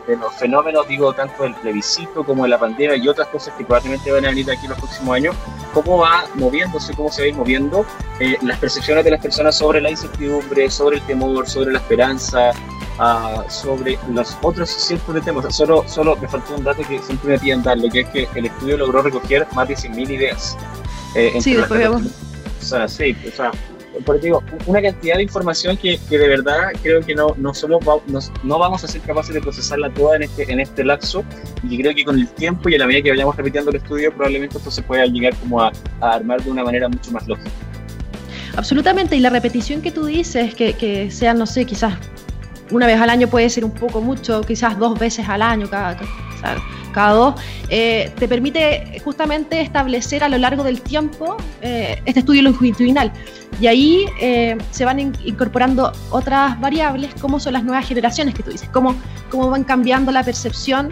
de 0.10 0.18
los 0.18 0.34
fenómenos, 0.34 0.88
digo, 0.88 1.14
tanto 1.14 1.44
del 1.44 1.54
plebiscito 1.56 2.24
como 2.24 2.44
de 2.44 2.50
la 2.50 2.60
pandemia 2.60 2.98
y 2.98 3.08
otras 3.08 3.28
cosas 3.28 3.54
que 3.56 3.64
probablemente 3.64 4.12
van 4.12 4.26
a 4.26 4.30
venir 4.30 4.50
aquí 4.50 4.66
en 4.66 4.72
los 4.72 4.80
próximos 4.80 5.16
años, 5.16 5.36
cómo 5.74 6.00
va 6.00 6.26
moviéndose, 6.36 6.94
cómo 6.96 7.12
se 7.12 7.22
va 7.22 7.26
a 7.26 7.28
ir 7.30 7.36
moviendo 7.36 7.86
eh, 8.20 8.36
las 8.42 8.58
percepciones 8.58 9.06
de 9.06 9.12
las 9.12 9.22
personas 9.22 9.58
sobre 9.58 9.82
la 9.82 9.92
incertidumbre, 9.92 10.70
sobre 10.72 10.98
el 10.98 11.04
temor, 11.04 11.48
sobre 11.48 11.74
la 11.74 11.80
esperanza, 11.80 12.52
uh, 12.98 13.50
sobre 13.50 14.00
los 14.12 14.36
otros 14.42 14.70
cientos 14.70 15.14
de 15.14 15.22
temas. 15.22 15.56
Solo, 15.56 15.84
solo 15.88 16.16
me 16.16 16.28
faltó 16.28 16.56
un 16.56 16.64
dato 16.64 16.82
que 16.88 17.00
siempre 17.00 17.34
me 17.34 17.40
piden 17.40 17.62
darle, 17.62 17.90
que 17.90 18.00
es 18.02 18.10
que 18.10 18.28
el 18.34 18.48
estudio 18.48 18.78
logró 18.78 19.04
recoger 19.04 19.48
más 19.54 19.68
de 19.68 19.76
100.000 19.76 20.10
ideas. 20.10 20.58
Eh, 21.16 21.38
sí, 21.40 21.54
después 21.54 21.80
vemos. 21.80 22.02
O 22.60 22.64
sea, 22.64 22.88
sí, 22.88 23.16
o 23.28 23.36
sea, 23.36 23.52
porque 24.06 24.28
digo, 24.28 24.44
una 24.66 24.82
cantidad 24.82 25.16
de 25.16 25.24
información 25.24 25.78
que, 25.78 26.00
que 26.10 26.18
de 26.18 26.28
verdad 26.28 26.72
creo 26.82 27.02
que 27.02 27.16
no, 27.16 27.34
no, 27.38 27.54
somos, 27.54 27.84
no, 28.08 28.20
no, 28.44 28.60
vamos 28.60 28.84
a 28.84 28.88
ser 28.88 29.02
capaces 29.02 29.34
de 29.34 29.42
procesarla 29.42 29.90
toda 29.90 30.18
en 30.18 30.24
este, 30.24 30.52
en 30.52 30.60
este 30.60 30.84
lapso 30.84 31.24
y 31.64 31.78
creo 31.82 31.94
que 31.94 32.06
con 32.06 32.18
el 32.18 32.28
tiempo 32.28 32.70
y 32.70 32.76
a 32.76 32.80
la 32.80 32.88
medida 32.88 33.04
que 33.04 33.10
vayamos 33.12 33.36
repitiendo 33.36 33.72
el 33.72 33.78
estudio 33.78 34.14
probablemente 34.14 34.58
esto 34.58 34.72
se 34.72 34.82
pueda 34.82 35.06
llegar 35.06 35.36
como 35.38 35.62
a, 35.62 35.72
armar 36.02 36.42
de 36.44 36.52
una 36.52 36.64
manera 36.64 36.88
mucho 36.88 37.12
más 37.12 37.28
lógica. 37.28 37.50
Absolutamente, 38.56 39.16
y 39.16 39.20
la 39.20 39.30
repetición 39.30 39.82
que 39.82 39.92
tú 39.92 40.06
dices, 40.06 40.54
que, 40.54 40.74
que 40.74 41.12
sean, 41.12 41.38
no 41.38 41.46
sé, 41.46 41.66
quizás 41.66 41.94
una 42.72 42.86
vez 42.88 43.00
al 43.00 43.10
año 43.10 43.28
puede 43.28 43.50
ser 43.50 43.66
un 43.66 43.72
poco 43.72 44.02
mucho, 44.02 44.42
quizás 44.42 44.78
dos 44.78 45.00
veces 45.00 45.28
al 45.28 45.42
año, 45.42 45.70
cada, 45.70 45.98
cada 46.42 46.62
eh, 47.70 48.12
te 48.18 48.28
permite 48.28 49.02
justamente 49.04 49.62
establecer 49.62 50.24
a 50.24 50.30
lo 50.30 50.38
largo 50.38 50.64
del 50.64 50.82
tiempo 50.82 51.38
eh, 51.62 52.02
este 52.06 52.22
estudio 52.22 52.42
longitudinal. 52.44 53.12
Y 53.62 53.68
ahí 53.68 54.06
eh, 54.22 54.58
se 54.72 54.86
van 54.86 55.00
incorporando 55.00 55.92
otras 56.12 56.60
variables, 56.60 57.14
como 57.22 57.40
son 57.40 57.54
las 57.54 57.64
nuevas 57.64 57.88
generaciones 57.88 58.34
que 58.34 58.44
tú 58.44 58.52
dices, 58.52 58.70
cómo, 58.70 58.96
cómo 59.30 59.50
van 59.50 59.64
cambiando 59.64 60.12
la 60.12 60.24
percepción, 60.24 60.90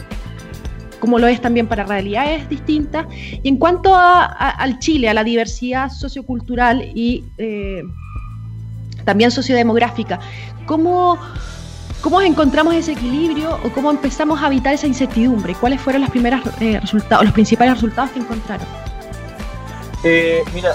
como 1.00 1.20
lo 1.20 1.28
es 1.28 1.42
también 1.42 1.68
para 1.68 1.84
realidades 1.84 2.48
distintas. 2.50 3.06
Y 3.44 3.48
en 3.48 3.58
cuanto 3.58 3.96
al 3.96 4.80
Chile, 4.80 5.10
a 5.10 5.14
la 5.14 5.24
diversidad 5.24 5.90
sociocultural 5.90 6.92
y 6.96 7.24
también 9.06 9.32
sociodemográfica, 9.32 10.20
¿cómo 10.66 11.18
¿Cómo 12.08 12.22
encontramos 12.22 12.74
ese 12.74 12.94
equilibrio 12.94 13.60
o 13.66 13.70
cómo 13.74 13.92
empezamos 13.92 14.42
a 14.42 14.48
evitar 14.48 14.74
esa 14.74 14.88
incertidumbre? 14.88 15.54
¿Cuáles 15.56 15.82
fueron 15.82 16.04
los 16.04 16.10
primeros 16.10 16.40
eh, 16.62 16.80
resultados, 16.80 17.26
los 17.26 17.34
principales 17.34 17.74
resultados 17.74 18.12
que 18.12 18.20
encontraron? 18.20 18.66
Eh, 20.06 20.42
mira, 20.54 20.74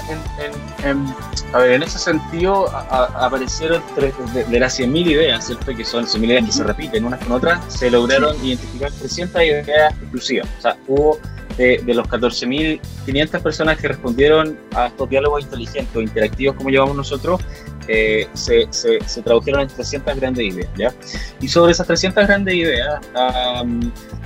en, 0.85 1.07
a 1.55 1.59
ver, 1.59 1.73
en 1.73 1.85
ese 1.85 1.99
sentido 1.99 2.69
aparecieron 2.69 3.83
de, 3.97 4.61
las 4.61 4.79
100.000 4.79 5.07
ideas, 5.07 5.47
¿cierto? 5.47 5.75
que 5.75 5.87
son 5.87 6.05
100.000 6.05 6.25
ideas 6.27 6.45
que 6.45 6.53
se 6.53 6.65
repiten 6.65 7.07
unas 7.07 7.25
con 7.25 7.33
otras, 7.33 7.65
se 7.73 7.91
lograron 7.91 8.37
identificar 8.45 8.93
300 8.93 9.43
ideas 9.43 9.95
exclusivas. 10.03 10.47
O 10.59 10.61
sea, 10.61 10.77
hubo 10.87 11.19
de, 11.57 11.83
de 11.83 11.95
los 11.95 12.07
14.500 12.09 13.41
personas 13.41 13.79
que 13.79 13.89
respondieron 13.89 14.59
a 14.75 14.89
estos 14.89 15.09
diálogos 15.09 15.45
inteligentes 15.45 15.97
o 15.97 16.03
interactivos, 16.03 16.57
como 16.57 16.69
llamamos 16.69 16.95
nosotros, 16.95 17.41
eh, 17.89 18.29
se, 18.35 18.67
se, 18.71 18.99
se, 19.07 19.23
tradujeron 19.23 19.63
en 19.63 19.69
300 19.69 20.17
grandes 20.17 20.45
ideas. 20.45 20.71
¿ya? 20.77 20.93
Y 21.41 21.49
sobre 21.49 21.73
esas 21.73 21.87
300 21.87 22.27
grandes 22.27 22.55
ideas, 22.55 23.01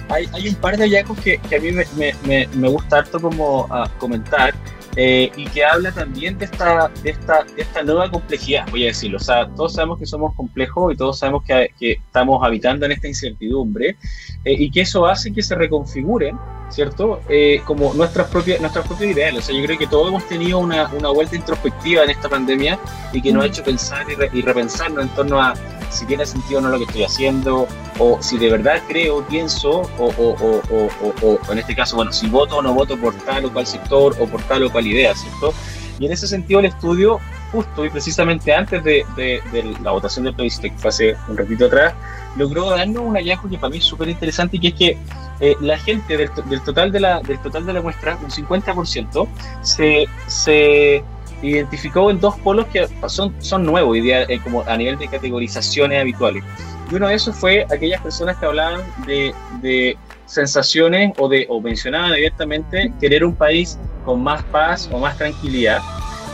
hay, 0.08 0.28
hay, 0.32 0.48
un 0.48 0.54
par 0.56 0.76
de 0.76 0.84
hallazgos 0.84 1.18
que, 1.20 1.38
que 1.38 1.56
a 1.56 1.60
mí 1.60 1.72
me, 1.72 1.84
me, 1.96 2.46
me, 2.54 2.68
gusta 2.68 2.98
harto 2.98 3.20
como 3.20 3.64
uh, 3.64 3.88
comentar. 3.98 4.54
Eh, 4.96 5.30
y 5.36 5.44
que 5.44 5.62
habla 5.62 5.92
también 5.92 6.38
de 6.38 6.46
esta, 6.46 6.90
de, 7.02 7.10
esta, 7.10 7.44
de 7.44 7.62
esta 7.62 7.82
nueva 7.82 8.10
complejidad, 8.10 8.66
voy 8.70 8.84
a 8.84 8.86
decirlo. 8.86 9.18
O 9.18 9.20
sea, 9.20 9.46
todos 9.48 9.74
sabemos 9.74 9.98
que 9.98 10.06
somos 10.06 10.34
complejos 10.34 10.94
y 10.94 10.96
todos 10.96 11.18
sabemos 11.18 11.44
que, 11.44 11.70
que 11.78 11.92
estamos 11.92 12.42
habitando 12.42 12.86
en 12.86 12.92
esta 12.92 13.06
incertidumbre 13.06 13.96
eh, 14.44 14.56
y 14.58 14.70
que 14.70 14.80
eso 14.80 15.06
hace 15.06 15.32
que 15.32 15.42
se 15.42 15.54
reconfiguren 15.54 16.38
¿cierto? 16.68 17.20
Eh, 17.28 17.62
como 17.64 17.94
nuestras 17.94 18.28
propias, 18.28 18.60
nuestras 18.60 18.86
propias 18.86 19.10
ideales. 19.10 19.44
O 19.44 19.46
sea, 19.46 19.56
yo 19.56 19.64
creo 19.64 19.78
que 19.78 19.86
todos 19.86 20.08
hemos 20.08 20.26
tenido 20.28 20.58
una, 20.58 20.88
una 20.88 21.10
vuelta 21.10 21.36
introspectiva 21.36 22.04
en 22.04 22.10
esta 22.10 22.28
pandemia 22.28 22.78
y 23.12 23.22
que 23.22 23.32
nos 23.32 23.44
ha 23.44 23.46
hecho 23.46 23.62
pensar 23.62 24.06
y, 24.08 24.38
y, 24.38 24.42
repensarnos 24.42 25.04
en 25.04 25.08
torno 25.10 25.40
a 25.40 25.54
si 25.90 26.04
tiene 26.06 26.26
sentido 26.26 26.58
o 26.58 26.62
no 26.62 26.68
lo 26.70 26.78
que 26.78 26.84
estoy 26.84 27.04
haciendo, 27.04 27.68
o 27.98 28.18
si 28.20 28.38
de 28.38 28.50
verdad 28.50 28.82
creo, 28.88 29.24
pienso, 29.26 29.82
o, 29.98 30.06
o, 30.18 30.60
o, 30.70 31.38
o, 31.48 31.52
en 31.52 31.58
este 31.58 31.74
caso, 31.74 31.96
bueno, 31.96 32.12
si 32.12 32.28
voto 32.28 32.56
o 32.56 32.62
no 32.62 32.74
voto 32.74 32.96
por 32.96 33.14
tal 33.14 33.46
o 33.46 33.52
cual 33.52 33.66
sector 33.66 34.14
o 34.20 34.26
por 34.26 34.42
tal 34.42 34.64
o 34.64 34.70
cual 34.70 34.86
idea, 34.86 35.14
¿cierto? 35.14 35.54
Y 35.98 36.06
en 36.06 36.12
ese 36.12 36.26
sentido 36.26 36.60
el 36.60 36.66
estudio, 36.66 37.20
justo 37.52 37.84
y 37.84 37.90
precisamente 37.90 38.54
antes 38.54 38.84
de, 38.84 39.04
de, 39.16 39.40
de 39.52 39.76
la 39.82 39.92
votación 39.92 40.24
del 40.24 40.34
plebiscito, 40.34 40.68
que 40.68 40.78
fue 40.78 40.88
hace 40.90 41.16
un 41.28 41.36
ratito 41.36 41.66
atrás, 41.66 41.94
logró 42.36 42.70
darnos 42.70 43.02
un 43.02 43.14
hallazgo 43.14 43.48
que 43.48 43.56
para 43.56 43.70
mí 43.70 43.78
es 43.78 43.84
súper 43.84 44.08
interesante 44.08 44.58
que 44.58 44.68
es 44.68 44.74
que 44.74 44.98
eh, 45.40 45.56
la 45.60 45.78
gente 45.78 46.16
del, 46.16 46.30
del, 46.46 46.60
total 46.62 46.92
de 46.92 47.00
la, 47.00 47.20
del 47.20 47.38
total 47.40 47.66
de 47.66 47.72
la 47.72 47.82
muestra, 47.82 48.18
un 48.22 48.30
50%, 48.30 49.28
se, 49.62 50.06
se 50.26 51.02
identificó 51.42 52.10
en 52.10 52.20
dos 52.20 52.36
polos 52.38 52.66
que 52.66 52.88
son, 53.08 53.34
son 53.40 53.64
nuevos 53.64 53.96
eh, 53.98 54.40
como 54.42 54.62
a 54.62 54.76
nivel 54.76 54.98
de 54.98 55.08
categorizaciones 55.08 56.00
habituales. 56.00 56.42
Y 56.90 56.94
uno 56.94 57.08
de 57.08 57.14
esos 57.14 57.36
fue 57.36 57.66
aquellas 57.70 58.00
personas 58.00 58.36
que 58.36 58.46
hablaban 58.46 58.80
de, 59.06 59.34
de 59.60 59.98
sensaciones 60.26 61.12
o, 61.18 61.28
de, 61.28 61.46
o 61.48 61.60
mencionaban 61.60 62.12
abiertamente 62.12 62.92
querer 63.00 63.24
un 63.24 63.34
país 63.34 63.78
con 64.04 64.22
más 64.22 64.42
paz 64.44 64.88
o 64.92 64.98
más 64.98 65.16
tranquilidad. 65.16 65.80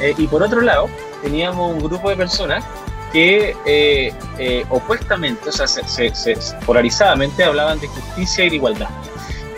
Eh, 0.01 0.15
y 0.19 0.27
por 0.27 0.43
otro 0.43 0.61
lado, 0.61 0.89
teníamos 1.23 1.73
un 1.73 1.79
grupo 1.79 2.11
de 2.11 2.17
personas 2.17 2.65
que 3.13 3.55
eh, 3.67 4.13
eh, 4.39 4.65
opuestamente, 4.71 5.49
o 5.49 5.53
sea, 5.53 5.67
se, 5.67 6.15
se, 6.15 6.37
polarizadamente 6.65 7.45
hablaban 7.45 7.79
de 7.79 7.87
justicia 7.89 8.45
y 8.45 8.51
de 8.51 8.57
igualdad. 8.57 8.89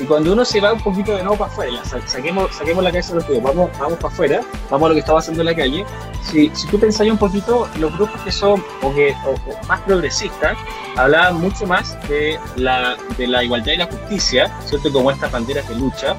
Y 0.04 0.06
cuando 0.06 0.34
uno 0.34 0.44
se 0.44 0.60
va 0.60 0.74
un 0.74 0.82
poquito 0.82 1.16
de 1.16 1.22
nuevo 1.22 1.38
para 1.38 1.50
afuera, 1.50 1.82
saquemos, 2.04 2.54
saquemos 2.54 2.84
la 2.84 2.90
cabeza 2.90 3.14
de 3.14 3.26
los 3.26 3.42
vamos, 3.42 3.70
vamos 3.78 3.98
para 3.98 4.12
afuera, 4.12 4.40
vamos 4.68 4.84
a 4.84 4.88
lo 4.90 4.94
que 4.94 5.00
está 5.00 5.14
pasando 5.14 5.40
en 5.40 5.46
la 5.46 5.56
calle, 5.56 5.86
si, 6.20 6.50
si 6.52 6.66
tú 6.66 6.78
pensás 6.78 7.08
un 7.08 7.16
poquito, 7.16 7.66
los 7.78 7.90
grupos 7.96 8.20
que 8.20 8.30
son 8.30 8.62
o 8.82 8.94
que, 8.94 9.16
o, 9.24 9.30
o 9.30 9.66
más 9.66 9.80
progresistas 9.80 10.58
hablaban 10.96 11.40
mucho 11.40 11.66
más 11.66 11.96
de 12.06 12.38
la, 12.56 12.98
de 13.16 13.26
la 13.26 13.44
igualdad 13.44 13.72
y 13.72 13.76
la 13.78 13.86
justicia, 13.86 14.54
¿cierto? 14.66 14.92
Como 14.92 15.10
estas 15.10 15.32
banderas 15.32 15.66
de 15.70 15.74
lucha, 15.76 16.14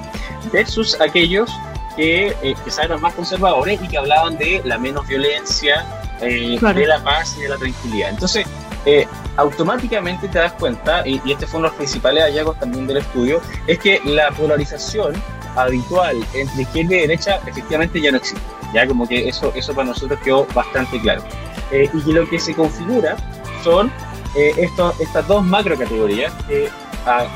versus 0.52 1.00
aquellos 1.00 1.48
que 1.94 2.34
eh, 2.42 2.56
quizás 2.64 2.86
eran 2.86 3.00
más 3.00 3.14
conservadores 3.14 3.80
y 3.80 3.86
que 3.86 3.98
hablaban 3.98 4.36
de 4.36 4.62
la 4.64 4.78
menos 4.78 5.06
violencia, 5.06 5.86
eh, 6.20 6.56
claro. 6.58 6.80
de 6.80 6.86
la 6.88 7.04
paz 7.04 7.36
y 7.38 7.42
de 7.42 7.50
la 7.50 7.56
tranquilidad. 7.56 8.10
Entonces, 8.10 8.48
eh, 8.86 9.06
automáticamente 9.36 10.28
te 10.28 10.38
das 10.38 10.52
cuenta, 10.54 11.06
y, 11.06 11.20
y, 11.24 11.32
este 11.32 11.46
fue 11.46 11.58
uno 11.58 11.68
de 11.68 11.72
los 11.72 11.76
principales 11.76 12.24
hallazgos 12.24 12.58
también 12.58 12.86
del 12.86 12.98
estudio, 12.98 13.40
es 13.66 13.78
que 13.78 14.00
la 14.04 14.30
polarización 14.30 15.14
habitual 15.56 16.16
entre 16.34 16.62
izquierda 16.62 16.94
y 16.94 17.00
derecha 17.00 17.40
efectivamente 17.46 18.00
ya 18.00 18.10
no 18.10 18.18
existe. 18.18 18.40
Ya 18.72 18.86
como 18.86 19.06
que 19.08 19.28
eso, 19.28 19.52
eso 19.54 19.74
para 19.74 19.88
nosotros 19.88 20.18
quedó 20.22 20.46
bastante 20.54 21.00
claro. 21.00 21.22
Eh, 21.70 21.88
y 21.92 22.00
que 22.02 22.12
lo 22.12 22.28
que 22.28 22.38
se 22.38 22.54
configura 22.54 23.16
son 23.64 23.90
eh, 24.36 24.54
estas 25.00 25.26
dos 25.26 25.44
macro 25.44 25.76
categorías 25.76 26.32
que, 26.46 26.68
a, 27.06 27.26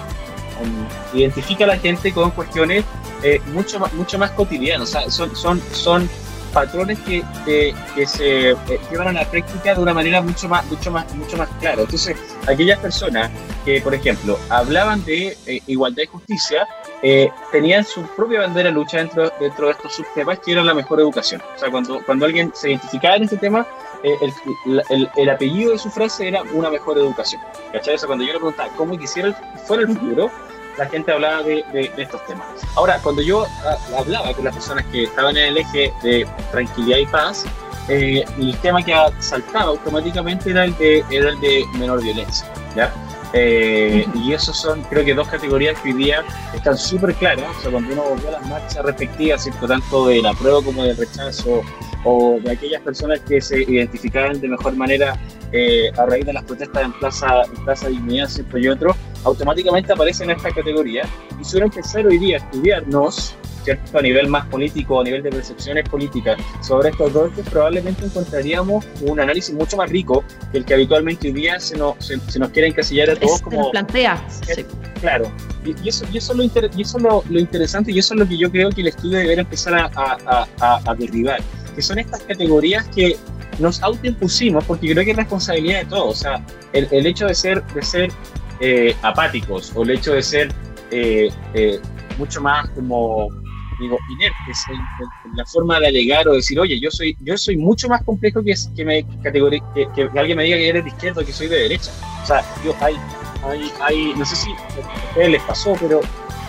identifica 1.14 1.64
a 1.64 1.68
la 1.68 1.78
gente 1.78 2.12
con 2.12 2.30
cuestiones 2.30 2.84
eh, 3.22 3.40
mucho, 3.52 3.80
más, 3.80 3.92
mucho 3.94 4.18
más 4.18 4.30
cotidianas. 4.32 4.88
O 4.88 4.92
sea, 4.92 5.10
son, 5.10 5.34
son, 5.34 5.62
son 5.72 6.08
patrones 6.50 6.98
que, 7.00 7.24
que, 7.44 8.06
se 8.06 8.50
eh, 8.50 8.56
llevan 8.90 9.08
a 9.08 9.12
la 9.12 9.30
práctica 9.30 9.74
de 9.74 9.80
una 9.80 9.94
manera 9.94 10.20
mucho 10.20 10.48
más, 10.48 10.64
mucho 10.66 10.90
más, 10.90 11.12
mucho 11.14 11.36
más 11.36 11.48
clara. 11.60 11.82
Entonces, 11.82 12.16
aquellas 12.46 12.78
personas 12.78 13.30
que, 13.64 13.80
por 13.80 13.94
ejemplo, 13.94 14.38
hablaban 14.48 15.04
de 15.04 15.36
eh, 15.46 15.60
igualdad 15.66 16.02
y 16.02 16.06
justicia, 16.06 16.68
eh, 17.02 17.30
tenían 17.52 17.84
su 17.84 18.02
propia 18.14 18.40
bandera 18.40 18.70
lucha 18.70 18.98
dentro, 18.98 19.32
dentro 19.40 19.66
de 19.66 19.72
estos 19.72 19.94
subtemas 19.94 20.38
que 20.40 20.52
era 20.52 20.62
la 20.62 20.74
mejor 20.74 21.00
educación. 21.00 21.42
O 21.56 21.58
sea, 21.58 21.70
cuando, 21.70 22.04
cuando 22.04 22.26
alguien 22.26 22.52
se 22.54 22.70
identificaba 22.70 23.16
en 23.16 23.24
este 23.24 23.36
tema, 23.36 23.66
el, 24.02 24.82
el, 24.88 25.10
el, 25.14 25.30
apellido 25.30 25.72
de 25.72 25.78
su 25.78 25.90
frase 25.90 26.28
era 26.28 26.42
una 26.54 26.70
mejor 26.70 26.96
educación. 26.98 27.42
¿Cachai? 27.72 27.94
O 27.94 27.98
sea, 27.98 28.06
cuando 28.06 28.24
yo 28.24 28.32
le 28.32 28.38
preguntaba 28.38 28.70
cómo 28.76 28.98
quisiera 28.98 29.32
fuera 29.66 29.82
el 29.82 29.88
futuro, 29.88 30.30
la 30.80 30.86
gente 30.86 31.12
hablaba 31.12 31.42
de, 31.42 31.62
de, 31.72 31.90
estos 31.98 32.24
temas. 32.26 32.46
Ahora, 32.74 32.98
cuando 33.02 33.20
yo 33.20 33.44
ah, 33.66 33.76
hablaba 33.98 34.32
con 34.32 34.46
las 34.46 34.54
personas 34.54 34.86
que 34.86 35.04
estaban 35.04 35.36
en 35.36 35.48
el 35.48 35.58
eje 35.58 35.92
de 36.02 36.26
tranquilidad 36.50 36.96
y 36.96 37.06
paz, 37.06 37.44
eh, 37.88 38.24
el 38.38 38.56
tema 38.58 38.82
que 38.82 38.94
saltaba 39.18 39.64
automáticamente 39.64 40.50
era 40.50 40.64
el 40.64 40.76
de, 40.78 41.04
era 41.10 41.28
el 41.28 41.40
de 41.40 41.66
menor 41.74 42.02
violencia. 42.02 42.50
¿ya? 42.74 42.90
Eh, 43.34 44.06
y 44.14 44.32
esos 44.32 44.56
son, 44.56 44.82
creo 44.84 45.04
que 45.04 45.12
dos 45.12 45.28
categorías 45.28 45.78
que 45.80 45.90
hoy 45.90 46.04
día 46.04 46.24
están 46.54 46.78
súper 46.78 47.14
claras. 47.14 47.54
O 47.58 47.60
sea, 47.60 47.70
cuando 47.70 47.92
uno 47.92 48.02
volvió 48.02 48.28
a 48.28 48.32
las 48.32 48.46
marchas 48.46 48.82
respectivas, 48.82 49.42
¿cierto? 49.42 49.68
tanto 49.68 50.06
del 50.06 50.24
apruebo 50.24 50.62
como 50.62 50.82
del 50.84 50.96
rechazo, 50.96 51.62
o 52.04 52.38
de 52.42 52.52
aquellas 52.52 52.80
personas 52.80 53.20
que 53.20 53.42
se 53.42 53.62
identificaban 53.62 54.40
de 54.40 54.48
mejor 54.48 54.74
manera 54.74 55.18
eh, 55.52 55.90
a 55.98 56.06
raíz 56.06 56.24
de 56.24 56.32
las 56.32 56.44
protestas 56.44 56.84
en 56.84 56.92
Plaza, 56.92 57.42
en 57.42 57.64
Plaza 57.64 57.88
Dignidad, 57.88 58.28
¿cierto? 58.28 58.56
y 58.56 58.68
otros, 58.68 58.96
automáticamente 59.24 59.92
aparecen 59.92 60.30
en 60.30 60.36
esta 60.36 60.50
categoría. 60.50 61.02
Y 61.40 61.44
si 61.44 61.56
uno 61.56 61.66
empezar 61.66 62.06
hoy 62.06 62.18
día 62.18 62.36
a 62.36 62.40
estudiarnos, 62.40 63.34
¿cierto? 63.64 63.98
a 63.98 64.02
nivel 64.02 64.28
más 64.28 64.46
político, 64.46 65.00
a 65.00 65.04
nivel 65.04 65.22
de 65.22 65.30
percepciones 65.30 65.88
políticas 65.88 66.40
sobre 66.62 66.90
estos 66.90 67.12
dos, 67.12 67.30
probablemente 67.50 68.04
encontraríamos 68.04 68.84
un 69.02 69.20
análisis 69.20 69.54
mucho 69.54 69.76
más 69.76 69.90
rico 69.90 70.24
que 70.52 70.58
el 70.58 70.64
que 70.64 70.74
habitualmente 70.74 71.28
hoy 71.28 71.34
día 71.34 71.60
se 71.60 71.76
nos, 71.76 71.94
se, 71.98 72.38
nos 72.38 72.48
quiere 72.50 72.68
encasillar 72.68 73.10
a 73.10 73.16
todos 73.16 73.42
como... 73.42 73.58
Nos 73.58 73.70
plantea. 73.70 74.26
Claro, 75.00 75.30
y, 75.64 75.88
eso, 75.88 76.04
y 76.12 76.18
eso, 76.18 76.32
es, 76.32 76.38
lo, 76.38 76.44
y 76.76 76.82
eso 76.82 76.98
lo, 76.98 77.24
lo, 77.30 77.40
interesante 77.40 77.90
y 77.90 77.98
eso 77.98 78.14
es 78.14 78.20
lo 78.20 78.28
que 78.28 78.36
yo 78.36 78.50
creo 78.50 78.68
que 78.70 78.82
el 78.82 78.88
estudio 78.88 79.18
debería 79.18 79.42
empezar 79.42 79.74
a, 79.74 79.90
a, 79.94 80.46
a, 80.60 80.90
a 80.90 80.94
derribar, 80.94 81.40
que 81.74 81.80
son 81.80 81.98
estas 81.98 82.20
categorías 82.22 82.86
que 82.88 83.16
nos 83.60 83.82
autoimpusimos 83.82 84.64
porque 84.64 84.90
creo 84.92 85.04
que 85.04 85.12
es 85.12 85.16
responsabilidad 85.16 85.80
de 85.80 85.84
todos. 85.86 86.18
O 86.18 86.22
sea, 86.22 86.44
el, 86.72 86.88
el 86.90 87.06
hecho 87.06 87.26
de 87.26 87.34
ser, 87.34 87.64
de 87.66 87.82
ser 87.82 88.10
eh, 88.60 88.94
apáticos 89.02 89.72
o 89.74 89.82
el 89.82 89.90
hecho 89.90 90.12
de 90.12 90.22
ser 90.22 90.54
eh, 90.90 91.30
eh, 91.54 91.80
mucho 92.18 92.40
más 92.40 92.68
como 92.70 93.28
digo 93.80 93.98
inertes 94.10 94.64
en, 94.68 95.36
la 95.36 95.46
forma 95.46 95.80
de 95.80 95.88
alegar 95.88 96.28
o 96.28 96.34
decir 96.34 96.60
oye 96.60 96.78
yo 96.78 96.90
soy 96.90 97.16
yo 97.20 97.36
soy 97.38 97.56
mucho 97.56 97.88
más 97.88 98.02
complejo 98.04 98.42
que 98.42 98.54
que 98.76 98.84
me 98.84 99.02
que, 99.22 99.88
que, 99.94 100.18
alguien 100.18 100.36
me 100.36 100.44
diga 100.44 100.56
que 100.56 100.68
eres 100.68 100.84
de 100.84 100.90
izquierda 100.90 101.22
o 101.22 101.24
que 101.24 101.32
soy 101.32 101.48
de 101.48 101.56
derecha 101.56 101.90
o 102.22 102.26
sea 102.26 102.44
yo 102.64 102.74
hay 102.80 102.96
hay, 103.42 103.72
hay 103.80 104.14
no 104.14 104.24
sé 104.26 104.36
si 104.36 104.50
a 104.50 105.08
ustedes 105.08 105.30
les 105.30 105.42
pasó 105.44 105.74
pero 105.80 106.00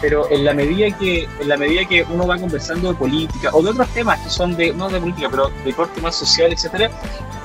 pero 0.01 0.29
en 0.31 0.43
la 0.43 0.53
medida 0.53 0.95
que 0.97 1.27
en 1.39 1.47
la 1.47 1.57
medida 1.57 1.85
que 1.87 2.03
uno 2.09 2.27
va 2.27 2.37
conversando 2.37 2.91
de 2.91 2.97
política 2.97 3.49
o 3.53 3.61
de 3.61 3.69
otros 3.69 3.87
temas 3.89 4.19
que 4.19 4.29
son 4.29 4.55
de 4.57 4.73
no 4.73 4.89
de 4.89 4.99
política 4.99 5.29
pero 5.29 5.51
de 5.63 5.73
corte 5.73 6.01
más 6.01 6.15
social 6.15 6.51
etcétera 6.51 6.89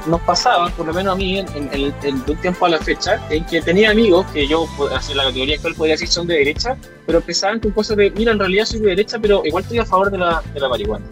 nos 0.07 0.21
pasaba 0.23 0.71
por 0.71 0.87
lo 0.87 0.95
menos 0.95 1.15
a 1.15 1.17
mí 1.17 1.39
en, 1.39 1.49
en, 1.73 1.93
un 2.27 2.37
tiempo 2.37 2.67
a 2.67 2.69
la 2.69 2.79
fecha 2.79 3.21
en 3.31 3.45
que 3.45 3.61
tenía 3.61 3.91
amigos 3.91 4.27
que 4.33 4.47
yo 4.47 4.67
hacia 4.95 5.15
la 5.17 5.25
categoría 5.25 5.57
actual 5.57 5.75
podría 5.75 5.95
decir 5.95 6.09
son 6.09 6.27
de 6.27 6.35
derecha 6.35 6.77
pero 7.05 7.19
empezaban 7.19 7.61
con 7.61 7.73
cosas 7.73 7.97
de 7.97 8.11
mira 8.11 8.33
en 8.33 8.39
realidad 8.39 8.65
soy 8.65 8.81
de 8.81 8.89
derecha 8.89 9.19
pero 9.19 9.43
igual 9.45 9.63
estoy 9.63 9.79
a 9.79 9.85
favor 9.85 10.11
de 10.11 10.19
la, 10.19 10.43
de 10.55 10.61
la 10.61 10.69
marihuana 10.69 11.05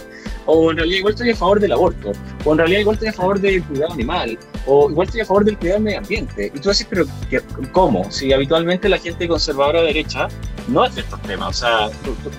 o 0.46 0.70
en 0.70 0.76
realidad 0.76 0.98
igual 0.98 1.14
estoy 1.14 1.30
a 1.30 1.36
favor 1.36 1.60
del 1.60 1.72
aborto, 1.72 2.12
o 2.44 2.52
en 2.52 2.58
realidad 2.58 2.80
igual 2.80 2.94
estoy 2.94 3.08
a 3.08 3.12
favor 3.12 3.40
del 3.40 3.62
cuidado 3.64 3.92
animal, 3.92 4.38
o 4.66 4.90
igual 4.90 5.06
estoy 5.06 5.20
a 5.22 5.26
favor 5.26 5.44
del 5.44 5.58
cuidado 5.58 5.76
del 5.76 5.84
medio 5.84 5.98
ambiente. 5.98 6.52
Y 6.54 6.58
tú 6.58 6.68
dices, 6.68 6.86
pero 6.88 7.04
¿cómo? 7.72 8.10
Si 8.10 8.32
habitualmente 8.32 8.88
la 8.88 8.98
gente 8.98 9.28
conservadora 9.28 9.82
derecha 9.82 10.28
no 10.68 10.84
es 10.84 10.94
de 10.94 11.02
estos 11.02 11.20
temas, 11.22 11.48
o 11.48 11.52
sea, 11.52 11.90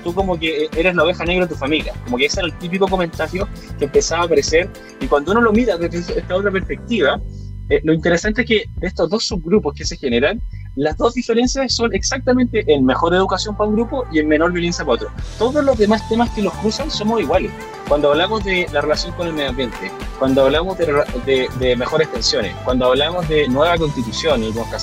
tú, 0.04 0.14
como 0.14 0.40
que 0.40 0.68
eres 0.76 0.96
la 0.96 1.04
oveja 1.04 1.26
negra 1.26 1.46
de 1.46 1.54
tu 1.54 1.60
familia, 1.60 1.94
como 2.06 2.18
que 2.18 2.26
ese 2.26 2.40
era 2.40 2.48
el 2.48 2.58
típico 2.58 2.88
comentario 2.88 3.48
que 3.78 3.86
empezaba 3.86 4.24
a 4.24 4.26
aparecer, 4.26 4.70
y 5.00 5.08
cuando 5.08 5.32
uno 5.32 5.42
lo 5.42 5.52
mira 5.52 5.78
desde 5.78 6.20
esta 6.20 6.36
otra 6.36 6.52
perspectiva, 6.52 7.22
eh, 7.70 7.82
lo 7.84 7.94
interesante 7.94 8.42
es 8.42 8.48
que 8.48 8.66
de 8.76 8.88
estos 8.88 9.10
dos 9.10 9.26
subgrupos 9.26 9.74
que 9.74 9.86
se 9.86 9.98
generan, 9.98 10.42
las 10.76 10.98
dos 10.98 11.14
diferencias 11.14 11.74
son 11.74 11.94
exactamente 11.94 12.64
en 12.72 12.86
mejor 12.86 13.14
educación 13.14 13.56
para 13.56 13.70
un 13.70 13.76
grupo 13.76 14.06
y 14.12 14.20
en 14.20 14.28
menor 14.28 14.52
violencia 14.52 14.84
para 14.84 14.96
otro. 14.96 15.12
Todos 15.40 15.64
los 15.64 15.78
demás 15.78 16.08
temas 16.10 16.30
que 16.32 16.42
los 16.42 16.54
cruzan 16.56 16.92
somos 16.92 17.22
iguales. 17.22 17.52
Cuando 17.88 18.12
hablamos 18.12 18.44
de 18.44 18.68
la 18.72 18.82
relación 18.82 19.14
con 19.14 19.28
el 19.28 19.34
medio 19.34 19.50
ambiente, 19.50 19.92
cuando 20.18 20.46
hablamos 20.46 20.78
de, 20.78 21.48
de, 21.60 21.76
mejores 21.76 22.08
pensiones, 22.08 22.56
cuando 22.64 22.88
hablamos 22.88 23.28
de 23.30 23.48
nueva 23.48 23.78
constitución, 23.78 24.42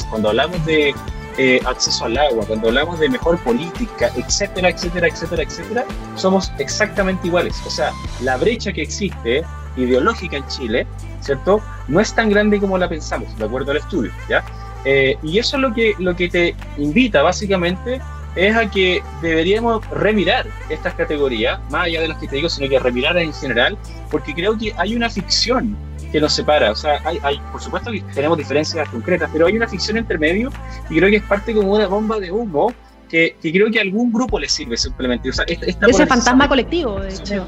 cuando 0.08 0.28
hablamos 0.28 0.64
de 0.64 0.94
eh, 1.38 1.60
acceso 1.64 2.04
al 2.04 2.16
agua, 2.16 2.44
cuando 2.46 2.68
hablamos 2.68 3.00
de 3.00 3.08
mejor 3.08 3.38
política, 3.42 4.10
etcétera, 4.16 4.68
etcétera, 4.68 5.08
etcétera, 5.08 5.42
etcétera, 5.42 5.84
somos 6.14 6.52
exactamente 6.58 7.26
iguales. 7.26 7.60
O 7.66 7.70
sea, 7.70 7.92
la 8.20 8.36
brecha 8.36 8.72
que 8.72 8.82
existe 8.82 9.42
ideológica 9.76 10.36
en 10.36 10.46
Chile, 10.48 10.86
¿cierto? 11.20 11.60
No 11.88 12.00
es 12.00 12.14
tan 12.14 12.28
grande 12.28 12.60
como 12.60 12.78
la 12.78 12.88
pensamos, 12.88 13.36
de 13.38 13.44
acuerdo 13.44 13.70
al 13.70 13.78
estudio, 13.78 14.12
¿ya? 14.28 14.44
Eh, 14.84 15.16
y 15.22 15.38
eso 15.38 15.56
es 15.56 15.62
lo 15.62 15.72
que, 15.72 15.94
lo 15.98 16.14
que 16.14 16.28
te 16.28 16.54
invita 16.76 17.22
básicamente 17.22 18.00
es 18.36 18.56
a 18.56 18.70
que 18.70 19.02
deberíamos 19.20 19.86
remirar 19.90 20.46
estas 20.68 20.94
categorías, 20.94 21.60
más 21.70 21.86
allá 21.86 22.00
de 22.00 22.08
las 22.08 22.18
que 22.18 22.28
te 22.28 22.36
digo, 22.36 22.48
sino 22.48 22.68
que 22.68 22.78
remirar 22.78 23.16
en 23.18 23.32
general, 23.32 23.76
porque 24.10 24.34
creo 24.34 24.56
que 24.56 24.72
hay 24.76 24.96
una 24.96 25.10
ficción 25.10 25.76
que 26.10 26.20
nos 26.20 26.32
separa. 26.34 26.70
O 26.70 26.76
sea, 26.76 27.00
hay, 27.04 27.18
hay, 27.22 27.40
por 27.50 27.60
supuesto 27.60 27.90
que 27.90 28.02
tenemos 28.14 28.38
diferencias 28.38 28.88
concretas, 28.88 29.30
pero 29.32 29.46
hay 29.46 29.56
una 29.56 29.68
ficción 29.68 29.96
entre 29.96 30.18
medio 30.18 30.50
y 30.88 30.96
creo 30.96 31.10
que 31.10 31.16
es 31.16 31.22
parte 31.24 31.54
como 31.54 31.72
una 31.72 31.86
bomba 31.86 32.18
de 32.18 32.30
humo 32.30 32.72
que, 33.08 33.36
que 33.40 33.52
creo 33.52 33.70
que 33.70 33.78
a 33.78 33.82
algún 33.82 34.12
grupo 34.12 34.38
le 34.38 34.48
sirve 34.48 34.76
simplemente. 34.76 35.28
O 35.28 35.32
sea, 35.32 35.44
ese 35.46 36.06
fantasma 36.06 36.48
colectivo, 36.48 37.00
de 37.00 37.14
hecho. 37.14 37.46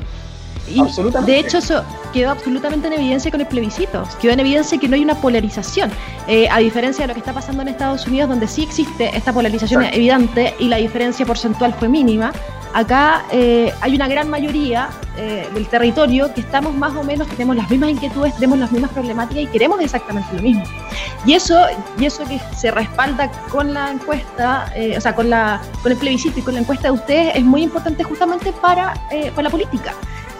Y 0.69 0.81
de 1.27 1.39
hecho 1.39 1.59
eso 1.59 1.85
quedó 2.13 2.31
absolutamente 2.31 2.87
en 2.87 2.95
evidencia 2.95 3.31
con 3.31 3.41
el 3.41 3.47
plebiscito. 3.47 4.05
Quedó 4.21 4.33
en 4.33 4.41
evidencia 4.41 4.79
que 4.79 4.89
no 4.89 4.95
hay 4.95 5.03
una 5.03 5.17
polarización. 5.17 5.91
Eh, 6.27 6.49
a 6.51 6.59
diferencia 6.59 7.03
de 7.03 7.09
lo 7.09 7.15
que 7.15 7.21
está 7.21 7.33
pasando 7.33 7.63
en 7.63 7.69
Estados 7.69 8.07
Unidos, 8.07 8.31
donde 8.31 8.47
sí 8.49 8.63
existe 8.63 9.15
esta 9.15 9.33
polarización 9.33 9.85
evidente 9.85 10.55
y 10.59 10.69
la 10.69 10.77
diferencia 10.77 11.27
porcentual 11.27 11.75
fue 11.75 11.89
mínima, 11.89 12.33
acá 12.73 13.25
eh, 13.31 13.73
hay 13.83 13.95
una 13.95 14.09
gran 14.09 14.31
mayoría 14.31 14.89
eh, 15.17 15.49
del 15.53 15.69
territorio 15.69 16.33
que 16.33 16.41
estamos 16.41 16.75
más 16.75 16.95
o 16.97 17.05
menos, 17.05 17.29
tenemos 17.29 17.57
las 17.57 17.71
mismas 17.71 17.91
inquietudes, 17.91 18.35
tenemos 18.35 18.59
las 18.59 18.73
mismas 18.73 18.91
problemáticas 18.93 19.45
y 19.45 19.47
queremos 19.49 19.81
exactamente 19.81 20.35
lo 20.35 20.43
mismo. 20.43 20.65
Y 21.27 21.35
eso, 21.35 21.67
y 21.99 22.07
eso 22.07 22.25
que 22.25 22.41
se 22.57 22.71
respalda 22.71 23.31
con 23.51 23.75
la 23.75 23.91
encuesta, 23.91 24.73
o 24.97 25.01
sea, 25.01 25.15
con, 25.15 25.31
la, 25.31 25.61
con 25.83 25.93
el 25.93 25.99
plebiscito 25.99 26.39
y 26.39 26.43
con 26.43 26.55
la 26.55 26.61
encuesta 26.61 26.89
de 26.89 26.93
ustedes 26.93 27.37
es 27.37 27.45
muy 27.45 27.63
importante 27.63 28.03
justamente 28.03 28.53
para, 28.53 28.95
para 29.35 29.43
la 29.43 29.51
política. 29.51 29.95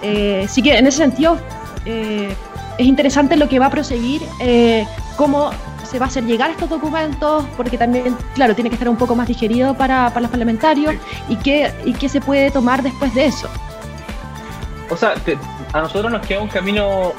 Eh, 0.05 0.47
sí 0.49 0.63
que 0.63 0.77
en 0.77 0.87
ese 0.87 0.99
sentido 0.99 1.39
eh, 1.87 2.35
es 2.79 2.87
interesante 2.87 3.37
lo 3.37 3.49
que 3.49 3.59
va 3.59 3.67
a 3.67 3.71
proseguir, 3.71 4.23
eh, 4.39 4.87
cómo 5.17 5.51
se 5.91 5.99
va 5.99 6.07
a 6.07 6.09
hacer 6.09 6.25
llegar 6.25 6.51
estos 6.51 6.69
documentos, 6.69 7.45
porque 7.57 7.79
también, 7.79 8.17
claro, 8.35 8.55
tiene 8.55 8.69
que 8.69 8.75
estar 8.75 8.89
un 8.89 8.97
poco 8.97 9.15
más 9.15 9.27
digerido 9.29 9.75
para, 9.75 10.09
para 10.11 10.23
los 10.23 10.31
parlamentarios 10.31 10.95
y 11.29 11.37
qué, 11.37 11.73
y 11.85 11.95
qué 11.95 12.09
se 12.09 12.21
puede 12.21 12.51
tomar 12.51 12.83
después 12.83 13.15
de 13.15 13.27
eso. 13.27 13.49
O 14.91 14.97
sea, 14.97 15.15
a 15.73 15.81
nosotros 15.81 16.13
nos 16.13 16.27
queda 16.27 16.41
un 16.41 16.49
camino, 16.49 17.13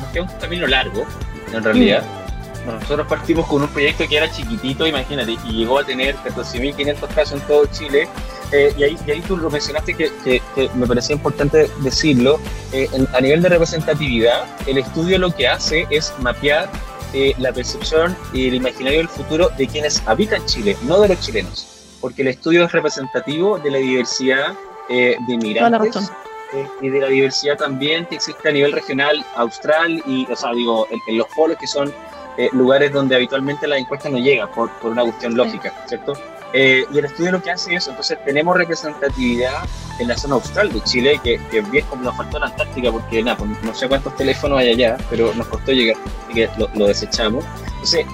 nos 0.00 0.10
queda 0.12 0.22
un 0.22 0.40
camino 0.40 0.66
largo, 0.66 1.04
en 1.52 1.62
realidad. 1.62 2.02
Mm. 2.02 2.23
Nosotros 2.64 3.06
partimos 3.06 3.46
con 3.46 3.62
un 3.62 3.68
proyecto 3.68 4.08
que 4.08 4.16
era 4.16 4.30
chiquitito, 4.30 4.86
imagínate, 4.86 5.32
y 5.32 5.52
llegó 5.52 5.78
a 5.78 5.84
tener 5.84 6.16
14.500 6.16 7.08
casos 7.14 7.40
en 7.40 7.46
todo 7.46 7.66
Chile, 7.66 8.08
eh, 8.52 8.74
y, 8.76 8.82
ahí, 8.84 8.96
y, 9.06 9.10
ahí, 9.10 9.20
tú 9.20 9.36
lo 9.36 9.50
mencionaste 9.50 9.94
que, 9.94 10.10
que, 10.24 10.70
me 10.74 10.86
parecía 10.86 11.16
importante 11.16 11.70
decirlo, 11.80 12.40
eh, 12.72 12.88
a 13.12 13.20
nivel 13.20 13.42
de 13.42 13.50
representatividad, 13.50 14.44
el 14.66 14.78
estudio 14.78 15.18
lo 15.18 15.30
que 15.30 15.48
hace 15.48 15.86
es 15.90 16.14
mapear 16.20 16.70
eh, 17.12 17.34
la 17.38 17.52
percepción 17.52 18.16
y 18.32 18.48
el 18.48 18.54
imaginario 18.54 18.98
del 18.98 19.08
futuro 19.08 19.50
de 19.58 19.66
quienes 19.66 20.02
habitan 20.06 20.44
Chile, 20.46 20.76
no 20.82 21.00
de 21.00 21.08
los 21.08 21.20
chilenos, 21.20 21.96
porque 22.00 22.22
el 22.22 22.28
estudio 22.28 22.64
es 22.64 22.72
representativo 22.72 23.58
de 23.58 23.70
la 23.70 23.78
diversidad 23.78 24.54
de 24.88 25.16
inmigrantes 25.28 26.10
y 26.80 26.88
de 26.88 27.00
la 27.00 27.08
diversidad 27.08 27.56
también 27.56 28.06
que 28.06 28.16
existe 28.16 28.48
a 28.48 28.52
nivel 28.52 28.72
regional, 28.72 29.24
austral 29.36 30.02
y, 30.06 30.26
o 30.30 30.36
sea, 30.36 30.52
digo, 30.52 30.86
en, 30.90 31.18
los 31.18 31.26
polos 31.34 31.56
que 31.58 31.66
son 31.66 31.92
lugares 32.52 32.92
donde 32.92 33.14
habitualmente 33.14 33.66
la 33.66 33.78
encuesta 33.78 34.08
no 34.08 34.18
llega 34.18 34.46
por, 34.46 34.70
por 34.78 34.92
una 34.92 35.02
cuestión 35.02 35.36
lógica, 35.36 35.72
¿cierto? 35.86 36.14
Eh, 36.56 36.86
y 36.92 36.98
el 36.98 37.04
estudio 37.04 37.32
lo 37.32 37.42
que 37.42 37.50
hace 37.50 37.74
es, 37.74 37.88
entonces 37.88 38.16
tenemos 38.24 38.56
representatividad 38.56 39.64
en 39.98 40.06
la 40.06 40.16
zona 40.16 40.34
austral 40.36 40.72
de 40.72 40.80
Chile, 40.82 41.20
que, 41.22 41.40
que 41.50 41.60
bien 41.62 41.84
como 41.86 42.04
nos 42.04 42.16
faltó 42.16 42.38
la 42.38 42.46
Antártica, 42.46 42.92
porque 42.92 43.22
nada, 43.24 43.36
pues, 43.36 43.50
no 43.62 43.74
sé 43.74 43.88
cuántos 43.88 44.16
teléfonos 44.16 44.60
hay 44.60 44.70
allá, 44.70 44.96
pero 45.10 45.34
nos 45.34 45.48
costó 45.48 45.72
llegar, 45.72 45.96
así 46.24 46.34
que 46.34 46.48
lo, 46.56 46.86
desechamos. 46.86 47.44
Entonces, 47.72 48.06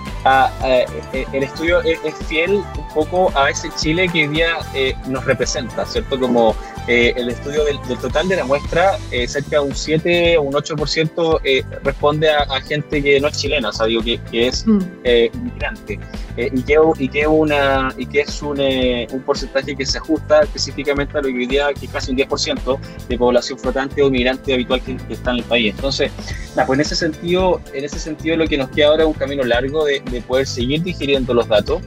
eh, 0.65 1.27
el 1.33 1.43
estudio 1.43 1.83
es, 1.83 2.15
fiel 2.27 2.55
un 2.55 2.89
poco 2.95 3.31
a 3.39 3.51
ese 3.51 3.69
Chile 3.77 4.09
que 4.09 4.23
hoy 4.23 4.29
día 4.29 4.59
eh, 4.75 4.97
nos 5.07 5.25
representa, 5.27 5.85
¿cierto? 5.85 6.19
Como 6.19 6.57
eh, 6.87 7.13
el 7.17 7.29
estudio 7.29 7.65
del, 7.65 7.79
total 8.01 8.29
de 8.29 8.37
la 8.37 8.45
muestra, 8.45 8.99
eh, 9.11 9.29
cerca 9.29 9.51
de 9.51 9.61
un 9.61 9.75
7 9.75 10.39
o 10.39 10.43
un 10.43 10.55
8% 10.55 11.41
eh, 11.45 11.63
responde 11.85 12.31
a, 12.31 12.61
gente 12.63 13.03
que 13.03 13.21
no 13.21 13.29
es 13.29 13.39
chilena, 13.39 13.69
o 13.69 13.73
sea, 13.73 13.87
digo 13.87 14.03
que, 14.03 14.19
que 14.31 14.49
es 14.49 14.67
mm. 14.67 14.79
Inmigrante, 16.49 16.51
y, 16.55 16.63
que, 16.63 17.05
y, 17.05 17.09
que 17.09 17.27
una, 17.27 17.95
y 17.97 18.07
que 18.07 18.21
es 18.21 18.43
un, 18.43 18.61
un, 18.61 19.23
porcentaje 19.23 19.77
que 19.77 19.85
se 19.85 19.99
ajusta 19.99 20.43
específicamente 20.43 21.19
a 21.19 21.21
lo 21.21 21.29
que 21.29 21.35
hoy 21.35 21.47
día, 21.47 21.69
que 21.73 21.87
es 21.87 21.93
casi 21.93 22.11
un 22.11 22.19
10% 22.19 22.79
de 23.09 23.19
población 23.19 23.59
flotante 23.59 24.03
o 24.03 24.09
inmigrante 24.09 24.55
habitual 24.55 24.81
que, 24.83 24.97
está 25.09 25.31
en 25.31 25.39
el 25.39 25.45
país. 25.45 25.75
Entonces, 25.75 26.13
pues 26.55 26.69
en 26.71 26.81
ese 26.81 26.97
sentido, 26.97 27.61
en 27.73 27.85
ese 27.85 27.99
sentido 27.99 28.37
lo 28.37 28.47
que 28.47 28.59
nos 28.59 28.71
queda 28.71 28.89
ahora 28.89 29.03
es 29.03 29.09
un 29.09 29.15
camino 29.15 29.43
largo 29.45 29.85
de, 29.85 30.01
de 30.11 30.21
poder 30.23 30.47
seguir 30.47 30.83
digiriendo 30.83 31.35
los 31.35 31.49
datos. 31.49 31.83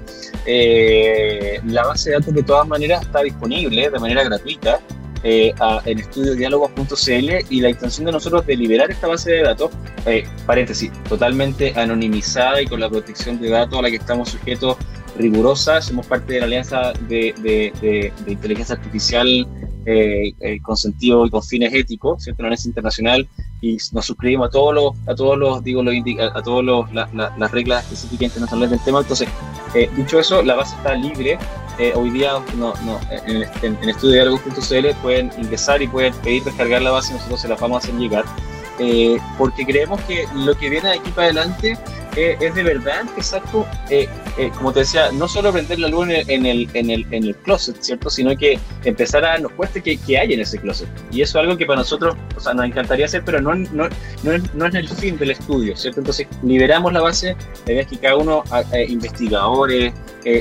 la 0.46 1.84
base 1.86 2.10
de 2.10 2.16
datos 2.18 2.34
de 2.34 2.44
todas 2.44 2.68
maneras 2.68 3.02
está 3.02 3.22
disponible 3.22 3.90
de 3.90 4.00
manera 4.00 4.24
gratuita 4.24 4.80
eh, 5.24 5.54
en 5.86 6.00
estudiodiálogos.cl 6.00 7.46
y 7.50 7.62
la 7.62 7.70
intención 7.70 8.06
de 8.06 8.12
nosotros 8.12 8.46
de 8.46 8.58
liberar 8.58 8.92
esta 8.92 9.08
base 9.08 9.32
de 9.32 9.42
datos, 9.44 9.72
eh, 10.06 10.26
paréntesis, 10.46 10.92
totalmente 11.08 11.74
anonimizada 11.76 12.62
y 12.62 12.68
con 12.68 12.80
la 12.80 12.90
protección 12.90 13.40
de 13.40 13.50
datos 13.50 13.80
a 13.80 13.82
la 13.82 13.90
que 13.90 13.98
estamos 13.98 14.30
sujetos 14.30 14.78
rigurosa, 15.18 15.82
somos 15.82 16.08
parte 16.08 16.34
de 16.34 16.40
la 16.40 16.46
Alianza 16.46 16.94
de, 17.08 17.34
de, 17.42 18.14
Inteligencia 18.28 18.76
Artificial 18.76 19.48
eh, 19.86 20.34
eh, 20.40 20.62
con 20.62 20.78
sentido 20.78 21.26
y 21.26 21.30
con 21.30 21.44
fines 21.44 21.74
éticos, 21.74 22.24
¿cierto? 22.24 22.44
La 22.44 22.48
Alianza 22.48 22.68
Internacional 22.68 23.28
y 23.62 23.78
nos 23.92 24.06
suscribimos 24.06 24.48
a 24.48 24.52
todos 24.52 24.74
los, 24.74 24.94
a 25.08 25.16
todos 25.16 25.38
los, 25.38 25.64
digo, 25.64 25.84
los 25.84 25.94
a 26.34 26.42
todos 26.42 26.64
los, 26.64 26.94
las 26.94 27.52
reglas 27.52 27.84
específicas 27.86 28.28
internacionales 28.28 28.72
del 28.72 28.80
tema. 28.84 29.00
Entonces, 29.00 29.28
eh, 29.76 29.90
dicho 29.96 30.20
eso, 30.20 30.42
la 30.42 30.56
base 30.56 30.76
está 30.76 30.96
libre 30.96 31.38
eh, 31.80 31.92
hoy 31.96 32.12
día 32.12 32.34
no, 32.56 32.74
no, 32.86 33.00
en, 33.10 33.44
en, 33.64 33.90
en 33.90 34.96
pueden 35.02 35.32
ingresar 35.40 35.82
y 35.82 35.88
pueden 35.88 36.14
pedir 36.16 36.44
descargar 36.44 36.84
la 36.84 36.92
base 36.92 37.14
y 37.14 37.16
nosotros 37.16 37.42
se 37.42 37.48
la 37.48 37.56
vamos 37.56 37.84
a 37.84 37.88
hacer 37.88 38.00
llegar. 38.00 38.26
Eh, 38.80 39.18
porque 39.38 39.66
creemos 39.66 40.02
que 40.02 40.26
lo 40.34 40.56
que 40.56 40.70
viene 40.70 40.90
de 40.90 40.96
aquí 40.96 41.12
para 41.12 41.28
adelante 41.28 41.78
eh, 42.16 42.38
es 42.40 42.56
de 42.56 42.64
verdad 42.64 43.04
exacto, 43.18 43.68
eh, 43.90 44.08
como 44.58 44.72
te 44.72 44.80
decía, 44.80 45.12
no 45.12 45.28
solo 45.28 45.52
prender 45.52 45.80
la 45.80 45.90
luz 45.90 46.08
en 46.10 46.46
el, 46.46 46.68
en, 46.74 46.90
el, 46.90 47.06
en 47.12 47.24
el 47.24 47.36
closet, 47.36 47.82
¿cierto? 47.82 48.10
Sino 48.10 48.36
que 48.36 48.60
empezar 48.84 49.24
a 49.26 49.30
darnos 49.30 49.52
cuenta 49.54 49.80
que, 49.80 49.98
que, 49.98 50.18
hay 50.18 50.34
en 50.34 50.42
ese 50.42 50.58
closet. 50.58 50.88
Y 51.12 51.22
eso 51.22 51.40
es 51.40 51.44
algo 51.44 51.58
que 51.58 51.66
para 51.66 51.80
nosotros, 51.80 52.16
o 52.36 52.40
sea, 52.40 52.54
nos 52.54 52.66
encantaría 52.66 53.06
hacer, 53.06 53.24
pero 53.24 53.42
no, 53.42 53.54
no, 53.56 53.90
no, 54.24 54.32
es, 54.32 54.54
no 54.56 54.66
es 54.66 54.76
el 54.76 54.90
fin 54.90 55.18
del 55.18 55.32
estudio, 55.32 55.76
¿cierto? 55.76 56.00
Entonces, 56.00 56.28
liberamos 56.42 56.94
la 56.94 57.02
base, 57.02 57.36
la 57.66 57.74
idea 57.74 57.82
es 57.84 57.88
que 57.88 57.98
cada 57.98 58.18
uno, 58.18 58.44
investigadores, 58.88 59.94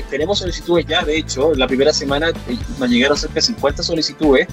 tenemos 0.09 0.39
solicitudes 0.39 0.85
ya, 0.85 1.03
de 1.03 1.17
hecho, 1.17 1.53
la 1.55 1.67
primera 1.67 1.91
semana 1.91 2.31
nos 2.79 2.89
llegaron 2.89 3.17
cerca 3.17 3.35
de 3.35 3.41
50 3.41 3.83
solicitudes, 3.83 4.47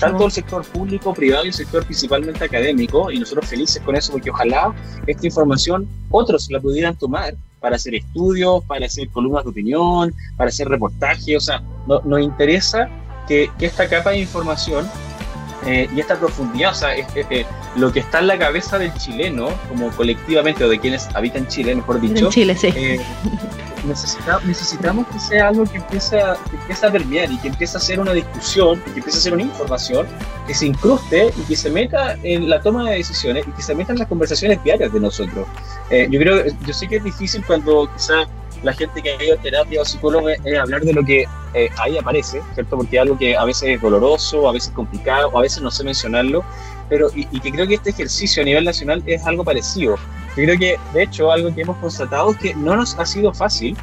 tanto 0.00 0.26
el 0.26 0.32
sector 0.32 0.64
público, 0.64 1.14
privado 1.14 1.44
y 1.44 1.48
el 1.48 1.54
sector 1.54 1.84
principalmente 1.84 2.44
académico, 2.44 3.10
y 3.14 3.20
nosotros 3.20 3.46
felices 3.46 3.82
con 3.84 3.96
eso 3.96 4.12
porque 4.12 4.30
ojalá 4.30 4.74
esta 5.06 5.26
información 5.26 5.88
otros 6.10 6.50
la 6.50 6.60
pudieran 6.60 6.96
tomar 6.96 7.34
para 7.60 7.76
hacer 7.76 7.94
estudios, 7.94 8.62
para 8.64 8.86
hacer 8.86 9.08
columnas 9.08 9.44
de 9.44 9.50
opinión, 9.50 10.14
para 10.36 10.48
hacer 10.48 10.68
reportajes, 10.68 11.36
o 11.36 11.40
sea, 11.40 11.62
no, 11.86 12.00
nos 12.04 12.20
interesa 12.20 12.90
que, 13.26 13.50
que, 13.58 13.66
esta 13.66 13.88
capa 13.88 14.10
de 14.10 14.18
información 14.18 14.86
eh, 15.66 15.88
y 15.94 16.00
esta 16.00 16.18
profundidad, 16.18 16.72
o 16.72 16.74
sea, 16.74 16.90
lo 17.76 17.90
que 17.90 18.00
está 18.00 18.18
en 18.18 18.26
la 18.26 18.38
cabeza 18.38 18.78
del 18.78 18.92
chileno, 18.94 19.48
como 19.70 19.88
colectivamente, 19.92 20.62
o 20.62 20.68
de 20.68 20.78
quienes 20.78 21.08
habitan 21.14 21.48
Chile, 21.48 21.74
mejor 21.74 22.00
dicho, 22.00 22.26
en 22.26 22.30
Chile, 22.30 22.54
sí. 22.54 22.68
Eh, 22.76 23.00
necesitamos 23.84 25.06
que 25.08 25.18
sea 25.18 25.48
algo 25.48 25.64
que 25.64 25.78
empiece, 25.78 26.20
a, 26.20 26.36
que 26.66 26.86
a 26.86 26.92
permear 26.92 27.30
y 27.30 27.38
que 27.38 27.48
empiece 27.48 27.76
a 27.76 27.80
ser 27.80 28.00
una 28.00 28.12
discusión, 28.12 28.80
que 28.82 28.98
empiece 28.98 29.18
a 29.18 29.20
ser 29.20 29.34
una 29.34 29.42
información, 29.42 30.06
que 30.46 30.54
se 30.54 30.66
incruste 30.66 31.32
y 31.36 31.42
que 31.42 31.56
se 31.56 31.70
meta 31.70 32.16
en 32.22 32.48
la 32.48 32.60
toma 32.60 32.88
de 32.90 32.96
decisiones 32.96 33.46
y 33.46 33.50
que 33.52 33.62
se 33.62 33.74
meta 33.74 33.92
en 33.92 33.98
las 33.98 34.08
conversaciones 34.08 34.62
diarias 34.64 34.92
de 34.92 35.00
nosotros. 35.00 35.46
Eh, 35.90 36.08
yo 36.10 36.18
creo, 36.20 36.44
yo 36.66 36.74
sé 36.74 36.88
que 36.88 36.96
es 36.96 37.04
difícil 37.04 37.44
cuando 37.46 37.88
quizá 37.92 38.26
la 38.62 38.72
gente 38.72 39.02
que 39.02 39.10
ha 39.10 39.22
ido 39.22 39.34
a 39.34 39.42
terapia 39.42 39.82
o 39.82 39.84
psicólogo 39.84 40.28
es, 40.28 40.40
hablar 40.58 40.82
de 40.82 40.92
lo 40.92 41.04
que 41.04 41.26
eh, 41.52 41.68
ahí 41.78 41.98
aparece, 41.98 42.40
¿cierto? 42.54 42.76
Porque 42.76 42.96
es 42.96 43.02
algo 43.02 43.18
que 43.18 43.36
a 43.36 43.44
veces 43.44 43.76
es 43.76 43.80
doloroso, 43.80 44.48
a 44.48 44.52
veces 44.52 44.72
complicado, 44.74 45.36
a 45.36 45.42
veces 45.42 45.62
no 45.62 45.70
sé 45.70 45.84
mencionarlo, 45.84 46.42
pero 46.88 47.08
y, 47.14 47.28
y 47.30 47.40
que 47.40 47.52
creo 47.52 47.66
que 47.66 47.74
este 47.74 47.90
ejercicio 47.90 48.42
a 48.42 48.46
nivel 48.46 48.64
nacional 48.64 49.02
es 49.06 49.24
algo 49.26 49.44
parecido. 49.44 49.96
Yo 50.36 50.44
creo 50.44 50.58
que, 50.58 50.78
de 50.92 51.02
hecho, 51.02 51.30
algo 51.30 51.54
que 51.54 51.62
hemos 51.62 51.76
constatado 51.78 52.32
es 52.32 52.38
que 52.38 52.54
no 52.54 52.76
nos 52.76 52.98
ha 52.98 53.06
sido 53.06 53.32
fácil 53.32 53.76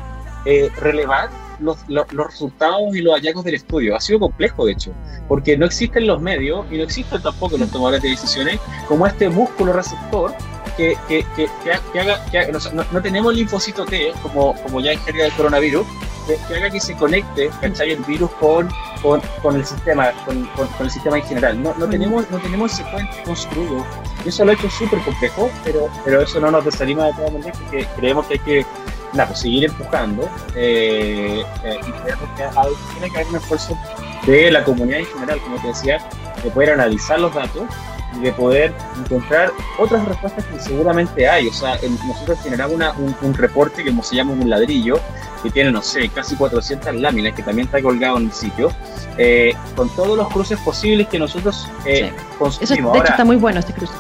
eh, 0.46 0.70
relevar 0.78 1.30
los, 1.62 1.78
los, 1.88 2.08
resultados 2.10 2.96
y 2.96 3.02
los 3.02 3.14
hallazgos 3.14 3.46
del 3.46 3.56
estudio. 3.56 3.96
Ha 3.96 4.02
sido 4.02 4.20
complejo, 4.20 4.66
de 4.66 4.74
hecho, 4.74 4.92
porque 5.28 5.58
no 5.58 5.66
existen 5.66 6.08
los 6.08 6.22
medios 6.22 6.66
y 6.72 6.78
no 6.78 6.84
existen 6.84 7.22
tampoco 7.22 7.58
los 7.58 7.70
tomadores 7.70 8.02
de 8.02 8.10
decisiones 8.10 8.60
como 8.88 9.08
este 9.08 9.30
músculo 9.30 9.74
receptor 9.74 10.34
que, 10.78 10.98
que, 11.08 11.26
que, 11.36 11.48
que 11.94 12.00
haga, 12.00 12.26
que 12.26 12.52
no, 12.52 12.60
no, 12.92 13.02
tenemos 13.02 13.34
linfocito 13.36 13.86
T, 13.86 14.14
como, 14.24 14.56
como 14.64 14.80
ya 14.82 14.94
en 14.94 15.00
jerga 15.00 15.24
del 15.24 15.34
coronavirus, 15.34 15.86
que, 16.48 16.56
haga 16.56 16.70
que 16.70 16.80
se 16.80 16.96
conecte 16.96 17.50
¿cachai? 17.62 17.92
el 17.92 18.04
virus 18.04 18.32
con, 18.40 18.70
con, 19.02 19.22
con 19.42 19.56
el 19.56 19.66
sistema, 19.66 20.12
con, 20.26 20.46
con, 20.56 20.68
el 20.80 20.92
sistema 20.92 21.18
en 21.18 21.24
general. 21.24 21.62
No, 21.62 21.74
no, 21.78 21.88
tenemos, 21.88 22.30
no 22.32 22.40
tenemos 22.40 22.74
ese 22.74 22.84
puente 22.86 23.24
construido. 23.26 23.86
Y 24.26 24.30
eso 24.30 24.46
lo 24.46 24.52
ha 24.52 24.54
hecho 24.54 24.70
súper 24.70 25.00
complejo, 25.02 25.50
pero, 25.64 25.90
pero 26.06 26.22
eso 26.22 26.40
no 26.40 26.52
nos 26.52 26.66
desanima 26.66 27.06
de 27.06 27.14
todas 27.14 27.34
maneras 27.34 27.58
porque 27.58 27.88
creemos 27.98 28.26
que 28.28 28.34
hay 28.34 28.40
que 28.40 28.66
pues, 29.14 29.40
seguir 29.40 29.66
empujando 29.66 30.30
eh, 30.56 31.44
eh, 31.64 31.80
y 31.80 31.92
creemos 31.92 32.30
que 32.38 32.44
hay, 32.44 32.74
tiene 32.94 33.10
que 33.10 33.16
haber 33.18 33.28
un 33.28 33.36
esfuerzo 33.36 33.78
de 34.26 34.52
la 34.52 34.64
comunidad 34.64 35.00
en 35.00 35.06
general, 35.06 35.40
como 35.42 35.60
te 35.62 35.68
decía, 35.68 36.00
de 36.44 36.50
poder 36.52 36.72
analizar 36.72 37.20
los 37.20 37.34
datos 37.34 37.64
y 38.18 38.20
de 38.20 38.32
poder 38.34 38.74
encontrar 39.00 39.52
otras 39.80 40.06
respuestas 40.06 40.46
que 40.46 40.60
seguramente 40.60 41.28
hay. 41.28 41.48
O 41.48 41.54
sea, 41.54 41.78
nosotros 42.08 42.40
generamos 42.44 42.76
una, 42.76 42.92
un, 42.94 43.16
un, 43.22 43.34
reporte 43.34 43.84
que 43.84 43.94
se 44.04 44.16
llama 44.16 44.34
un 44.34 44.50
ladrillo, 44.50 45.00
que 45.42 45.50
tiene, 45.50 45.72
no 45.72 45.82
sé, 45.82 46.10
casi 46.10 46.36
400 46.36 46.96
láminas, 46.96 47.34
que 47.34 47.44
también 47.44 47.68
está 47.68 47.82
colgado 47.82 48.18
en 48.18 48.26
el 48.26 48.32
sitio, 48.32 48.72
eh, 49.18 49.54
con 49.76 49.90
todos 49.96 50.18
los 50.18 50.28
cruces 50.30 50.60
posibles 50.60 51.08
que 51.08 51.20
nosotros 51.20 51.68
eh, 51.86 52.12
construimos. 52.38 52.94
de 52.94 53.00
hecho, 53.00 53.12
está 53.12 53.26
muy 53.26 53.38
bueno 53.38 53.60
este 53.60 53.74
cruce. 53.74 53.94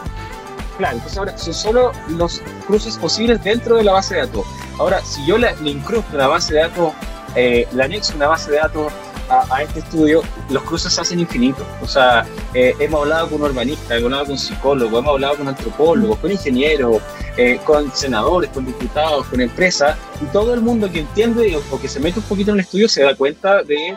Claro, 0.81 0.95
entonces 0.95 1.19
ahora 1.19 1.37
son 1.37 1.53
solo 1.53 1.91
los 2.07 2.41
cruces 2.65 2.97
posibles 2.97 3.43
dentro 3.43 3.75
de 3.75 3.83
la 3.83 3.91
base 3.91 4.15
de 4.15 4.21
datos. 4.21 4.47
Ahora, 4.79 4.99
si 5.05 5.23
yo 5.27 5.37
le, 5.37 5.55
le 5.61 5.69
incrusto 5.69 6.17
la 6.17 6.25
base 6.25 6.55
de 6.55 6.61
datos, 6.61 6.93
eh, 7.35 7.67
le 7.71 7.83
anexo 7.83 8.15
una 8.15 8.29
base 8.29 8.49
de 8.49 8.57
datos 8.57 8.91
a, 9.29 9.61
este 9.61 9.81
estudio, 9.81 10.23
los 10.49 10.63
cruces 10.63 10.91
se 10.91 11.01
hacen 11.01 11.19
infinitos. 11.19 11.67
O 11.83 11.87
sea, 11.87 12.25
eh, 12.55 12.73
hemos 12.79 13.01
hablado 13.01 13.29
con 13.29 13.43
urbanistas, 13.43 13.91
hemos 13.91 14.05
hablado 14.05 14.25
con 14.25 14.39
psicólogos, 14.39 14.99
hemos 14.99 15.11
hablado 15.11 15.37
con 15.37 15.47
antropólogos, 15.49 16.17
con 16.17 16.31
ingenieros, 16.31 16.97
eh, 17.37 17.59
con 17.63 17.91
senadores, 17.91 18.49
con 18.49 18.65
diputados, 18.65 19.27
con 19.27 19.39
empresas, 19.39 19.95
y 20.19 20.25
todo 20.33 20.55
el 20.55 20.61
mundo 20.61 20.91
que 20.91 21.01
entiende 21.01 21.55
o, 21.71 21.79
que 21.79 21.87
se 21.87 21.99
mete 21.99 22.17
un 22.17 22.25
poquito 22.25 22.49
en 22.49 22.55
el 22.55 22.61
estudio 22.61 22.89
se 22.89 23.03
da 23.03 23.13
cuenta 23.13 23.61
de 23.61 23.95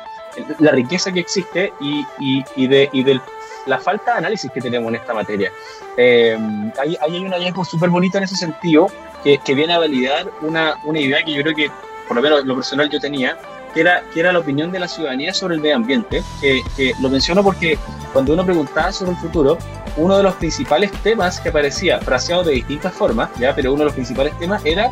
la 0.59 0.73
riqueza 0.73 1.11
que 1.11 1.21
existe 1.21 1.73
y, 1.81 2.05
y, 2.21 2.45
y 2.57 2.67
de, 2.67 2.91
y 2.93 3.05
de 3.05 3.19
la 3.67 3.79
falta 3.79 4.13
de 4.13 4.19
análisis 4.19 4.51
que 4.51 4.61
tenemos 4.61 4.89
en 4.89 4.97
esta 4.97 5.15
materia. 5.15 5.53
Eh, 5.97 6.37
hay, 6.79 7.19
un 7.19 7.33
hallazgo 7.33 7.65
súper 7.65 7.91
bonito 7.91 8.19
en 8.19 8.25
ese 8.25 8.37
sentido 8.37 8.89
que, 9.23 9.55
viene 9.55 9.73
a 9.73 9.79
validar 9.79 10.31
una, 10.43 10.77
idea 10.95 11.23
que 11.25 11.33
yo 11.33 11.43
creo 11.43 11.55
que, 11.55 11.71
por 12.07 12.17
lo 12.17 12.23
menos 12.23 12.45
lo 12.45 12.55
personal 12.55 12.91
yo 12.91 13.01
tenía, 13.01 13.39
que 13.73 13.81
era, 13.81 14.03
que 14.13 14.21
era 14.21 14.33
la 14.33 14.39
opinión 14.39 14.71
de 14.71 14.79
la 14.79 14.89
ciudadanía 14.89 15.33
sobre 15.35 15.55
el 15.55 15.61
medio 15.61 15.77
ambiente, 15.77 16.23
que, 16.41 16.63
que, 16.77 16.95
lo 17.01 17.09
menciono 17.09 17.43
porque 17.43 17.79
cuando 18.13 18.35
uno 18.35 18.45
preguntaba 18.45 18.93
sobre 18.93 19.13
el 19.13 19.17
futuro, 19.17 19.59
uno 19.97 20.17
de 20.17 20.23
los 20.23 20.35
principales 20.35 20.91
temas 21.03 21.41
que 21.41 21.51
aparecía, 21.51 22.01
fraseado 22.01 22.45
de 22.45 22.53
distintas 22.53 22.93
formas, 22.93 23.31
¿ya? 23.39 23.55
pero 23.55 23.73
uno 23.73 23.81
de 23.81 23.85
los 23.87 23.95
principales 23.95 24.37
temas 24.39 24.65
era 24.65 24.91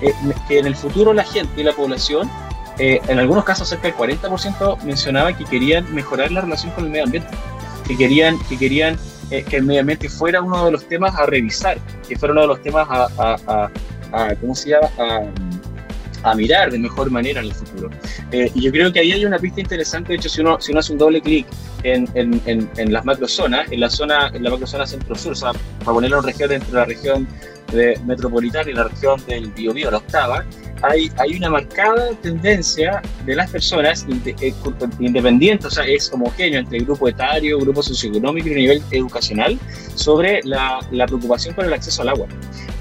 eh, 0.00 0.14
que 0.48 0.58
en 0.58 0.66
el 0.66 0.76
futuro 0.76 1.12
la 1.12 1.24
gente 1.24 1.60
y 1.60 1.64
la 1.64 1.72
población, 1.72 2.30
eh, 2.78 3.00
en 3.08 3.18
algunos 3.18 3.44
casos 3.44 3.68
cerca 3.68 3.88
del 3.88 3.96
40% 3.96 4.82
mencionaba 4.82 5.32
que 5.32 5.44
querían 5.44 5.92
mejorar 5.94 6.32
la 6.32 6.40
relación 6.40 6.72
con 6.72 6.84
el 6.84 6.90
medio 6.90 7.04
ambiente, 7.04 7.28
que 7.86 7.96
querían, 7.96 8.38
que, 8.48 8.56
querían 8.56 8.98
eh, 9.30 9.44
que 9.48 9.56
el 9.56 9.64
medio 9.64 9.80
ambiente 9.80 10.08
fuera 10.08 10.40
uno 10.42 10.64
de 10.64 10.72
los 10.72 10.86
temas 10.88 11.14
a 11.16 11.26
revisar, 11.26 11.78
que 12.08 12.16
fuera 12.16 12.32
uno 12.32 12.42
de 12.42 12.48
los 12.48 12.62
temas 12.62 12.86
a, 12.90 13.08
a, 13.18 13.36
a, 13.46 13.70
a 14.12 14.34
¿cómo 14.36 14.54
se 14.54 14.70
llama? 14.70 14.88
A, 16.22 16.34
mirar 16.34 16.70
de 16.72 16.78
mejor 16.78 17.10
manera 17.10 17.40
en 17.40 17.48
el 17.48 17.54
futuro. 17.54 17.90
Eh, 18.32 18.50
y 18.54 18.62
yo 18.62 18.72
creo 18.72 18.90
que 18.90 19.00
ahí 19.00 19.12
hay 19.12 19.26
una 19.26 19.38
pista 19.38 19.60
interesante, 19.60 20.08
de 20.08 20.16
hecho, 20.16 20.30
si 20.30 20.40
uno, 20.40 20.58
si 20.58 20.72
uno 20.72 20.80
hace 20.80 20.92
un 20.92 20.98
doble 20.98 21.20
clic 21.20 21.46
en, 21.82 22.08
en, 22.14 22.40
en, 22.46 22.70
en, 22.78 22.92
las 22.94 23.04
macrozonas, 23.04 23.70
en 23.70 23.80
la 23.80 23.90
zona, 23.90 24.30
en 24.32 24.42
la 24.42 24.48
macrozona 24.48 24.86
centro-sur, 24.86 25.32
o 25.32 25.34
sea, 25.34 25.52
para 25.80 25.92
ponerlo 25.92 26.20
en 26.20 26.24
región 26.24 26.52
entre 26.52 26.72
la 26.72 26.86
región 26.86 27.28
de 27.72 28.00
metropolitana 28.06 28.70
y 28.70 28.72
la 28.72 28.84
región 28.84 29.22
del 29.26 29.50
Biobío, 29.50 29.90
la 29.90 29.98
octava, 29.98 30.46
hay, 30.82 31.10
hay 31.18 31.36
una 31.36 31.50
marcada 31.50 32.10
tendencia 32.22 33.02
de 33.24 33.34
las 33.34 33.50
personas 33.50 34.06
eh, 34.08 34.54
independientes, 34.98 35.66
o 35.66 35.70
sea, 35.70 35.84
es 35.84 36.12
homogéneo 36.12 36.60
entre 36.60 36.78
grupo 36.80 37.08
etario, 37.08 37.58
grupo 37.58 37.82
socioeconómico 37.82 38.48
y 38.48 38.54
nivel 38.54 38.82
educacional 38.90 39.58
sobre 39.94 40.40
la, 40.44 40.80
la 40.90 41.06
preocupación 41.06 41.54
por 41.54 41.64
el 41.64 41.72
acceso 41.72 42.02
al 42.02 42.10
agua. 42.10 42.26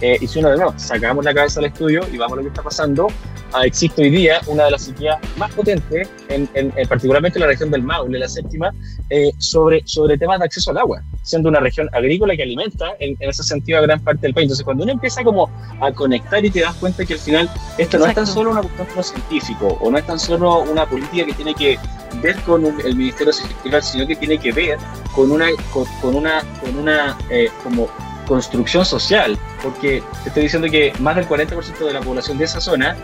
Eh, 0.02 0.18
y 0.20 0.28
si 0.28 0.40
uno 0.40 0.50
de 0.50 0.58
nuevo 0.58 0.74
sacamos 0.76 1.24
la 1.24 1.34
cabeza 1.34 1.62
al 1.62 1.68
estudio 1.68 2.02
y 2.12 2.18
vamos 2.18 2.34
a 2.34 2.36
lo 2.38 2.42
que 2.42 2.50
está 2.50 2.62
pasando, 2.62 3.08
ah, 3.54 3.66
existe 3.66 4.02
hoy 4.02 4.10
día 4.10 4.42
una 4.48 4.66
de 4.66 4.72
las 4.72 4.82
sequías 4.82 5.18
más 5.38 5.54
potentes, 5.54 6.10
en, 6.28 6.50
en, 6.56 6.72
particularmente 6.90 7.38
en 7.38 7.42
la 7.42 7.48
región 7.48 7.72
del 7.72 7.84
Maule, 7.84 8.20
la 8.20 8.28
séptima, 8.28 8.74
eh, 9.10 9.32
sobre, 9.38 9.82
sobre 9.86 10.18
temas 10.18 10.40
de 10.40 10.46
acceso 10.46 10.72
al 10.72 10.80
agua, 10.80 11.02
siendo 11.22 11.48
una 11.48 11.62
región 11.62 11.88
agrícola 11.94 12.36
que 12.36 12.44
alimenta 12.44 12.94
en, 13.00 13.16
ese 13.22 13.44
sentido 13.44 13.80
a 13.80 13.82
gran 13.84 14.04
parte 14.04 14.24
del 14.24 14.34
país. 14.34 14.46
Entonces, 14.46 14.66
cuando 14.66 14.84
uno 14.84 14.92
empieza 14.92 15.24
como 15.24 15.50
a 15.80 15.92
conectar 15.94 16.44
y 16.44 16.50
te 16.50 16.60
das 16.60 16.76
cuenta 16.76 17.06
que 17.06 17.14
al 17.14 17.20
final 17.20 17.50
esto 17.84 18.00
no 18.00 18.06
es 18.06 18.16
tan 18.16 18.28
solo 18.28 18.52
una 18.52 18.62
cuestión 18.62 19.04
científico 19.04 19.78
o 19.82 19.92
no 19.92 19.98
es 19.98 20.06
tan 20.06 20.20
solo 20.20 20.62
una 20.62 20.86
política 20.86 21.26
que 21.26 21.34
tiene 21.34 21.54
que 21.54 21.80
ver 22.22 22.40
con 22.42 22.66
el 22.66 22.96
Ministerio 22.96 23.34
Sectorial, 23.34 23.84
sino 23.84 24.08
que 24.08 24.16
tiene 24.16 24.38
que 24.38 24.52
ver 24.52 24.78
con 25.14 25.32
una, 25.32 25.48
con, 25.72 26.16
una, 26.16 26.42
con 26.62 26.78
una 26.78 27.18
eh, 27.30 27.50
como 27.64 27.88
construcción 28.28 28.86
social, 28.86 29.38
porque 29.62 30.02
te 30.24 30.30
estoy 30.30 30.44
diciendo 30.44 30.70
que 30.70 30.94
más 31.00 31.16
del 31.16 31.28
40% 31.28 31.78
de 31.78 31.94
la 31.94 32.02
población 32.02 32.38
de 32.38 32.46
esa 32.46 32.62
zona, 32.62 32.96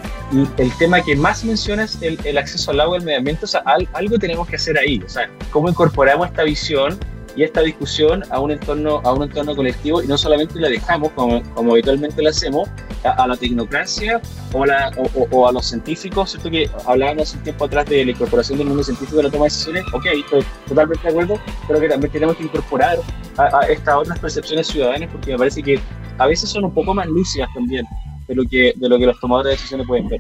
el 0.58 0.72
tema 0.78 1.02
que 1.02 1.16
más 1.16 1.44
menciona 1.44 1.84
es 1.84 1.98
el, 2.02 2.38
acceso 2.38 2.72
al 2.72 2.80
agua 2.80 2.98
y 2.98 3.00
al 3.00 3.06
medio 3.06 3.18
ambiente, 3.18 3.46
o 3.46 3.48
sea, 3.48 3.62
algo 3.94 4.18
tenemos 4.18 4.48
que 4.48 4.56
hacer 4.56 4.78
ahí, 4.78 5.02
o 5.06 5.10
sea, 5.10 5.30
cómo 5.52 5.70
incorporamos 5.70 6.28
esta 6.28 6.44
visión 6.44 6.98
y 7.40 7.44
esta 7.46 7.62
discusión 7.62 8.22
a 8.32 8.42
un 8.42 8.52
entorno, 8.52 9.00
a 9.06 9.14
un 9.14 9.24
entorno 9.24 9.56
colectivo 9.56 10.04
y 10.04 10.08
no 10.08 10.18
solamente 10.18 10.60
la 10.60 10.68
dejamos, 10.68 11.10
como, 11.14 11.42
como 11.54 11.72
habitualmente 11.72 12.22
lo 12.22 12.28
hacemos, 12.28 12.68
a, 13.06 13.26
la 13.26 13.38
tecnocracia 13.38 14.20
o, 14.52 14.66
la, 14.66 14.92
o, 15.32 15.48
a 15.48 15.54
los 15.54 15.68
científicos, 15.68 16.32
¿cierto? 16.32 16.52
Que 16.52 16.70
hablábamos 16.86 17.34
un 17.34 17.44
tiempo 17.44 17.64
atrás 17.64 17.86
de 17.86 18.04
la 18.04 18.12
incorporación 18.12 18.58
del 18.58 18.68
mundo 18.68 18.84
científico 18.84 19.20
en 19.20 19.28
la 19.28 19.32
toma 19.32 19.46
de 19.46 19.52
decisiones, 19.52 19.86
ok, 19.94 20.06
estoy 20.06 20.44
totalmente 20.68 21.02
de 21.02 21.10
acuerdo, 21.12 21.40
pero 21.66 21.80
que 21.80 21.88
también 21.88 22.12
tenemos 22.12 22.36
que 22.36 22.44
incorporar 22.44 22.98
a, 23.38 23.62
estas 23.68 23.96
otras 23.96 24.20
percepciones 24.20 24.68
ciudadanas 24.68 25.10
porque 25.10 25.32
me 25.32 25.38
parece 25.38 25.64
que 25.64 25.80
a 26.18 26.28
veces 26.28 26.50
son 26.50 26.66
un 26.66 26.74
poco 26.74 26.94
más 26.94 27.08
lúcidas 27.08 27.48
también 27.54 27.86
de 28.28 28.36
lo 28.36 28.44
que, 28.44 28.74
de 28.76 28.90
lo 28.90 28.98
que 28.98 29.06
los 29.06 29.18
tomadores 29.22 29.52
de 29.52 29.52
decisiones 29.52 29.88
pueden 29.88 30.10
ver. 30.10 30.20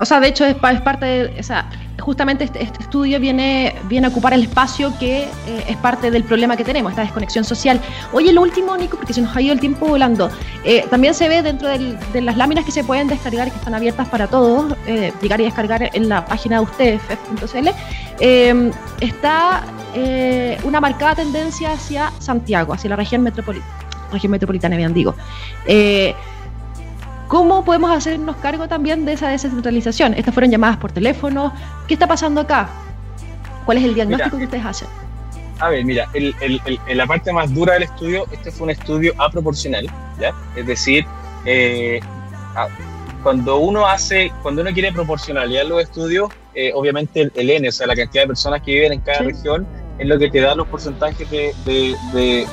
O 0.00 0.06
sea, 0.06 0.18
de 0.18 0.28
hecho 0.28 0.46
es, 0.46 0.56
parte 0.56 1.04
de, 1.04 1.40
o 1.40 1.42
sea, 1.42 1.68
justamente 2.00 2.44
este, 2.44 2.62
este, 2.62 2.82
estudio 2.82 3.20
viene, 3.20 3.74
viene 3.84 4.06
a 4.06 4.10
ocupar 4.10 4.32
el 4.32 4.42
espacio 4.42 4.92
que 4.98 5.24
eh, 5.24 5.64
es 5.68 5.76
parte 5.76 6.10
del 6.10 6.24
problema 6.24 6.56
que 6.56 6.64
tenemos, 6.64 6.90
esta 6.90 7.02
desconexión 7.02 7.44
social. 7.44 7.78
Oye, 8.12 8.32
lo 8.32 8.40
último, 8.40 8.76
Nico, 8.78 8.96
porque 8.96 9.12
se 9.12 9.20
nos 9.20 9.36
ha 9.36 9.42
ido 9.42 9.52
el 9.52 9.60
tiempo 9.60 9.86
volando, 9.86 10.30
eh, 10.64 10.86
también 10.88 11.12
se 11.12 11.28
ve 11.28 11.42
dentro 11.42 11.68
de 11.68 12.20
las 12.22 12.36
láminas 12.38 12.64
que 12.64 12.72
se 12.72 12.82
pueden 12.82 13.08
descargar, 13.08 13.50
que 13.50 13.56
están 13.58 13.74
abiertas 13.74 14.08
para 14.08 14.26
todos, 14.26 14.74
eh, 14.86 15.12
llegar 15.20 15.40
y 15.42 15.44
descargar 15.44 15.90
en 15.92 16.08
la 16.08 16.24
página 16.24 16.56
de 16.56 16.62
ustedes, 16.62 17.02
fef.cl, 17.02 17.68
está 19.00 19.64
una 20.64 20.80
marcada 20.80 21.16
tendencia 21.16 21.72
hacia 21.72 22.10
Santiago, 22.20 22.72
hacia 22.72 22.88
la 22.88 22.96
región 22.96 23.22
metropolitana, 23.22 23.70
región 24.12 24.30
metropolitana, 24.30 24.76
bien 24.76 24.94
digo. 24.94 25.14
¿Cómo 27.30 27.64
podemos 27.64 27.92
hacernos 27.92 28.34
cargo 28.38 28.66
también 28.66 29.04
de 29.04 29.12
esa 29.12 29.28
descentralización? 29.28 30.14
Estas 30.14 30.34
fueron 30.34 30.50
llamadas 30.50 30.78
por 30.78 30.90
teléfono. 30.90 31.54
¿Qué 31.86 31.94
está 31.94 32.08
pasando 32.08 32.40
acá? 32.40 32.68
¿Cuál 33.64 33.78
es 33.78 33.84
el 33.84 33.94
diagnóstico 33.94 34.36
que 34.36 34.44
ustedes 34.46 34.66
hacen? 34.66 34.88
A 35.60 35.68
ver, 35.68 35.84
mira, 35.84 36.08
el, 36.12 36.34
la 36.92 37.06
parte 37.06 37.32
más 37.32 37.54
dura 37.54 37.74
del 37.74 37.84
estudio, 37.84 38.26
este 38.32 38.50
fue 38.50 38.64
un 38.64 38.70
estudio 38.70 39.14
aproporcional, 39.16 39.86
¿ya? 40.18 40.34
Es 40.56 40.66
decir, 40.66 41.06
eh, 41.44 42.00
cuando 43.22 43.58
uno 43.58 43.86
hace, 43.86 44.32
cuando 44.42 44.62
uno 44.62 44.72
quiere 44.72 44.92
proporcionalidad 44.92 45.62
en 45.62 45.68
los 45.68 45.82
estudios, 45.84 46.30
eh, 46.56 46.72
obviamente 46.74 47.30
el, 47.32 47.50
N, 47.50 47.68
o 47.68 47.70
sea, 47.70 47.86
la 47.86 47.94
cantidad 47.94 48.24
de 48.24 48.26
personas 48.26 48.60
que 48.62 48.72
viven 48.72 48.94
en 48.94 49.00
cada 49.02 49.20
región, 49.20 49.68
es 50.00 50.08
lo 50.08 50.18
que 50.18 50.30
te 50.30 50.40
da 50.40 50.56
los 50.56 50.66
porcentajes 50.66 51.30
de, 51.30 51.54
de, 52.12 52.46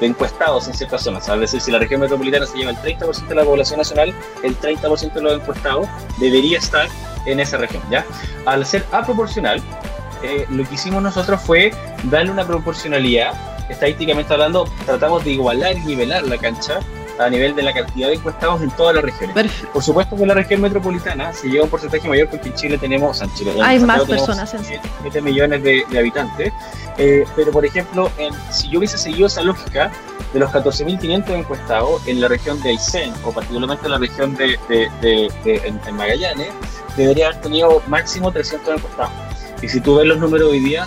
encuestados 0.00 0.68
en 0.68 0.74
ciertas 0.74 1.02
zonas. 1.02 1.28
Es 1.28 1.40
decir, 1.40 1.60
si 1.60 1.70
la 1.70 1.78
región 1.78 2.00
metropolitana 2.00 2.46
se 2.46 2.58
lleva 2.58 2.70
el 2.70 2.76
30% 2.78 3.28
de 3.28 3.34
la 3.34 3.44
población 3.44 3.78
nacional, 3.78 4.14
el 4.42 4.58
30% 4.58 5.12
de 5.12 5.22
los 5.22 5.34
encuestados 5.34 5.86
debería 6.18 6.58
estar 6.58 6.88
en 7.26 7.40
esa 7.40 7.58
región. 7.58 7.82
¿ya? 7.90 8.04
Al 8.46 8.64
ser 8.64 8.84
aproporcional, 8.92 9.62
eh, 10.22 10.46
lo 10.50 10.64
que 10.68 10.74
hicimos 10.74 11.02
nosotros 11.02 11.40
fue 11.40 11.72
darle 12.04 12.30
una 12.30 12.46
proporcionalidad, 12.46 13.32
estadísticamente 13.68 14.32
hablando, 14.32 14.64
tratamos 14.84 15.24
de 15.24 15.32
igualar 15.32 15.76
y 15.76 15.80
nivelar 15.80 16.24
la 16.24 16.38
cancha 16.38 16.80
a 17.20 17.30
nivel 17.30 17.54
de 17.54 17.62
la 17.62 17.72
cantidad 17.72 18.08
de 18.08 18.14
encuestados 18.14 18.62
en 18.62 18.70
todas 18.72 18.94
las 18.94 19.04
regiones. 19.04 19.52
Por 19.72 19.82
supuesto 19.82 20.16
que 20.16 20.22
en 20.22 20.28
la 20.28 20.34
región 20.34 20.60
metropolitana 20.60 21.32
se 21.32 21.48
lleva 21.48 21.64
un 21.64 21.70
porcentaje 21.70 22.08
mayor 22.08 22.28
porque 22.28 22.48
en 22.48 22.54
Chile 22.54 22.78
tenemos, 22.78 23.20
en 23.20 23.32
Chile, 23.34 23.52
hay 23.62 23.78
más 23.80 24.04
personas, 24.04 24.54
en 24.54 24.64
7 24.64 25.20
millones 25.20 25.62
de, 25.62 25.84
habitantes, 25.98 26.52
eh, 26.98 27.24
pero 27.36 27.52
por 27.52 27.64
ejemplo, 27.64 28.10
si 28.50 28.68
yo 28.70 28.78
hubiese 28.78 28.98
seguido 28.98 29.26
esa 29.26 29.42
lógica, 29.42 29.90
de 30.32 30.38
los 30.38 30.50
14.500 30.50 31.30
encuestados 31.30 32.06
en 32.06 32.20
la 32.20 32.28
región 32.28 32.60
de 32.62 32.70
Aysén, 32.70 33.12
o 33.24 33.32
particularmente 33.32 33.86
en 33.86 33.90
la 33.90 33.98
región 33.98 34.36
de, 34.36 34.58
en 35.44 35.96
Magallanes, 35.96 36.50
debería 36.96 37.28
haber 37.28 37.40
tenido 37.40 37.82
máximo 37.88 38.30
300 38.30 38.76
encuestados. 38.76 39.29
Y 39.62 39.68
si 39.68 39.80
tú 39.80 39.96
ves 39.96 40.06
los 40.06 40.18
números 40.18 40.50
hoy 40.50 40.60
día, 40.60 40.86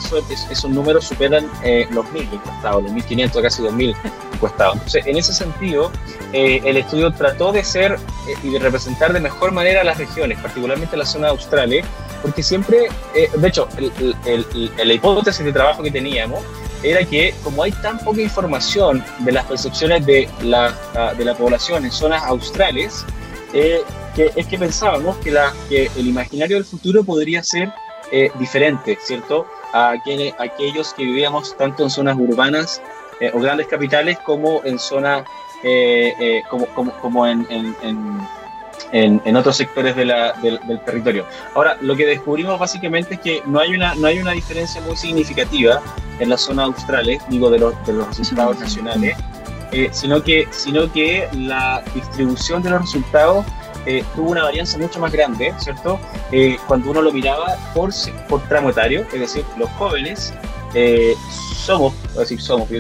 esos 0.50 0.70
números 0.70 1.06
superan 1.06 1.50
eh, 1.64 1.88
los 1.92 2.06
1.000 2.08 2.34
encuestados, 2.34 2.84
los 2.84 2.92
1.500, 2.92 3.42
casi 3.42 3.62
2.000 3.62 3.96
encuestados. 4.34 4.74
Entonces, 4.76 5.06
en 5.06 5.18
ese 5.18 5.34
sentido, 5.34 5.92
eh, 6.34 6.60
el 6.66 6.78
estudio 6.78 7.12
trató 7.12 7.52
de 7.52 7.64
ser 7.64 7.94
eh, 7.94 8.34
y 8.42 8.50
de 8.50 8.60
representar 8.60 9.14
de 9.14 9.20
mejor 9.20 9.52
manera 9.52 9.84
las 9.84 9.98
regiones, 10.00 10.40
particularmente 10.40 10.98
la 10.98 11.06
zona 11.06 11.30
austral, 11.30 11.72
porque 12.24 12.42
siempre, 12.42 12.90
de 13.14 13.48
hecho, 13.48 13.68
la 14.84 14.94
hipótesis 14.94 15.46
de 15.46 15.54
trabajo 15.54 15.84
que 15.84 15.92
teníamos 15.92 16.42
era 16.82 17.04
que 17.06 17.34
como 17.44 17.64
hay 17.64 17.72
tan 17.72 18.00
poca 18.00 18.22
información 18.22 19.04
de 19.20 19.32
las 19.34 19.46
percepciones 19.46 20.06
de 20.06 20.30
la, 20.42 20.76
ah, 20.96 21.14
de 21.18 21.26
la 21.26 21.36
población 21.36 21.86
en 21.86 21.92
zonas 21.92 22.24
australes, 22.24 23.06
es 23.54 24.48
que 24.48 24.58
pensábamos 24.58 25.18
que, 25.18 25.32
la, 25.32 25.54
que 25.70 25.90
el 25.96 26.08
imaginario 26.08 26.58
del 26.58 26.66
futuro 26.66 27.04
podría 27.04 27.44
ser 27.44 27.72
eh, 28.16 28.32
diferente, 28.38 28.96
¿cierto? 29.02 29.48
A, 29.74 29.90
aquellos 30.38 30.94
que 30.94 31.04
vivíamos 31.04 31.58
tanto 31.58 31.82
en 31.82 31.90
zonas 31.90 32.16
urbanas 32.16 32.80
eh, 33.20 33.32
o 33.34 33.40
grandes 33.40 33.66
capitales 33.66 34.20
como 34.20 34.62
en 34.66 34.78
zonas, 34.78 35.26
eh, 35.64 36.44
como, 36.48 36.68
como, 36.76 36.92
como 37.00 37.26
en, 37.26 37.48
en, 37.50 39.20
en, 39.26 39.36
otros 39.36 39.58
sectores 39.58 39.96
de 39.96 40.06
la, 40.06 40.34
del, 40.34 40.60
territorio. 40.86 41.26
Ahora, 41.56 41.76
lo 41.82 41.96
que 41.96 42.06
descubrimos 42.06 42.60
básicamente 42.60 43.16
es 43.16 43.20
que 43.20 43.42
no 43.48 43.60
hay 43.60 43.74
una, 43.74 43.96
no 43.96 44.06
hay 44.06 44.20
una 44.20 44.34
diferencia 44.34 44.80
muy 44.82 44.96
significativa 44.96 45.82
en 46.20 46.30
las 46.30 46.42
zonas 46.42 46.66
australes, 46.66 47.20
digo, 47.30 47.50
de 47.50 47.58
los, 47.58 47.86
de 47.88 47.94
los 47.94 48.16
resultados 48.16 48.60
nacionales, 48.60 49.18
sino, 49.92 50.22
que, 50.22 50.48
sino 50.52 50.92
que 50.94 51.28
la 51.34 51.84
distribución 51.96 52.62
de 52.62 52.70
los 52.70 52.82
resultados 52.82 53.44
eh, 53.86 54.04
tuvo 54.16 54.32
una 54.32 54.44
varianza 54.44 54.78
mucho 54.78 55.00
más 55.00 55.12
grande, 55.12 55.54
¿cierto? 55.58 56.00
Eh, 56.32 56.58
cuando 56.68 56.92
uno 56.92 57.02
lo 57.02 57.12
miraba 57.12 57.58
por, 57.74 57.92
por 58.30 58.42
tramo 58.48 58.70
etario, 58.70 59.06
es 59.14 59.20
decir, 59.20 59.44
los 59.58 59.70
jóvenes 59.72 60.34
eh, 60.74 61.14
somos, 61.66 61.94
voy 62.10 62.18
a 62.18 62.20
decir 62.22 62.42
somos, 62.42 62.70
yo 62.70 62.80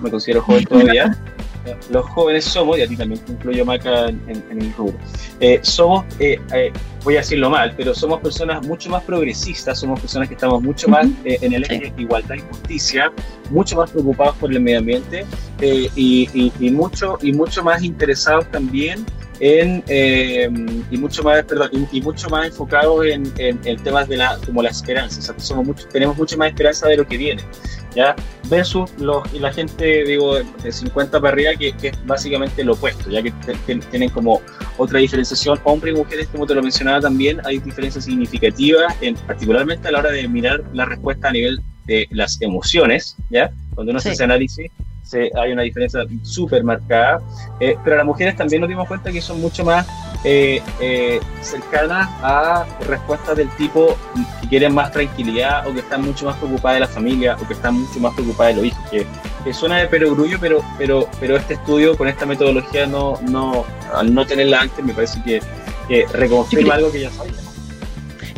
me 0.00 0.10
considero 0.10 0.42
joven 0.42 0.64
todavía, 0.64 1.16
los 1.90 2.04
jóvenes 2.06 2.44
somos, 2.44 2.78
y 2.78 2.82
a 2.82 2.88
ti 2.88 2.96
también 2.96 3.20
te 3.20 3.32
incluyo 3.32 3.64
Maca 3.64 4.08
en, 4.08 4.20
en, 4.26 4.60
el 4.60 4.74
rubro, 4.74 4.98
somos, 5.62 6.04
voy 7.04 7.14
a 7.14 7.18
decirlo 7.18 7.48
mal, 7.48 7.72
pero 7.76 7.94
somos 7.94 8.20
personas 8.20 8.66
mucho 8.66 8.90
más 8.90 9.04
progresistas, 9.04 9.78
somos 9.78 10.00
personas 10.00 10.26
que 10.26 10.34
estamos 10.34 10.62
mucho 10.62 10.88
más 10.88 11.06
en 11.24 11.52
el 11.52 11.62
eje 11.62 11.92
de 11.96 12.02
igualdad 12.02 12.34
y 12.34 12.40
justicia, 12.40 13.12
mucho 13.50 13.76
más 13.76 13.90
preocupados 13.92 14.34
por 14.36 14.50
el 14.50 14.60
medio 14.60 14.80
ambiente 14.80 15.24
y, 15.60 16.50
y, 16.58 16.70
mucho, 16.70 17.18
y 17.22 17.32
mucho 17.32 17.62
más 17.62 17.84
interesados 17.84 18.50
también 18.50 19.06
en, 19.40 19.82
eh, 19.88 20.48
y 20.90 20.98
mucho 20.98 21.22
más 21.22 21.42
perdón, 21.44 21.70
y, 21.90 22.00
mucho 22.02 22.28
más 22.28 22.46
enfocados 22.46 23.06
en, 23.06 23.32
en, 23.38 23.82
temas 23.82 24.06
de 24.06 24.18
la 24.18 24.38
como 24.44 24.62
la 24.62 24.68
esperanza 24.68 25.18
o 25.18 25.22
sea, 25.22 25.38
somos 25.38 25.66
mucho, 25.66 25.88
tenemos 25.88 26.16
mucha 26.16 26.36
más 26.36 26.48
esperanza 26.48 26.86
de 26.88 26.98
lo 26.98 27.06
que 27.06 27.16
viene 27.16 27.42
ya 27.94 28.14
versus 28.48 28.90
los 28.98 29.22
y 29.32 29.38
la 29.38 29.50
gente 29.52 30.04
digo 30.04 30.36
de 30.36 30.70
50 30.70 31.18
para 31.20 31.32
arriba 31.32 31.52
que, 31.58 31.72
que 31.72 31.88
es 31.88 32.06
básicamente 32.06 32.62
lo 32.62 32.74
opuesto 32.74 33.10
ya 33.10 33.22
que 33.22 33.32
tienen 33.90 34.10
como 34.10 34.42
otra 34.76 34.98
diferenciación 34.98 35.58
hombres 35.64 35.94
y 35.94 35.98
mujeres 35.98 36.28
como 36.28 36.46
te 36.46 36.54
lo 36.54 36.62
mencionaba 36.62 37.00
también 37.00 37.40
hay 37.46 37.58
diferencias 37.58 38.04
significativas 38.04 38.94
en, 39.00 39.14
particularmente 39.14 39.88
a 39.88 39.92
la 39.92 40.00
hora 40.00 40.10
de 40.10 40.28
mirar 40.28 40.62
la 40.74 40.84
respuesta 40.84 41.28
a 41.28 41.32
nivel 41.32 41.62
de 41.86 42.06
las 42.10 42.40
emociones 42.42 43.16
ya 43.30 43.50
cuando 43.74 43.90
uno 43.90 43.98
hace 43.98 44.22
análisis 44.22 44.70
hay 45.12 45.52
una 45.52 45.62
diferencia 45.62 46.04
súper 46.22 46.64
marcada, 46.64 47.20
eh, 47.58 47.76
pero 47.84 47.96
las 47.96 48.06
mujeres 48.06 48.36
también 48.36 48.60
nos 48.60 48.68
dimos 48.68 48.86
cuenta 48.86 49.10
que 49.10 49.20
son 49.20 49.40
mucho 49.40 49.64
más 49.64 49.86
eh, 50.24 50.62
eh, 50.80 51.20
cercanas 51.40 52.08
a 52.22 52.66
respuestas 52.86 53.36
del 53.36 53.48
tipo 53.56 53.96
que 54.42 54.48
quieren 54.48 54.74
más 54.74 54.92
tranquilidad 54.92 55.66
o 55.66 55.72
que 55.72 55.80
están 55.80 56.02
mucho 56.02 56.26
más 56.26 56.36
preocupadas 56.36 56.76
de 56.76 56.80
la 56.80 56.88
familia 56.88 57.36
o 57.40 57.46
que 57.46 57.54
están 57.54 57.74
mucho 57.74 58.00
más 58.00 58.14
preocupadas 58.14 58.56
de 58.56 58.62
los 58.62 58.72
hijos, 58.72 58.90
que, 58.90 59.06
suena 59.54 59.78
de 59.78 59.86
perogrullo, 59.86 60.38
pero, 60.38 60.62
pero, 60.78 61.08
pero 61.18 61.36
este 61.36 61.54
estudio 61.54 61.96
con 61.96 62.06
esta 62.08 62.26
metodología 62.26 62.86
no, 62.86 63.18
no, 63.22 63.64
al 63.94 64.14
no 64.14 64.26
tenerla 64.26 64.60
antes 64.60 64.84
me 64.84 64.92
parece 64.92 65.22
que 65.22 65.40
que 65.90 66.06
reconfirma 66.12 66.74
algo 66.74 66.92
que 66.92 67.00
ya 67.00 67.10
sabíamos. 67.10 67.49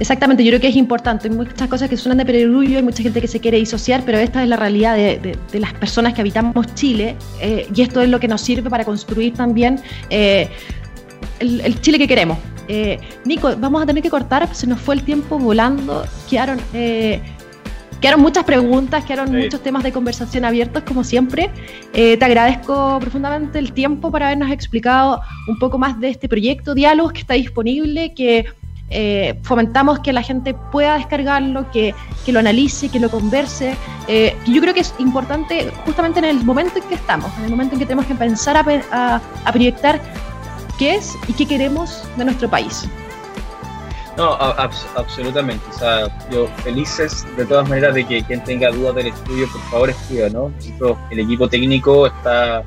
Exactamente, 0.03 0.43
yo 0.43 0.51
creo 0.51 0.61
que 0.61 0.67
es 0.67 0.75
importante. 0.75 1.29
Hay 1.29 1.35
muchas 1.35 1.69
cosas 1.69 1.89
que 1.89 1.97
suenan 1.97 2.19
de 2.19 2.25
perogrullo, 2.25 2.79
hay 2.79 2.83
mucha 2.83 3.05
gente 3.05 3.21
que 3.21 3.29
se 3.29 3.39
quiere 3.39 3.59
disociar, 3.59 4.03
pero 4.05 4.19
esta 4.19 4.43
es 4.43 4.49
la 4.49 4.57
realidad 4.57 4.97
de, 4.97 5.39
las 5.53 5.73
personas 5.75 6.13
que 6.13 6.21
habitamos 6.21 6.75
Chile 6.75 7.15
eh, 7.41 7.69
y 7.73 7.83
esto 7.83 8.01
es 8.01 8.09
lo 8.09 8.19
que 8.19 8.27
nos 8.27 8.41
sirve 8.41 8.69
para 8.69 8.85
construir 8.85 9.33
también 9.35 9.81
eh, 10.11 10.49
el, 11.39 11.81
Chile 11.81 12.01
que 12.01 12.09
queremos. 12.09 12.37
Eh, 12.67 12.99
Nico, 13.25 13.55
vamos 13.57 13.81
a 13.81 13.87
tener 13.87 14.03
que 14.03 14.11
cortar, 14.11 14.53
se 14.53 14.67
nos 14.67 14.81
fue 14.81 14.97
el 14.97 15.05
tiempo 15.05 15.39
volando, 15.39 16.05
quedaron, 16.29 16.59
quedaron 16.73 18.21
muchas 18.21 18.43
preguntas, 18.43 19.05
quedaron 19.05 19.33
muchos 19.33 19.63
temas 19.63 19.85
de 19.85 19.93
conversación 19.93 20.45
abiertos 20.45 20.83
como 20.83 21.05
siempre. 21.05 21.49
te 21.93 22.25
agradezco 22.25 22.99
profundamente 22.99 23.61
el 23.61 23.73
tiempo 23.73 24.11
para 24.11 24.27
habernos 24.27 24.51
explicado 24.51 25.21
un 25.47 25.61
poco 25.61 25.79
más 25.79 26.01
de 26.01 26.09
este 26.09 26.29
proyecto, 26.29 26.75
Diálogos 26.75 27.13
que 27.13 27.21
está 27.21 27.35
disponible, 27.35 28.15
que 28.15 28.47
eh, 28.93 29.39
fomentamos 29.43 30.01
que 30.01 30.13
la 30.13 30.23
gente 30.23 30.55
pueda 30.55 30.97
descargarlo, 30.97 31.71
que, 31.71 31.95
lo 32.27 32.39
analice, 32.39 32.89
que 32.89 33.01
lo 33.01 33.11
converse. 33.11 33.77
Eh, 34.09 34.37
yo 34.47 34.61
creo 34.61 34.75
que 34.75 34.81
es 34.81 34.95
importante 34.99 35.73
justamente 35.85 36.19
en 36.19 36.27
el 36.27 36.45
momento 36.45 36.79
en 36.79 36.85
que 36.85 36.95
estamos, 36.95 37.31
en 37.39 37.45
el 37.45 37.51
momento 37.51 37.75
en 37.75 37.81
que 37.81 37.87
tenemos 37.87 38.07
que 38.07 38.15
pensar 38.15 38.57
a, 38.57 39.21
proyectar 39.51 40.01
qué 40.79 40.97
es 40.97 41.17
y 41.29 41.33
qué 41.33 41.47
queremos 41.47 42.05
de 42.17 42.25
nuestro 42.25 42.49
país. 42.49 42.89
No, 44.17 44.35
absolutamente. 44.35 45.65
O 45.71 45.79
sea, 45.79 46.29
yo 46.31 46.47
felices 46.63 47.27
de 47.37 47.47
todas 47.47 47.67
maneras 47.69 47.95
de 47.95 48.05
que 48.05 48.23
quien 48.23 48.45
tenga 48.45 48.71
dudas 48.71 48.95
del 48.97 49.07
estudio, 49.07 49.49
por 49.51 49.61
favor 49.63 49.91
escriba, 49.91 50.29
¿no? 50.29 50.53
el 51.11 51.19
equipo 51.19 51.49
técnico 51.49 52.07
está 52.07 52.63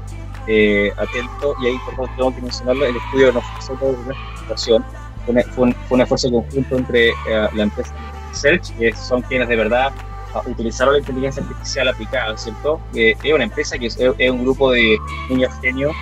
eh, 0.48 0.92
atento 0.98 1.56
y 1.62 1.68
ahí, 1.68 1.78
por 1.86 1.96
favor, 1.96 2.10
tengo 2.18 2.36
que 2.36 2.42
mencionarlo, 2.42 2.86
el 2.86 2.96
estudio 2.96 3.32
nos 3.32 3.44
ofrece 3.44 3.74
una 3.74 4.16
presentación 4.32 4.86
fue 5.26 5.74
un, 5.90 6.02
esfuerzo 6.02 6.32
conjunto 6.32 6.78
entre 6.78 7.10
eh, 7.10 7.14
la 7.54 7.64
empresa 7.64 7.94
Search, 8.32 8.72
que 8.78 8.94
son 8.96 9.22
quienes 9.24 9.48
de 9.48 9.56
verdad 9.56 9.92
ah, 10.34 10.42
utilizaron 10.46 10.94
la 10.94 11.00
inteligencia 11.00 11.42
artificial 11.44 11.88
aplicada, 11.88 12.38
¿cierto? 12.38 12.80
es 12.94 13.34
una 13.34 13.46
empresa 13.46 13.78
que 13.78 13.88
es, 13.88 13.98
un 13.98 14.44
grupo 14.44 14.72
de 14.72 14.98
niños 15.30 15.54
genios 15.62 15.94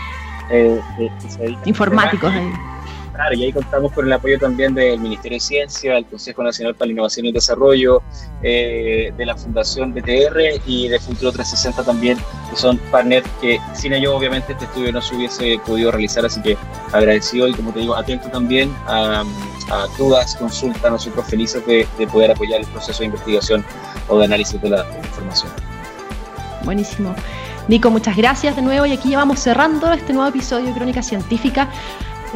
eh, 0.49 0.79
informáticos. 1.65 2.33
Claro, 3.13 3.35
y 3.35 3.43
ahí 3.43 3.53
contamos 3.53 3.91
con 3.91 4.07
el 4.07 4.13
apoyo 4.13 4.39
también 4.39 4.73
del 4.73 4.99
Ministerio 4.99 5.35
de 5.35 5.39
Ciencia, 5.39 5.93
del 5.93 6.05
Consejo 6.05 6.41
Nacional 6.41 6.73
para 6.73 6.87
la 6.87 6.93
Innovación 6.93 7.25
y 7.25 7.29
el 7.29 7.35
Desarrollo, 7.35 8.01
eh, 8.41 9.13
de 9.15 9.25
la 9.25 9.37
Fundación 9.37 9.93
BTR 9.93 10.61
y 10.65 10.87
de 10.87 10.99
Futuro 10.99 11.31
360 11.31 11.83
también, 11.83 12.17
que 12.49 12.55
son 12.55 12.79
partners 12.91 13.27
que 13.39 13.59
sin 13.73 13.93
ellos 13.93 14.13
obviamente 14.15 14.53
este 14.53 14.65
estudio 14.65 14.91
no 14.91 15.01
se 15.01 15.15
hubiese 15.15 15.59
podido 15.63 15.91
realizar, 15.91 16.25
así 16.25 16.41
que 16.41 16.57
agradecido 16.91 17.47
y 17.47 17.53
como 17.53 17.71
te 17.71 17.81
digo, 17.81 17.95
atento 17.95 18.29
también 18.29 18.73
a, 18.87 19.23
dudas, 19.97 20.35
consultas, 20.35 20.91
nosotros 20.91 21.25
felices 21.27 21.65
de, 21.65 21.87
de, 21.97 22.07
poder 22.07 22.31
apoyar 22.31 22.61
el 22.61 22.67
proceso 22.67 22.99
de 22.99 23.05
investigación 23.05 23.63
o 24.07 24.19
de 24.19 24.25
análisis 24.25 24.61
de 24.61 24.69
la 24.69 24.85
información. 25.03 25.51
Buenísimo. 26.63 27.15
Nico, 27.67 27.89
muchas 27.89 28.17
gracias 28.17 28.55
de 28.55 28.61
nuevo 28.61 28.85
y 28.85 28.91
aquí 28.91 29.11
ya 29.11 29.17
vamos 29.17 29.39
cerrando 29.39 29.91
este 29.93 30.13
nuevo 30.13 30.29
episodio 30.29 30.65
de 30.65 30.73
Crónica 30.73 31.01
Científica. 31.01 31.69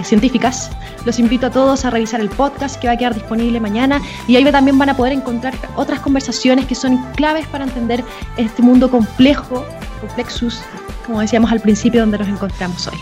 Científicas. 0.04 0.70
Los 1.06 1.20
invito 1.20 1.48
a 1.48 1.50
todos 1.50 1.86
a 1.86 1.90
revisar 1.90 2.22
el 2.22 2.30
podcast 2.30 2.80
que 2.80 2.88
va 2.88 2.94
a 2.94 2.98
quedar 2.98 3.14
disponible 3.14 3.60
mañana 3.60 4.02
y 4.28 4.36
ahí 4.36 4.52
también 4.52 4.78
van 4.78 4.90
a 4.90 4.98
poder 4.98 5.14
encontrar 5.14 5.54
otras 5.76 6.00
conversaciones 6.00 6.66
que 6.66 6.76
son 6.76 6.98
claves 7.14 7.48
para 7.48 7.64
entender 7.64 8.04
este 8.38 8.62
mundo 8.62 8.90
complejo, 8.90 9.66
complexus, 10.02 10.62
como 11.06 11.22
decíamos 11.22 11.52
al 11.52 11.62
principio, 11.62 12.02
donde 12.02 12.18
nos 12.18 12.28
encontramos 12.28 12.88
hoy. 12.88 12.98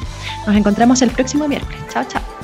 Nos 0.45 0.55
encontramos 0.55 1.01
el 1.01 1.09
próximo 1.11 1.47
miércoles. 1.47 1.79
Chao, 1.91 2.05
chao. 2.07 2.34